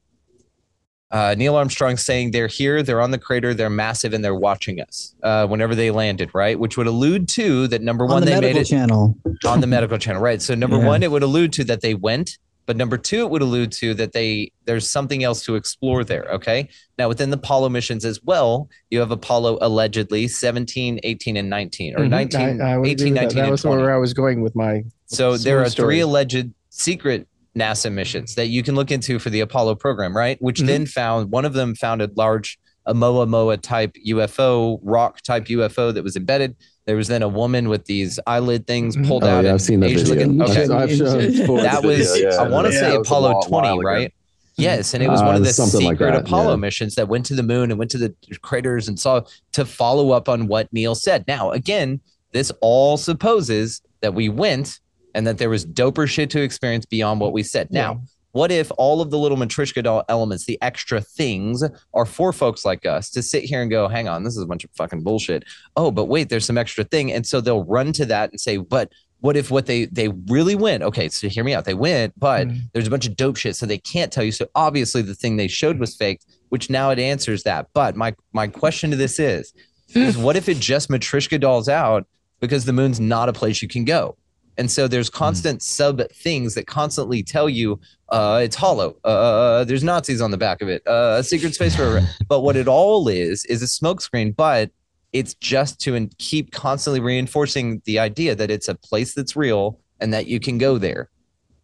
[1.10, 4.80] uh, Neil Armstrong saying they're here, they're on the crater, they're massive, and they're watching
[4.80, 6.58] us uh, whenever they landed, right?
[6.58, 9.16] Which would allude to that number On one, the they made medical it channel.
[9.46, 10.42] on the medical channel, right?
[10.42, 10.86] So number Yeah.
[10.86, 12.36] one, it would allude to that they went,
[12.66, 16.24] but number two, it would allude to that they there's something else to explore there.
[16.32, 16.68] Okay.
[16.98, 21.94] Now within the Apollo missions as well, you have Apollo allegedly 17, 18, and 19,
[21.94, 22.08] or Mhm.
[22.08, 23.20] 19, I- I 18, agree with that.
[23.22, 23.82] 19, That was 20.
[23.82, 24.82] where I was going with my.
[25.06, 25.86] So there are story.
[25.96, 30.36] three alleged secret NASA missions that you can look into for the Apollo program, right?
[30.42, 30.66] Which Mhm.
[30.66, 32.58] then found one of them found a large
[32.92, 36.56] Moa Moa type UFO, rock type UFO that was embedded.
[36.84, 39.06] There was then a woman with these eyelid things Mhm.
[39.08, 39.44] pulled Oh, out.
[39.44, 40.26] yeah, I've seen that Asian video.
[40.28, 42.36] looking- I've- I've shown that was video, yeah.
[42.42, 44.12] I want to Yeah, say that was a Apollo 20, right?
[44.56, 46.56] Yes, and it was Uh, one of the something like secret that, Apollo yeah.
[46.56, 49.20] missions that went to the moon and went to the craters and saw
[49.52, 51.24] to follow up on what Neil said.
[51.26, 52.00] Now, again,
[52.32, 54.80] this all supposes that we went
[55.14, 57.70] and that there was doper shit to experience beyond what we said.
[57.70, 61.62] Now, what if all of the little Matrishka doll elements, the extra things,
[61.94, 64.46] are for folks like us to sit here and go, hang on, this is a
[64.46, 65.44] bunch of fucking bullshit.
[65.76, 67.12] Oh, but wait, there's some extra thing.
[67.12, 70.54] And so they'll run to that and say, but what if what they they really
[70.54, 70.82] went?
[70.82, 71.64] Okay, so hear me out.
[71.64, 72.60] They went, but Mhm.
[72.74, 74.32] there's a bunch of dope shit, so they can't tell you.
[74.32, 76.20] So obviously the thing they showed was fake,
[76.50, 77.68] which now it answers that.
[77.72, 79.54] But my my question to this is,
[79.94, 82.06] is what if it just Matrishka dolls out
[82.40, 84.16] because the moon's not a place you can go?
[84.56, 88.96] And so there's constant sub things that constantly tell you uh, it's hollow.
[89.04, 90.82] Uh, there's Nazis on the back of it.
[90.86, 92.06] Uh, a secret space program.
[92.28, 94.34] but what it all is is a smokescreen.
[94.34, 94.70] But
[95.12, 99.80] it's just to en- keep constantly reinforcing the idea that it's a place that's real
[100.00, 101.08] and that you can go there.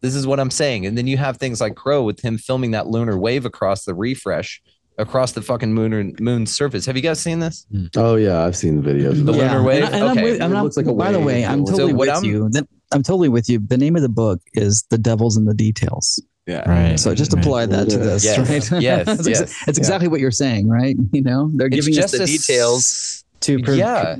[0.01, 0.85] This is what I'm saying.
[0.85, 3.93] And then you have things like Crow with him filming that lunar wave across the
[3.93, 4.61] refresh,
[5.01, 6.85] across the fucking moon moon surface.
[6.85, 7.65] Have you guys seen this?
[7.71, 7.85] Hmm.
[7.97, 9.23] Oh yeah, I've seen the videos.
[9.25, 9.83] The lunar And wave?
[9.83, 11.93] I- And, I'm with, I'm It not, looks like a by the way, I'm totally
[11.93, 12.49] what with I'm- you.
[12.93, 13.59] I'm totally with you.
[13.59, 16.69] The name of the book is "The Devil's in the Details." Yeah.
[16.69, 16.99] Right.
[16.99, 17.43] So just Right.
[17.45, 18.37] apply that to this, Yes.
[18.71, 18.81] right?
[18.81, 19.55] Yes, it's, ex- yes.
[19.67, 20.95] it's exactly what you're saying, right?
[21.13, 24.15] You know, they're It's giving us just the a details to pre- yeah.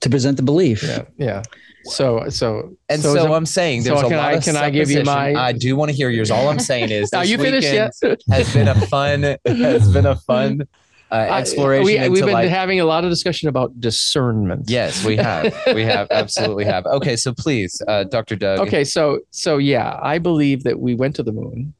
[0.00, 0.82] to present the belief.
[0.82, 1.42] Yeah, yeah.
[1.90, 4.56] So, so, And so so, I'm saying so there's a can lot I- of can
[4.56, 6.30] I give you my- I do want to hear yours.
[6.30, 7.92] All I'm saying is Are you finished yet?
[8.30, 10.62] has been a fun has been a fun
[11.10, 11.84] uh, I- exploration.
[11.86, 14.68] we, we've been like, having a lot of discussion about discernment.
[14.68, 15.54] yes, we have.
[15.74, 16.84] We have absolutely have.
[16.84, 18.36] Okay, so please, uh, Dr.
[18.36, 18.58] Doug.
[18.60, 21.72] Okay, so so yeah, I believe that we went to the moon,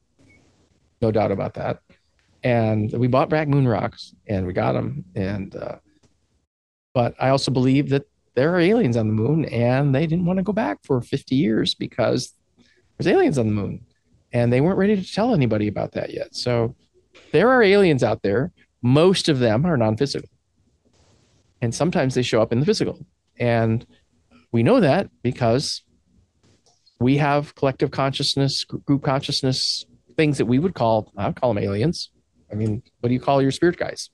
[1.01, 1.79] no doubt about that,
[2.43, 5.05] and we bought back moon rocks and we got them.
[5.15, 5.75] And uh,
[6.95, 10.37] but I also believe that there are aliens on the moon, and they didn't want
[10.37, 12.33] to go back for 50 years because
[12.97, 13.85] there's aliens on the moon,
[14.31, 16.35] and they weren't ready to tell anybody about that yet.
[16.35, 16.75] So
[17.31, 18.51] there are aliens out there.
[18.81, 20.29] Most of them are non-physical,
[21.61, 23.05] and sometimes they show up in the physical,
[23.37, 23.85] and
[24.51, 25.83] we know that because
[26.99, 29.85] we have collective consciousness, group consciousness,
[30.17, 32.09] things that we would call, I would call them aliens.
[32.51, 34.09] I mean, what do you call your spirit guys?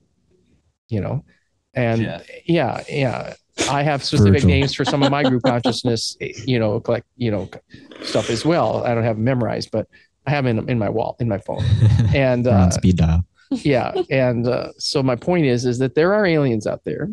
[0.89, 1.25] You know,
[1.75, 2.21] and Yeah.
[2.45, 3.33] yeah, yeah.
[3.69, 4.49] I have specific Spiritual.
[4.49, 7.49] names for some of my group consciousness, you know, like you know,
[8.03, 8.83] stuff as well.
[8.83, 9.87] I don't have them memorized, but
[10.27, 11.63] I have them in, in my wall in my phone.
[12.13, 13.23] And uh, speed dial.
[13.51, 17.09] yeah, and uh, so my point is, is that there are aliens out there.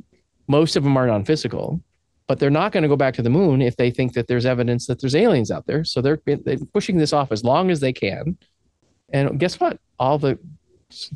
[0.48, 1.80] Most of them are non-physical,
[2.26, 4.46] but they're not going to go back to the moon if they think that there's
[4.46, 5.84] evidence that there's aliens out there.
[5.84, 8.36] So they're, they're pushing this off as long as they can.
[9.12, 9.78] And guess what?
[9.98, 10.38] All the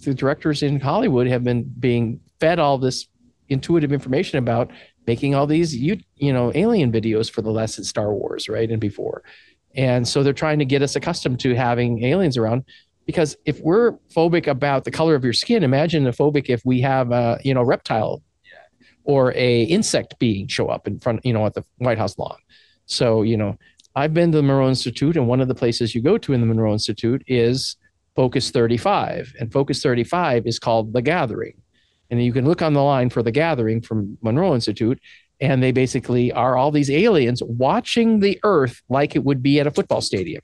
[0.04, 3.06] the directors in Hollywood have been being fed all this
[3.48, 4.70] intuitive information about
[5.06, 8.80] making all these you you know alien videos for the lesson Star Wars, right, and
[8.80, 9.22] before.
[9.74, 12.64] And so they're trying to get us accustomed to having aliens around
[13.04, 16.80] because if we're phobic about the color of your skin, imagine a phobic if we
[16.80, 18.22] have a you know reptile
[19.04, 22.38] or a insect being show up in front, you know, at the White House lawn.
[22.86, 23.56] So you know,
[23.94, 26.40] I've been to the Monroe Institute, and one of the places you go to in
[26.40, 27.76] the Monroe Institute is
[28.14, 31.54] Focus 35, and Focus 35 is called the Gathering,
[32.10, 35.00] and you can look on the line for the Gathering from Monroe Institute.
[35.40, 39.66] And they basically are all these aliens watching the Earth like it would be at
[39.66, 40.42] a football stadium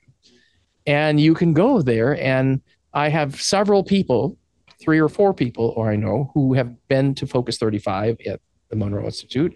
[0.85, 2.61] and you can go there and
[2.93, 4.37] i have several people
[4.81, 8.75] three or four people or i know who have been to focus 35 at the
[8.75, 9.55] monroe institute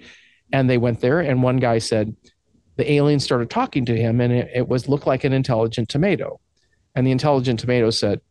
[0.53, 2.15] and they went there and one guy said
[2.77, 6.39] the alien started talking to him and it, it was looked like an intelligent tomato
[6.95, 8.21] and the intelligent tomato said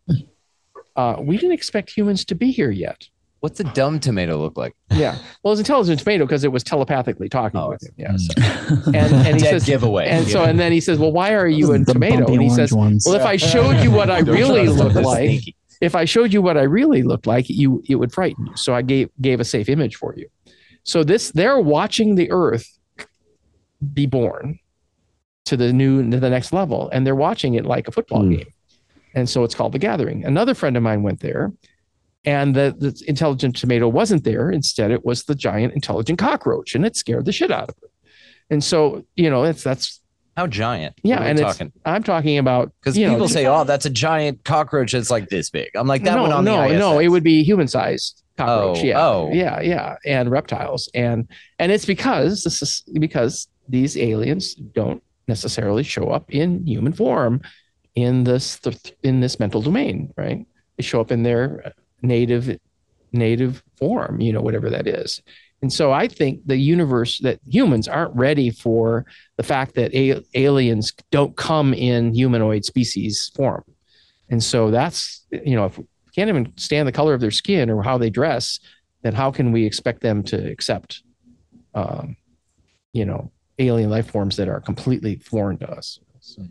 [0.96, 3.08] uh, we didn't expect humans to be here yet
[3.40, 4.74] What's a dumb tomato look like?
[4.90, 8.32] yeah well it's intelligent tomato because it was telepathically talking Oh, with him yeah so,
[8.86, 10.06] and, and he Dead says giveaway.
[10.08, 12.50] and so and then he says well why are you a The tomato and he
[12.50, 13.04] says ones.
[13.06, 14.88] well, if I showed you what I really trust them.
[14.88, 15.56] look like, sneaky.
[15.80, 18.56] if I showed you what I really looked like, you it would frighten you.
[18.56, 20.28] So I gave gave a safe image for you.
[20.84, 22.66] So this they're watching the Earth
[23.92, 24.58] be born
[25.44, 28.30] to the new to the next level, and they're watching it like a football Hmm.
[28.36, 28.46] game.
[29.14, 30.24] And so it's called the Gathering.
[30.24, 31.52] Another friend of mine went there,
[32.26, 34.50] and the, the intelligent tomato wasn't there.
[34.50, 37.88] Instead, it was the giant intelligent cockroach, and it scared the shit out of her.
[38.50, 40.00] And so you know, it's that's
[40.36, 40.94] How giant?
[41.02, 43.90] yeah, and it's talking I'm talking about because you know, people say, "Oh, that's a
[43.90, 46.98] giant cockroach that's like this big." I'm like, that no, one on no, the no,
[46.98, 47.04] ISS.
[47.04, 48.78] it would be human sized cockroach.
[48.78, 49.30] Oh, yeah, oh.
[49.32, 51.28] yeah, yeah, and reptiles, and
[51.58, 57.40] and it's because this is because these aliens don't necessarily show up in human form
[57.94, 58.60] in this
[59.02, 60.46] in this mental domain, right?
[60.76, 62.58] They show up in their native
[63.12, 65.22] native form, you know, whatever that is.
[65.62, 69.06] And so I think the universe that humans aren't ready for
[69.38, 73.64] the fact that a- aliens don't come in humanoid species form.
[74.28, 77.70] And so that's, you know, if we can't even stand the color of their skin
[77.70, 78.60] or how they dress,
[79.02, 81.02] then how can we expect them to accept,
[81.74, 82.16] um,
[82.92, 86.00] you know, alien life forms that are completely foreign to us?
[86.20, 86.42] So,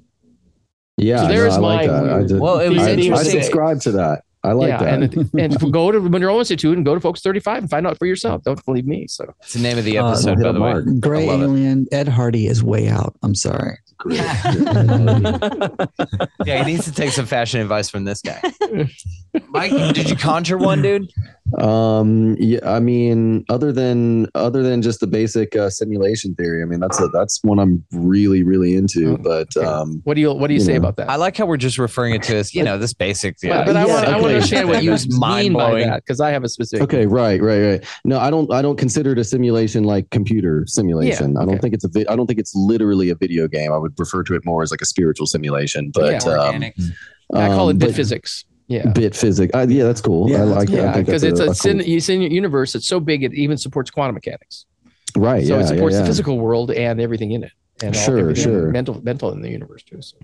[0.98, 2.10] Yeah, So no, there's I like my- that.
[2.14, 4.24] I did- Well, it was I, I subscribe to that.
[4.46, 4.94] I like yeah, that.
[5.16, 5.30] and
[5.62, 8.44] and go to Monroe Institute and go to Focus 35 and find out for yourself.
[8.44, 9.08] Don't believe me.
[9.08, 10.74] So It's the name of the Uh, episode, hit by a the way.
[10.74, 10.86] mark.
[11.00, 11.88] Gray I love it.
[11.92, 13.16] Ed Hardy is way out.
[13.24, 13.78] I'm sorry.
[14.10, 14.52] Yeah,
[16.46, 18.42] yeah, he needs to take some fashion advice from this guy.
[19.50, 21.12] Mike, did you conjure one, dude?
[21.60, 26.66] Um, yeah, I mean, other than other than just the basic uh, simulation theory, I
[26.66, 29.14] mean, that's a, that's one I'm really really into.
[29.14, 29.66] Oh, But okay.
[29.66, 30.80] um, what do you what do you, You say know.
[30.80, 31.10] about that?
[31.10, 33.36] I like how we're just referring it to as, you know, this basic.
[33.42, 34.36] but, Yeah, but I Yeah, want I want to okay.
[34.36, 36.84] understand what you mean by that because I have a specific.
[36.84, 37.86] okay, right, right, right.
[38.06, 41.38] No, I don't I don't consider it a simulation like computer simulation.
[41.38, 41.52] I okay.
[41.52, 43.72] don't think it's a vi- I don't think it's literally a video game.
[43.72, 45.92] I would refer to it more as like a spiritual simulation.
[45.94, 46.32] But Yeah.
[46.34, 46.64] um,
[47.34, 48.46] I call it um, bit but physics.
[48.68, 48.88] Yeah.
[48.92, 49.54] Bit physics.
[49.54, 50.30] Uh, yeah, that's cool.
[50.30, 50.76] Yeah, I like that.
[50.76, 52.74] Yeah, because it's a, a it's in, it's in your universe.
[52.74, 54.66] It's so big it even supports quantum mechanics.
[55.16, 55.46] right.
[55.46, 57.52] So yeah, it supports yeah, the physical world and everything in it,
[57.84, 58.72] and Sure, everything sure.
[58.72, 60.02] mental mental in the universe too.
[60.02, 60.18] So.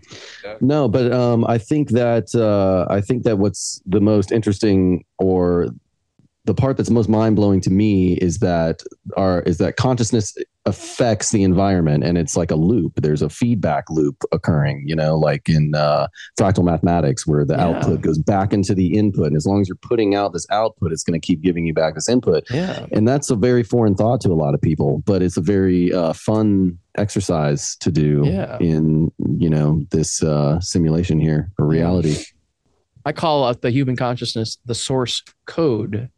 [0.59, 5.67] No, but um, I think that uh, I think that what's the most interesting or
[6.45, 8.81] the part that's most mind blowing to me is that
[9.17, 10.35] our is that consciousness
[10.65, 12.93] affects the environment and it's like a loop.
[12.97, 16.05] There's a feedback loop occurring, you know, like in uh,
[16.39, 17.69] fractal mathematics where the Yeah.
[17.69, 19.27] output goes back into the input.
[19.27, 21.73] And as long as you're putting out this output, it's going to keep giving you
[21.73, 22.43] back this input.
[22.51, 22.85] Yeah.
[22.91, 25.91] And that's a very foreign thought to a lot of people, but it's a very
[25.91, 28.57] uh, fun exercise to do Yeah.
[28.59, 32.17] in you know this uh, simulation here or reality.
[33.03, 36.09] I call out the human consciousness the source code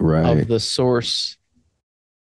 [0.00, 0.38] Right.
[0.40, 1.36] of the source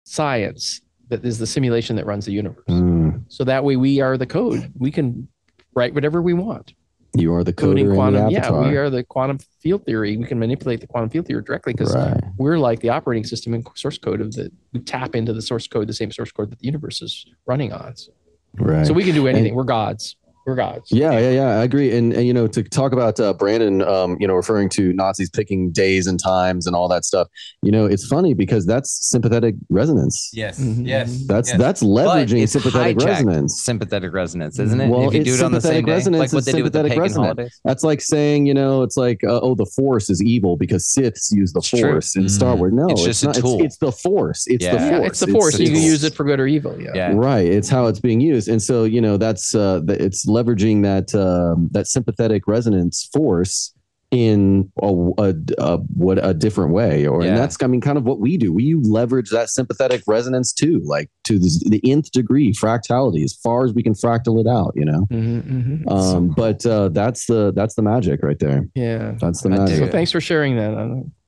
[0.05, 2.65] science that is the simulation that runs the universe.
[2.69, 3.25] Mm.
[3.29, 4.73] So that way we are the code.
[4.79, 5.29] We can
[5.75, 6.73] write whatever we want.
[7.15, 8.27] You are the Coding quantum.
[8.27, 10.17] the Yeah, we are the quantum field theory.
[10.19, 12.21] We can manipulate the quantum field theory directly because right.
[12.37, 15.67] we're like the operating system and source code of the we tap into the source
[15.67, 17.97] code, the same source code that the universe is running on.
[17.97, 18.13] So,
[18.59, 18.87] Right.
[18.87, 19.55] so we can do anything.
[19.55, 20.17] we're gods.
[20.47, 20.93] We're gods.
[20.93, 21.49] Yeah, yeah, yeah.
[21.59, 21.97] I agree.
[21.97, 25.29] And, and you know, to talk about uh, Brandon, um, you know, referring to Nazis
[25.29, 27.27] picking days and times and all that stuff.
[27.63, 30.31] You know, it's funny because that's sympathetic resonance.
[30.33, 30.61] Yes.
[30.61, 30.87] Mhm.
[30.87, 31.25] Yes.
[31.27, 31.59] That's yes.
[31.59, 33.61] that's leveraging it's sympathetic resonance.
[33.61, 34.89] Sympathetic resonance, isn't it?
[34.89, 36.45] Well, if you do it's it on the same sympathetic day, resonance like what is
[36.47, 37.27] they do with the sympathetic pagan resonance.
[37.27, 37.61] holidays.
[37.65, 41.33] That's like saying, you know, it's like, uh, oh, the Force is evil because Siths
[41.33, 41.81] use the It's true.
[41.81, 42.59] Force in Star Mm.
[42.59, 42.73] Wars.
[42.73, 43.35] No, It's it's, just a not.
[43.35, 43.55] tool.
[43.57, 44.47] It's, it's the Force.
[44.47, 44.77] It's Yeah.
[44.77, 45.09] the Yeah, Force.
[45.11, 45.59] it's the force.
[45.59, 46.81] a you can use it for good or evil.
[46.81, 46.91] Yeah.
[46.95, 47.13] Yeah.
[47.15, 47.47] Right.
[47.47, 51.15] It's how it's being used, and so you know that's uh, the, it's leveraging that
[51.15, 53.73] um, that sympathetic resonance force
[54.13, 54.87] in a,
[55.19, 57.31] a, a what a different way, or Yeah.
[57.31, 58.53] and that's I mean kind of what we do.
[58.53, 63.65] We leverage that sympathetic resonance too, like to this, the nth degree, fractality as far
[63.65, 64.73] as we can fractal it out.
[64.77, 65.43] You know, Mhm,
[65.83, 65.91] mhm.
[65.91, 68.69] um, but uh, that's the that's the magic right there.
[68.77, 69.15] Yeah.
[69.21, 69.79] That's the magic.
[69.79, 70.73] So thanks for sharing that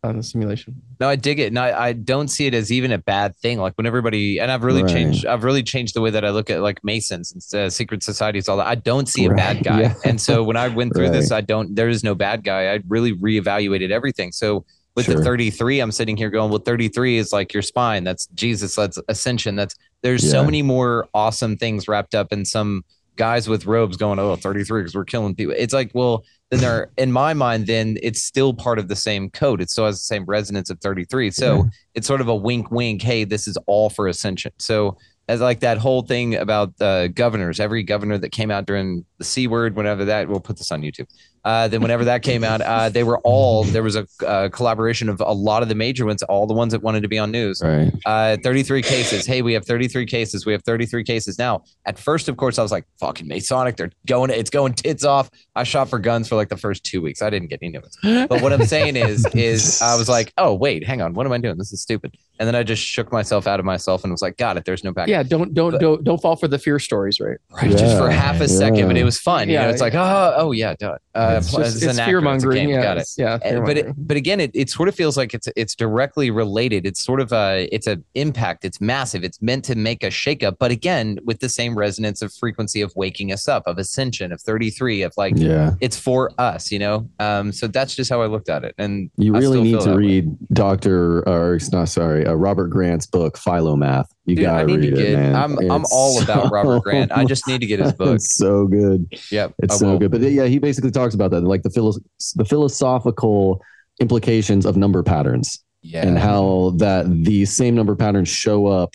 [0.05, 0.81] on, the simulation.
[1.01, 3.59] No, I dig it, and I, I don't see it as even a bad thing.
[3.59, 4.93] Like when everybody, and I've really Right.
[4.93, 5.27] changed.
[5.27, 8.49] I've really changed the way that I look at like Masons and uh, secret societies.
[8.49, 8.67] All that.
[8.67, 9.95] I don't see a Right, bad guy, yeah.
[10.05, 11.13] and so when I went through Right.
[11.15, 11.75] this, I don't.
[11.75, 12.73] There is no bad guy.
[12.75, 14.33] I really reevaluated everything.
[14.33, 14.65] So
[14.97, 18.03] with the 33, I'm sitting here going, well, 33 is like your spine.
[18.03, 18.75] That's Jesus.
[18.75, 19.55] That's ascension.
[19.55, 22.85] That's there's so many more awesome things wrapped up in some
[23.17, 25.55] guys with robes going, oh, 33 because we're killing people.
[25.57, 29.31] It's like, well, then they're in my mind, then it's still part of the same
[29.31, 29.61] code.
[29.61, 31.31] It still has the same resonance of 33.
[31.31, 33.03] So it's sort of a wink, wink.
[33.03, 34.53] Hey, this is all for ascension.
[34.59, 34.97] So
[35.29, 39.25] as like that whole thing about uh, governors, every governor that came out during the
[39.25, 41.07] C word, whenever that, we'll put this on YouTube.
[41.49, 45.09] Uh, then whenever that came out, uh, they were all there was a uh, collaboration
[45.09, 47.31] of a lot of the major ones, all the ones that wanted to be on
[47.31, 47.63] news.
[47.65, 47.91] Right.
[48.05, 49.25] Uh, 33 cases.
[49.25, 50.45] Hey, we have 33 cases.
[50.45, 51.65] We have 33 cases now.
[51.87, 53.77] At first, of course, I was like, fucking Masonic.
[53.79, 55.31] They're going, it's going tits off.
[55.57, 57.23] I shot for guns for like the first two weeks.
[57.23, 58.29] I didn't get any of it.
[58.29, 61.15] But what I'm saying is, is I was like, oh, wait, hang on.
[61.15, 61.57] What am I doing?
[61.57, 62.15] This is stupid.
[62.39, 64.65] And then I just shook myself out of myself and was like, got it.
[64.67, 65.09] There's no back.
[65.09, 65.23] Yeah.
[65.23, 67.39] Don't don't But- don't don't fall for the fear stories, right?
[67.51, 69.49] Right, just for half a second, but it was fun.
[69.49, 70.99] You Yeah, know, it's like, oh, oh yeah, duh.
[71.15, 72.57] Uh, It's, pl- just, it's it's fear mongering.
[72.69, 72.83] game, Yeah.
[72.83, 73.01] got it.
[73.01, 73.39] it's- Yeah.
[73.61, 76.87] But it, but again, it, it sort of feels like it's it's directly related.
[76.87, 78.65] It's sort of a it's a impact.
[78.65, 79.25] It's massive.
[79.25, 80.57] It's meant to make a shakeup.
[80.59, 84.41] But again, with the same resonance of frequency of waking us up, of ascension, of
[84.41, 85.75] thirty three, of like Yeah.
[85.81, 86.71] it's for us.
[86.73, 88.75] You know, um, so that's just how I looked at it.
[88.79, 89.97] And You I really need to that way.
[89.97, 94.07] read Doctor, or not sorry, uh, Robert Grant's book Philomath.
[94.29, 95.19] You Dude, gotta I need read to it, get.
[95.19, 95.35] man.
[95.35, 97.11] I'm I'm all about Robert so Grant.
[97.13, 98.09] I just need to get his book.
[98.17, 99.07] It's so good.
[99.31, 100.11] Yep, It's so good.
[100.11, 101.95] But yeah, he basically talks about that, like the philo-
[102.37, 103.63] the philosophical
[104.01, 108.95] implications of number patterns Yeah, and how that the same number patterns show up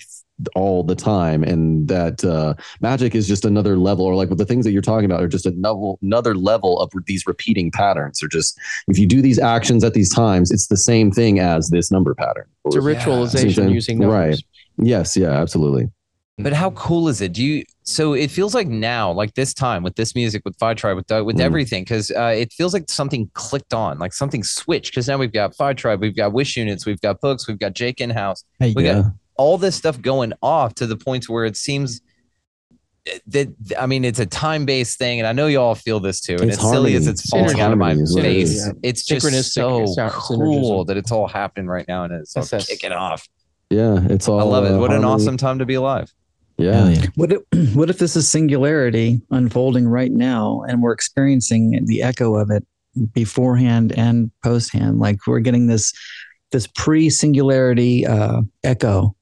[0.55, 4.65] all the time and that uh, magic is just another level or like the things
[4.65, 8.57] that you're talking about are just another another level of these repeating patterns or just
[8.87, 12.15] if you do these actions at these times it's the same thing as this number
[12.15, 14.15] pattern it's a ritualization Something- using numbers.
[14.17, 14.43] right.
[14.77, 15.89] Yes yeah absolutely
[16.39, 17.33] But how cool is it?
[17.33, 17.63] Do you?
[17.83, 21.05] So it feels like now, like this time with this music, with Phi Tribe, with
[21.07, 21.41] the, with Mm.
[21.41, 24.91] everything, because uh, it feels like something clicked on, like something switched.
[24.91, 27.73] Because now we've got Phi Tribe, we've got Wish units, we've got books, we've got
[27.75, 31.29] Jake in house, Hey, we yeah got all this stuff going off to the point
[31.29, 32.01] where it seems
[33.27, 36.19] that I mean it's a time based thing, and I know you all feel this
[36.19, 36.37] too.
[36.39, 38.33] And It's as silly as it's falling It's out of my harmony is what it
[38.33, 40.87] face, it's just so cool synergism.
[40.87, 42.67] that it's all happening right now, and it's all Yes, yes.
[42.69, 43.27] kicking off.
[43.73, 44.71] Yeah it's all I love it.
[44.73, 45.13] uh, What an harmony.
[45.23, 46.11] awesome time to be alive.
[46.57, 47.05] yeah yeah.
[47.15, 47.41] What if,
[47.75, 52.63] what if this is singularity unfolding right now and we're experiencing the echo of it
[53.13, 54.99] beforehand and posthand?
[54.99, 55.93] Like we're getting this
[56.51, 59.15] this pre-singularity uh, echo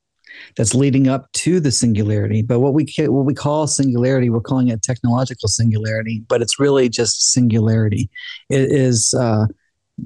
[0.57, 2.41] that's leading up to the singularity.
[2.41, 6.59] But what we ca- what we call singularity, we're calling it technological singularity, but it's
[6.59, 8.09] really just singularity.
[8.49, 9.45] It is uh,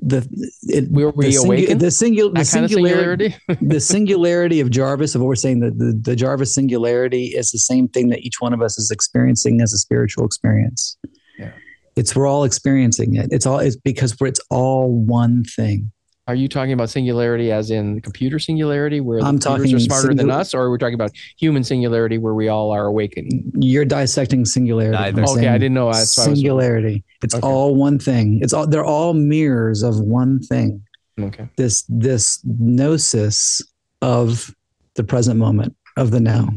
[0.01, 0.27] the
[0.63, 1.81] it, We were the, singu- awakened?
[1.81, 3.35] the, singu- the That singularity singularity.
[3.73, 7.59] the singularity of Jarvis, of what we're saying, the, the, the Jarvis singularity is the
[7.59, 10.97] same thing that each one of us is experiencing as a spiritual experience.
[11.38, 11.51] Yeah.
[11.95, 13.27] It's we're all experiencing it.
[13.31, 15.91] It's all it's because we're, it's all one thing.
[16.27, 19.80] Are you talking about singularity as in computer singularity, where the I'm computers talking are
[19.80, 23.52] smarter than us, or are we're talking about human singularity, where we all are awakened?
[23.60, 24.97] You're dissecting singularity.
[24.97, 25.22] Neither.
[25.22, 25.91] I'm Okay, I didn't know.
[25.91, 27.03] That's why I was- singularity.
[27.23, 27.45] It's Okay.
[27.47, 28.39] all one thing.
[28.41, 30.81] It's all they're all mirrors of one thing.
[31.19, 31.47] Okay.
[31.57, 33.61] This this gnosis
[34.02, 34.53] of
[34.95, 36.49] the present moment of the now.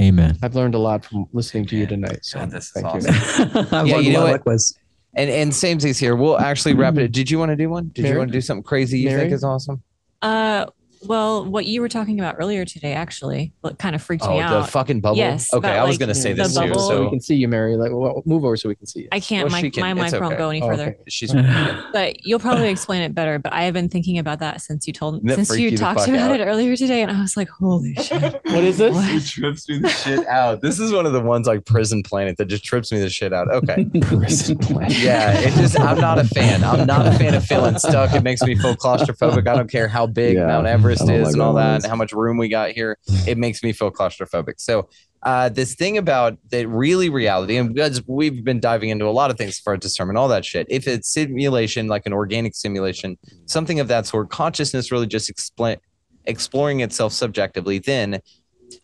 [0.00, 0.36] Amen.
[0.42, 2.20] I've learned a lot from listening to you tonight.
[2.24, 3.14] So God, this is thank awesome.
[3.72, 4.32] I've Yeah, learned you a know lot, what?
[4.32, 4.74] likewise.
[5.14, 6.16] And and same things here.
[6.16, 7.12] We'll actually wrap it.
[7.12, 7.90] Did you want to do one?
[7.94, 9.20] Did you want to do something crazy you Mary?
[9.22, 9.82] think is awesome?
[10.22, 10.66] Uh,
[11.06, 14.40] Well, what you were talking about earlier today actually what kind of freaked Oh, me
[14.40, 14.50] out.
[14.50, 14.86] the out.
[14.86, 15.00] fucble.
[15.00, 15.16] Bubble.
[15.16, 16.60] Yes, Okay, but, I was like, gonna say the this too.
[16.60, 17.76] bubble- so we So can see you, Mary.
[17.76, 19.08] Like, well, move over so we can see you.
[19.12, 19.44] I can't.
[19.44, 20.38] Well, my she can- my it's mic won't okay.
[20.42, 20.86] go any Oh, further.
[20.88, 20.96] okay.
[21.08, 21.32] she's
[21.92, 23.38] But you'll probably explain it better.
[23.38, 25.76] But I have been thinking about that since you told That since freaked you you
[25.76, 26.40] the talked fuck about out.
[26.40, 28.20] it earlier today, and I was like, holy shit.
[28.22, 28.94] What is this?
[28.94, 29.10] What?
[29.14, 30.60] It trips me the shit out.
[30.60, 33.32] This is one of the ones like Prison Planet that just trips me the shit
[33.32, 33.48] out.
[33.50, 33.84] Okay.
[34.02, 34.96] Prison planet.
[34.98, 36.62] Yeah, it just I'm not a fan.
[36.64, 38.14] I'm not a fan of feeling stuck.
[38.14, 39.48] It makes me feel claustrophobic.
[39.48, 41.86] I don't care how big Yeah, Mount Everest Don't is like and all that and
[41.86, 42.98] how much room we got here.
[43.26, 44.54] It makes me feel claustrophobic.
[44.58, 44.88] So
[45.22, 49.30] uh, this thing about that really reality, and because we've been diving into a lot
[49.30, 50.66] of things for determine all that shit.
[50.68, 53.16] If it's simulation, like an organic simulation,
[53.46, 55.76] something of that sort, consciousness really just explain
[56.24, 58.20] exploring itself subjectively, then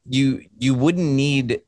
[0.08, 1.60] you you wouldn't need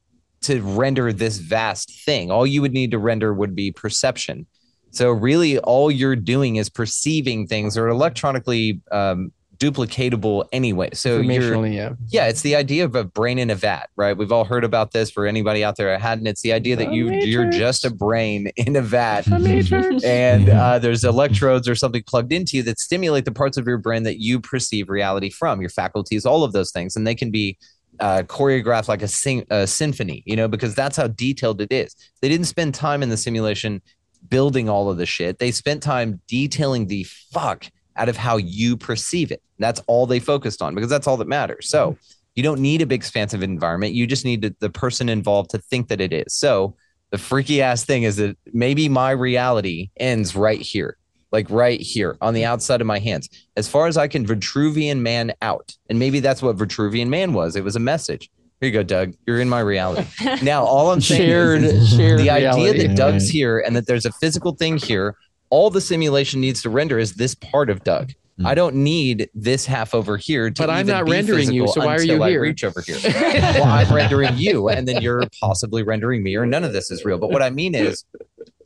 [0.42, 2.30] to render this vast thing.
[2.30, 4.46] All you would need to render would be perception.
[4.92, 10.88] So really, all you're doing is perceiving things or electronically um, duplicatable anyway.
[10.94, 11.90] So you're yeah.
[12.08, 14.16] yeah, it's the idea of a brain in a vat, right?
[14.16, 15.10] We've all heard about this.
[15.10, 17.90] For anybody out there that hadn't, it's the idea that The you you're just a
[17.90, 22.80] brain in a vat, The and uh, there's electrodes or something plugged into you that
[22.80, 26.52] stimulate the parts of your brain that you perceive reality from, your faculties, all of
[26.52, 27.58] those things, and they can be
[28.00, 31.94] uh, choreographed like a, sing- a symphony, you know, because that's how detailed it is.
[32.22, 33.82] They didn't spend time in the simulation
[34.28, 35.38] building all of the shit.
[35.38, 37.66] They spent time detailing the fuck
[38.00, 39.42] out of how you perceive it.
[39.58, 41.68] That's all they focused on because that's all that matters.
[41.68, 42.00] So mm-hmm.
[42.34, 43.94] you don't need a big expansive environment.
[43.94, 46.34] You just need the- the person involved to think that it is.
[46.34, 46.74] So
[47.10, 50.96] the freaky ass thing is that maybe my reality ends right here,
[51.30, 53.28] like right here on the outside of my hands.
[53.56, 55.76] As far as I can Vitruvian man out.
[55.88, 57.54] And maybe that's what Vitruvian man was.
[57.56, 58.30] It was a message.
[58.60, 59.14] Here you go, Doug.
[59.26, 60.06] You're in my reality.
[60.42, 64.04] Now, all I'm saying Shared, is shared the idea that Doug's here and that there's
[64.04, 65.16] a physical thing here,
[65.50, 68.12] all the simulation needs to render is this part of Doug.
[68.40, 68.46] Mm.
[68.46, 71.68] I don't need this half over here to But I'm even not be rendering you,
[71.68, 72.40] so why are you I here?
[72.40, 72.96] reach over here.
[73.04, 77.04] well, I'm rendering you, and then you're possibly rendering me, or none of this is
[77.04, 77.18] real.
[77.18, 78.04] But what I mean is,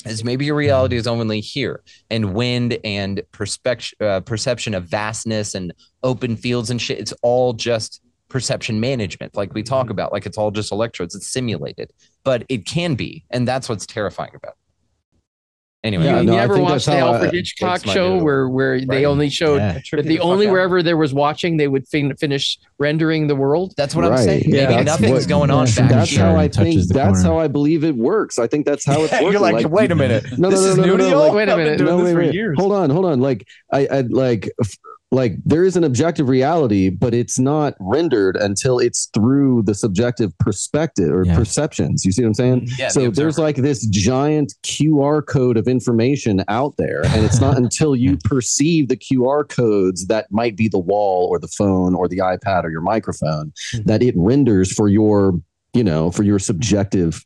[0.05, 5.55] is maybe your reality is only here, and wind and perspective, uh, perception of vastness
[5.55, 6.98] and open fields and shit.
[6.98, 10.12] It's all just perception management, like we talk about.
[10.12, 11.15] Like it's all just electrodes.
[11.16, 11.93] It's simulated,
[12.23, 14.52] but it can be, and that's what's terrifying about.
[14.52, 14.59] it.
[15.85, 18.24] Anyway, Yeah, you no, I never watched the how I- Alfred uh, Hitchcock show noodle.
[18.24, 19.81] where where they only showed Yeah.
[19.93, 23.74] that the only wherever there was watching they would fin- finish rendering the world.
[23.77, 24.44] That's what I'm saying.
[24.47, 26.20] Yeah, Maybe that's nothing's what- going on back That's here.
[26.24, 26.89] how I think.
[26.89, 27.35] That's corner.
[27.35, 28.39] how I believe it works.
[28.39, 29.31] I think that's how it's working.
[29.32, 30.24] You're like, wait a minute.
[30.39, 31.19] No, this no, is no, new no, to no, y'all?
[31.27, 31.78] like- Wait a I've been minute.
[31.78, 32.35] doing no, this wait, for wait.
[32.35, 32.56] years.
[32.59, 33.20] Hold on, hold on.
[33.20, 34.77] Like I, I like f-
[35.14, 40.36] like there is an objective reality, but it's not rendered until it's through the subjective
[40.38, 41.36] perspective or Yeah.
[41.36, 42.04] perceptions.
[42.04, 42.68] You see what I'm saying?
[42.78, 47.40] Yeah, the so there's like this giant QR code of information out there, and it's
[47.40, 51.94] not until you perceive the QR codes that might be the wall or the phone
[51.94, 53.52] or the iPad or your microphone
[53.84, 55.40] that it renders for your,
[55.72, 57.24] you know, for your subjective.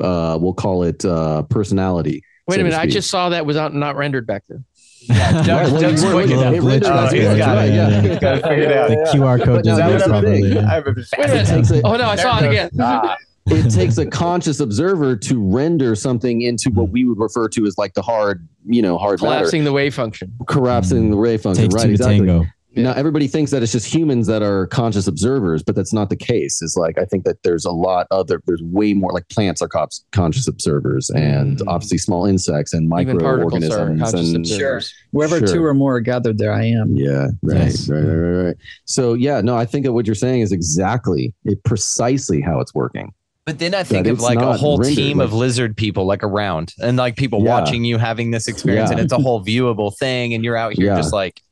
[0.00, 2.22] Uh, we'll call it uh, personality.
[2.46, 4.64] Wait so a minute, I just saw that was out not rendered back then.
[5.08, 6.52] Yeah, Doug, Well, Doug's quick it enough.
[6.64, 7.74] rendered Oh, as he's good, got it.
[7.74, 8.00] yeah.
[8.02, 8.88] He's got it figured out.
[8.88, 10.52] The QR code But now doesn't work the properly.
[10.54, 10.68] yeah.
[10.72, 11.70] I've been Wait a minute.
[11.70, 12.70] a- Oh no, I saw it again.
[12.80, 13.16] Ah,
[13.46, 17.76] it takes a conscious observer to render something into what we would refer to as
[17.76, 20.32] like the hard, you know, hard matter, Collapsing the wave function.
[20.46, 21.64] collapsing the ray function.
[21.64, 22.18] Takes Right, two exactly.
[22.26, 22.44] tango.
[22.76, 26.16] Now everybody thinks that it's just humans that are conscious observers, but that's not the
[26.16, 26.60] case.
[26.62, 28.40] It's like I think that there's a lot other.
[28.46, 31.68] There's way more like plants are cons- conscious observers, and Mm.
[31.68, 34.28] obviously small insects and Even particles are microorganisms.
[34.32, 34.92] And observers.
[35.12, 35.48] Wherever Sure.
[35.56, 36.94] two or more are gathered, there I am.
[36.96, 37.88] yeah, right, Yes.
[37.88, 38.56] right, right, right, right.
[38.86, 42.74] So yeah, no, I think that what you're saying is exactly it, precisely how it's
[42.74, 43.12] working.
[43.46, 46.72] But then I think of like a whole rendered, team of lizard people like around
[46.82, 47.50] and like people Yeah.
[47.60, 48.96] watching you having this experience Yeah.
[48.96, 50.96] and it's a whole viewable thing and you're out here Yeah.
[50.96, 51.42] just like,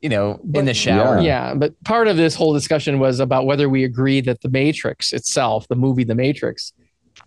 [0.00, 1.20] you know, in the shower.
[1.20, 5.12] Yeah, but part of this whole discussion was about whether we agree that the Matrix
[5.12, 6.72] itself, the movie The Matrix,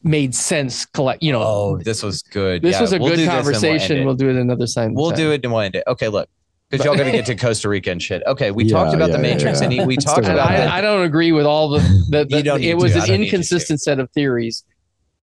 [0.03, 0.85] made sense.
[0.85, 2.61] Collect, you know, Oh, this was good.
[2.61, 4.05] this Yeah, was a we'll good this and we'll conversation.
[4.05, 4.93] We'll do it another time.
[4.93, 5.17] We'll time.
[5.17, 5.83] do it and we'll end it.
[5.87, 6.27] Okay, look,
[6.69, 8.23] because y'all got to get to Costa Rica and shit.
[8.25, 9.65] Okay, we Yeah, talked about yeah, the Matrix yeah.
[9.65, 10.49] and he, we talked about about.
[10.69, 11.79] I, I don't agree with all the.
[12.09, 12.99] the, the You don't need it was to.
[13.01, 13.35] An don't need you to.
[13.35, 14.63] inconsistent set of theories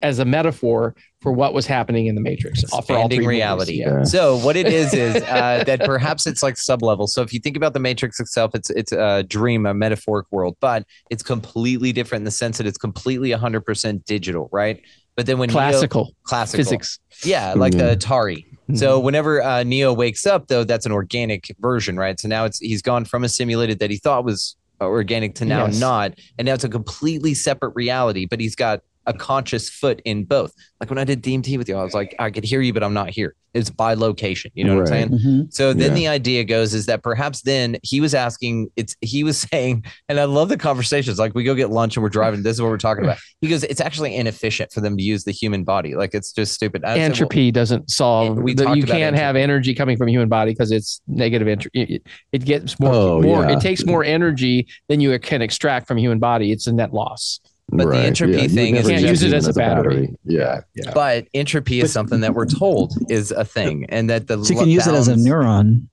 [0.03, 2.63] as a metaphor for what was happening in the Matrix.
[2.63, 3.29] for expanding movies.
[3.29, 3.81] reality.
[3.81, 4.03] Yeah.
[4.03, 7.09] So what it is is uh, that perhaps it's like sublevel.
[7.09, 10.57] So if you think about the Matrix itself, it's it's a dream, a metaphoric world,
[10.61, 14.81] but it's completely different in the sense that it's completely 100% digital, right?
[15.15, 16.99] But then when Neo- Classical classical physics.
[17.23, 17.89] yeah, like Yeah.
[17.89, 18.47] the Atari.
[18.75, 22.19] So whenever uh, Neo wakes up, though, that's an organic version, right?
[22.19, 25.45] So now it's he's gone from a simulated that he thought was uh, organic to
[25.45, 25.79] now Yes.
[25.79, 28.25] not, and now it's a completely separate reality.
[28.25, 30.53] But he's got a conscious foot in both.
[30.81, 32.83] Like when I did DMT with you, I was like, I could hear you, but
[32.83, 33.35] I'm not here.
[33.55, 34.51] It's bilocation.
[34.55, 35.21] You know what I'm Right.
[35.21, 35.45] saying?
[35.45, 35.53] Mhm.
[35.55, 35.95] So then Yeah.
[35.95, 40.19] the idea goes is that perhaps then he was asking, it's he was saying, and
[40.19, 41.19] I love the conversations.
[41.19, 42.43] Like we go get lunch and we're driving.
[42.43, 43.19] This is what we're talking about.
[43.41, 45.95] He goes, it's actually inefficient for them to use the human body.
[45.95, 46.83] Like it's just stupid.
[46.85, 48.39] I said, well, entropy doesn't solve.
[48.39, 51.83] We the- you can't have energy coming from human body because it's negative entropy.
[51.83, 52.03] It,
[52.33, 52.95] it gets more.
[52.95, 53.57] Oh, more yeah.
[53.57, 56.53] It takes more energy than you can extract from human body.
[56.53, 57.41] It's a net loss.
[57.69, 60.15] But the entropy you would thing is—you can't use it as a battery.
[60.25, 60.61] Yeah.
[60.75, 60.93] Yeah.
[60.93, 64.61] but entropy is something that we're told is a thing, and that the So you
[64.61, 65.89] can use it as a neuron.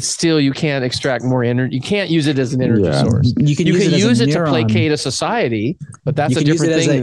[0.00, 1.74] But still, you can't extract more energy.
[1.74, 3.02] You can't use it as an energy Yeah.
[3.02, 3.34] source.
[3.36, 6.42] You can You use can it use it to placate a society, but that's a
[6.42, 7.02] different it as thing.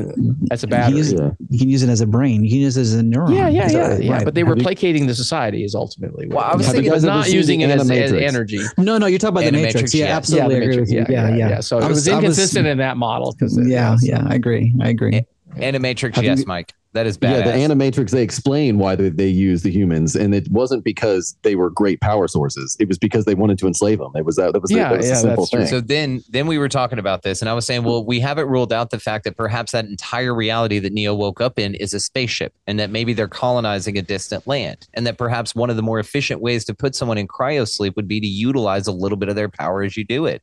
[0.49, 0.97] a- as a you can battery.
[0.97, 1.29] use it- Yeah.
[1.51, 2.43] You can use it as a brain.
[2.43, 3.35] You can use it as a neuron.
[3.35, 4.11] Yeah, yeah, So, yeah, yeah.
[4.13, 4.25] right.
[4.25, 6.25] But they were Have you- placating the society is ultimately.
[6.25, 6.73] Well, what I was was.
[6.73, 8.61] thinking- but not using it as, as energy.
[8.79, 9.93] no, no, you're talking about the Matrix.
[9.93, 10.17] Yeah, yes.
[10.17, 11.05] absolutely yeah, agree with you.
[11.07, 11.59] yeah, yeah, yeah.
[11.59, 14.73] So I it was, I inconsistent in that model because yeah, yeah, I agree.
[14.81, 15.21] I agree.
[15.57, 16.15] Animatrix.
[16.15, 16.73] Have yes, Mike.
[16.97, 17.45] That is bad.
[17.45, 21.37] Yeah, the Animatrix, they explain why they, they use the humans, and it wasn't because
[21.43, 22.75] they were great power sources.
[22.79, 24.13] It was because they wanted to enslave them.
[24.15, 25.67] It was that, that was, Yeah, a, that was yeah, a simple that's true.
[25.67, 28.47] So then, then we were talking about this, and I was saying, well, we haven't
[28.47, 31.93] ruled out the fact that perhaps that entire reality that Neo woke up in is
[31.93, 35.75] a spaceship, and that maybe they're colonizing a distant land, and that perhaps one of
[35.75, 38.91] the more efficient ways to put someone in cryo sleep would be to utilize a
[38.91, 40.41] little bit of their power as you do it.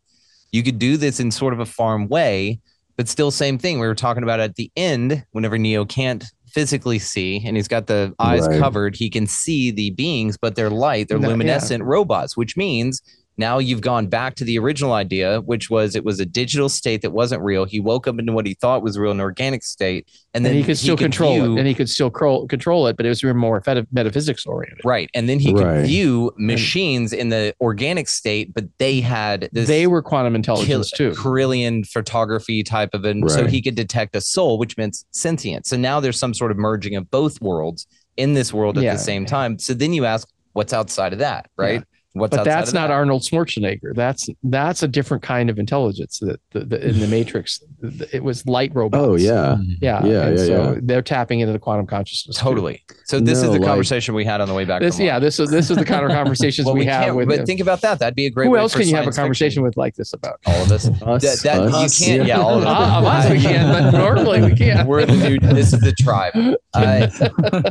[0.53, 2.61] You could do this in sort of a farm way,
[2.97, 3.81] but still, same thing.
[3.81, 6.25] We were talking about at the end, whenever Neo can't
[6.55, 8.61] physically see and he's got the eyes Right.
[8.61, 11.33] covered, he can see the beings, but they're light, they're No, yeah.
[11.35, 13.03] luminescent robots, which means
[13.37, 17.03] now you've gone back to the original idea, which was it was a digital state
[17.03, 17.65] that wasn't real.
[17.65, 20.55] He woke up into what he thought was real, an organic state, and and then
[20.55, 23.09] he could still control view- it, and he could still control control it, but it
[23.09, 24.85] was more meta- metaphysics oriented.
[24.85, 25.85] right, and then he could Right.
[25.87, 30.91] view machines in the organic state, but they had this They were quantum kill, intelligence
[30.91, 31.11] too.
[31.13, 35.67] Kirlian photography type of an so he could detect a soul, which meant sentient.
[35.67, 37.87] So now there's some sort of merging of both worlds
[38.17, 38.93] in this world at Yeah.
[38.93, 39.59] the same time.
[39.59, 41.83] So then you ask, what's outside of that, right?
[42.15, 42.95] What's But that's not that?
[42.95, 43.95] Arnold Schwarzenegger.
[43.95, 46.21] That's that's a different kind of intelligence.
[46.21, 47.61] That the, the, in the Matrix,
[48.13, 49.03] it was light robots.
[49.05, 49.57] oh, yeah.
[49.81, 50.79] yeah, Yeah, and yeah, so yeah.
[50.83, 52.37] they're tapping into the quantum consciousness.
[52.37, 52.43] too.
[52.45, 52.85] Totally.
[53.07, 54.81] So this No, is the like- conversation we had on the way back.
[54.81, 57.15] This, from yeah, this is this is the kind of conversations Well, we, we have
[57.17, 57.29] with.
[57.29, 57.99] but think about that.
[57.99, 58.47] That'd be a great.
[58.47, 59.63] who way else for can you have a conversation fiction.
[59.65, 60.39] with like this about?
[60.47, 60.89] All of us.
[61.03, 62.01] Us, That, that us.
[62.01, 62.29] you can't.
[62.29, 62.69] Yeah, all of us.
[62.71, 64.87] Ah, of us we can, but normally we can't.
[64.95, 65.39] We're the new.
[65.41, 66.33] This is the tribe.
[66.75, 67.09] Uh,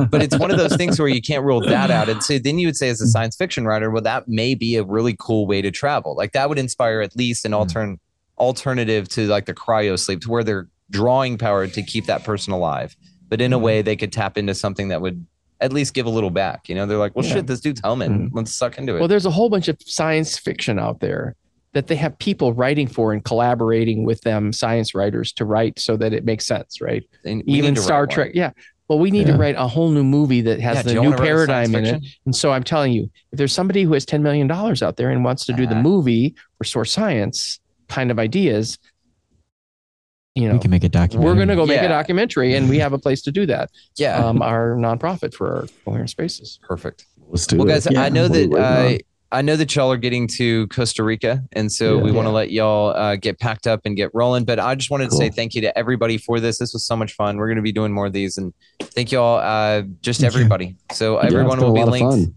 [0.05, 2.09] but it's one of those things where you can't rule that out.
[2.09, 4.75] And so then you would say, as a science fiction writer, well, that may be
[4.75, 6.15] a really cool way to travel.
[6.15, 7.97] Like that would inspire at least an altern
[8.37, 12.51] alternative to like the cryo sleep, to where they're drawing power to keep that person
[12.51, 12.95] alive.
[13.29, 15.25] But in a way, they could tap into something that would
[15.61, 16.67] at least give a little back.
[16.67, 17.35] You know, they're like, well, Yeah.
[17.35, 18.11] shit, this dude's helmet.
[18.11, 18.29] Mhm.
[18.33, 18.99] Let's suck into it.
[18.99, 21.35] Well, there's a whole bunch of science fiction out there
[21.73, 25.95] that they have people writing for and collaborating with them, science writers, to write so
[25.97, 27.03] that it makes sense, right?
[27.25, 28.15] And Even Star write one.
[28.15, 28.51] Trek, yeah.
[28.93, 31.15] Well, we need to write a whole new movie that has Yeah, the new wanna
[31.17, 32.03] write a science paradigm in it.
[32.25, 35.23] And so I'm telling you, if there's somebody who has $10 million out there and
[35.23, 35.81] wants to do the Uh-huh.
[35.81, 37.59] movie for source science
[37.89, 38.77] kind of ideas,
[40.35, 41.25] you know, we can make a documentary.
[41.27, 43.71] we're going to go make a documentary and we have a place to do that.
[43.97, 44.23] Yeah.
[44.23, 46.59] Um, our nonprofit for our coherent spaces.
[46.61, 47.05] Perfect.
[47.29, 47.71] Let's do Well, it.
[47.71, 48.03] guys, Yeah.
[48.03, 48.97] I know that we waiting uh,
[49.33, 52.03] I know that y'all are getting to Costa Rica, and so Yeah.
[52.03, 54.45] we want to let y'all uh, get packed up and get rolling.
[54.45, 56.59] But I just wanted to say thank you to everybody for this.
[56.59, 57.37] This was so much fun.
[57.37, 60.75] We're going to be doing more of these, and thank y'all, uh, just everybody.
[60.93, 62.13] So Yeah, everyone will be a lot of linked.
[62.13, 62.35] fun.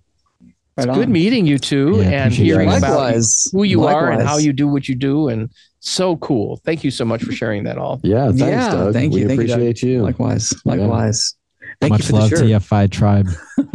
[0.78, 1.12] Right Good on.
[1.12, 2.76] meeting you two Yeah, and appreciate hearing you.
[2.76, 3.48] about Likewise.
[3.52, 5.28] who you are and how you do what you do.
[5.28, 5.48] And
[5.80, 6.60] so cool.
[6.66, 8.00] Thank you so much for sharing that all.
[8.02, 8.92] Yeah, thanks, Yeah, Doug.
[8.92, 9.56] thank we you, thank you, Doug.
[9.58, 10.02] appreciate you.
[10.02, 10.52] Likewise.
[10.64, 11.34] Likewise.
[11.80, 12.38] Thank Much you for the love shirt.
[12.40, 13.28] to you, Phi Tribe.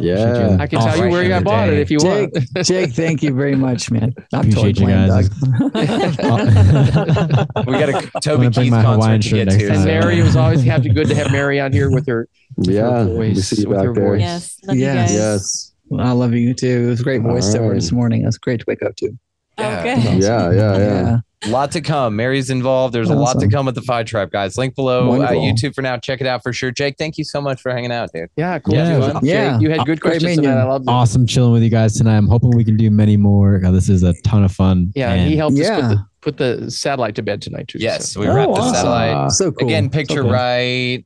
[0.00, 0.56] Yeah.
[0.60, 1.74] I can tell you where in I bought day.
[1.76, 2.66] it if you Jake, want.
[2.66, 4.12] Jake, thank you very much, man.
[4.32, 5.28] I'm Appreciate you playing guys.
[5.28, 5.72] Doug.
[7.66, 9.58] We got a I'm Toby gonna bring Keith my concert Hawaiian to shirt get next
[9.64, 9.72] to.
[9.72, 12.28] and Mary, it was always happy good to have Mary on here with her,
[12.58, 13.04] Yeah.
[13.04, 13.48] her We voice.
[13.48, 14.08] see you with back her there.
[14.08, 14.20] voice.
[14.20, 14.58] Yes.
[14.64, 15.10] Love Yes.
[15.12, 15.22] you guys.
[15.22, 15.72] Yes.
[15.98, 16.84] I love you too.
[16.86, 17.74] It was a great All voiceover right.
[17.74, 18.22] this morning.
[18.22, 19.08] It was great to wake up to.
[19.08, 19.80] Oh, yeah.
[19.80, 20.18] Okay.
[20.18, 21.18] Yeah, yeah, yeah.
[21.48, 22.14] Lot to come.
[22.14, 22.94] Mary's involved.
[22.94, 24.56] There's a lot to come with the Phi Tribe, guys.
[24.56, 25.96] Link below uh, YouTube for now.
[25.96, 26.70] Check it out for sure.
[26.70, 28.28] Jake, thank you so much for hanging out, dude.
[28.36, 28.74] Yeah, cool.
[28.74, 29.12] Yeah.
[29.14, 29.58] Jake, Yeah.
[29.58, 30.60] you had good Great questions meeting tonight.
[30.60, 30.88] I love it.
[30.88, 32.16] Awesome chilling with you guys tonight.
[32.16, 33.58] I'm hoping we can do many more.
[33.58, 34.92] God, this is a ton of fun.
[34.94, 37.78] Yeah, and he helped us put the, put the satellite to bed tonight too.
[37.80, 38.74] Yes, so- we Oh, wrapped the awesome.
[38.76, 39.32] satellite.
[39.32, 39.66] So cool.
[39.68, 40.30] Again, picture So cool.
[40.32, 41.04] right.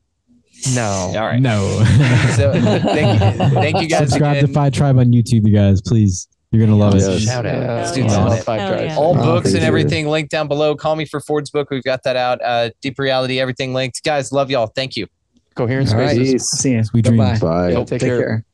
[0.75, 0.83] No.
[1.17, 1.41] All right.
[1.41, 1.83] No.
[2.37, 4.49] So thank you, thank you guys Subscribe again.
[4.49, 5.81] to Phi Tribe on YouTube, you guys.
[5.81, 6.29] Please.
[6.53, 7.07] You're gonna love Yes.
[7.09, 7.21] it.
[7.21, 7.61] Shout out.
[7.61, 7.83] Yeah.
[7.83, 8.21] This dude's Yeah.
[8.25, 8.43] on it.
[8.45, 8.85] Five Drives.
[8.85, 8.97] yeah.
[8.97, 9.69] All Oh, books thank and you.
[9.69, 10.75] everything linked down below.
[10.77, 11.71] Call me for Ford's book.
[11.71, 12.41] We've got that out.
[12.43, 14.03] Uh, Deep Reality, everything linked.
[14.05, 14.69] Guys, love y'all.
[14.69, 15.07] Thank you.
[15.57, 16.15] Coherent All right.
[16.15, 16.33] spaces.
[16.33, 16.51] Peace.
[16.51, 16.85] See you.
[16.85, 17.39] Sweet Bye-bye.
[17.39, 17.71] Bye.
[17.71, 18.19] Yo, take, Take care.
[18.19, 18.45] care.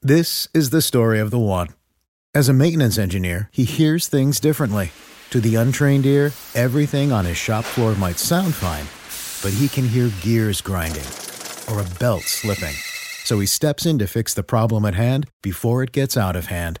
[0.00, 1.68] This is the story of the one.
[2.34, 4.92] As a maintenance engineer, he hears things differently.
[5.30, 8.86] To the untrained ear, everything on his shop floor might sound fine,
[9.42, 11.04] but he can hear gears grinding
[11.70, 12.74] or a belt slipping.
[13.24, 16.46] So he steps in to fix the problem at hand before it gets out of
[16.46, 16.80] hand.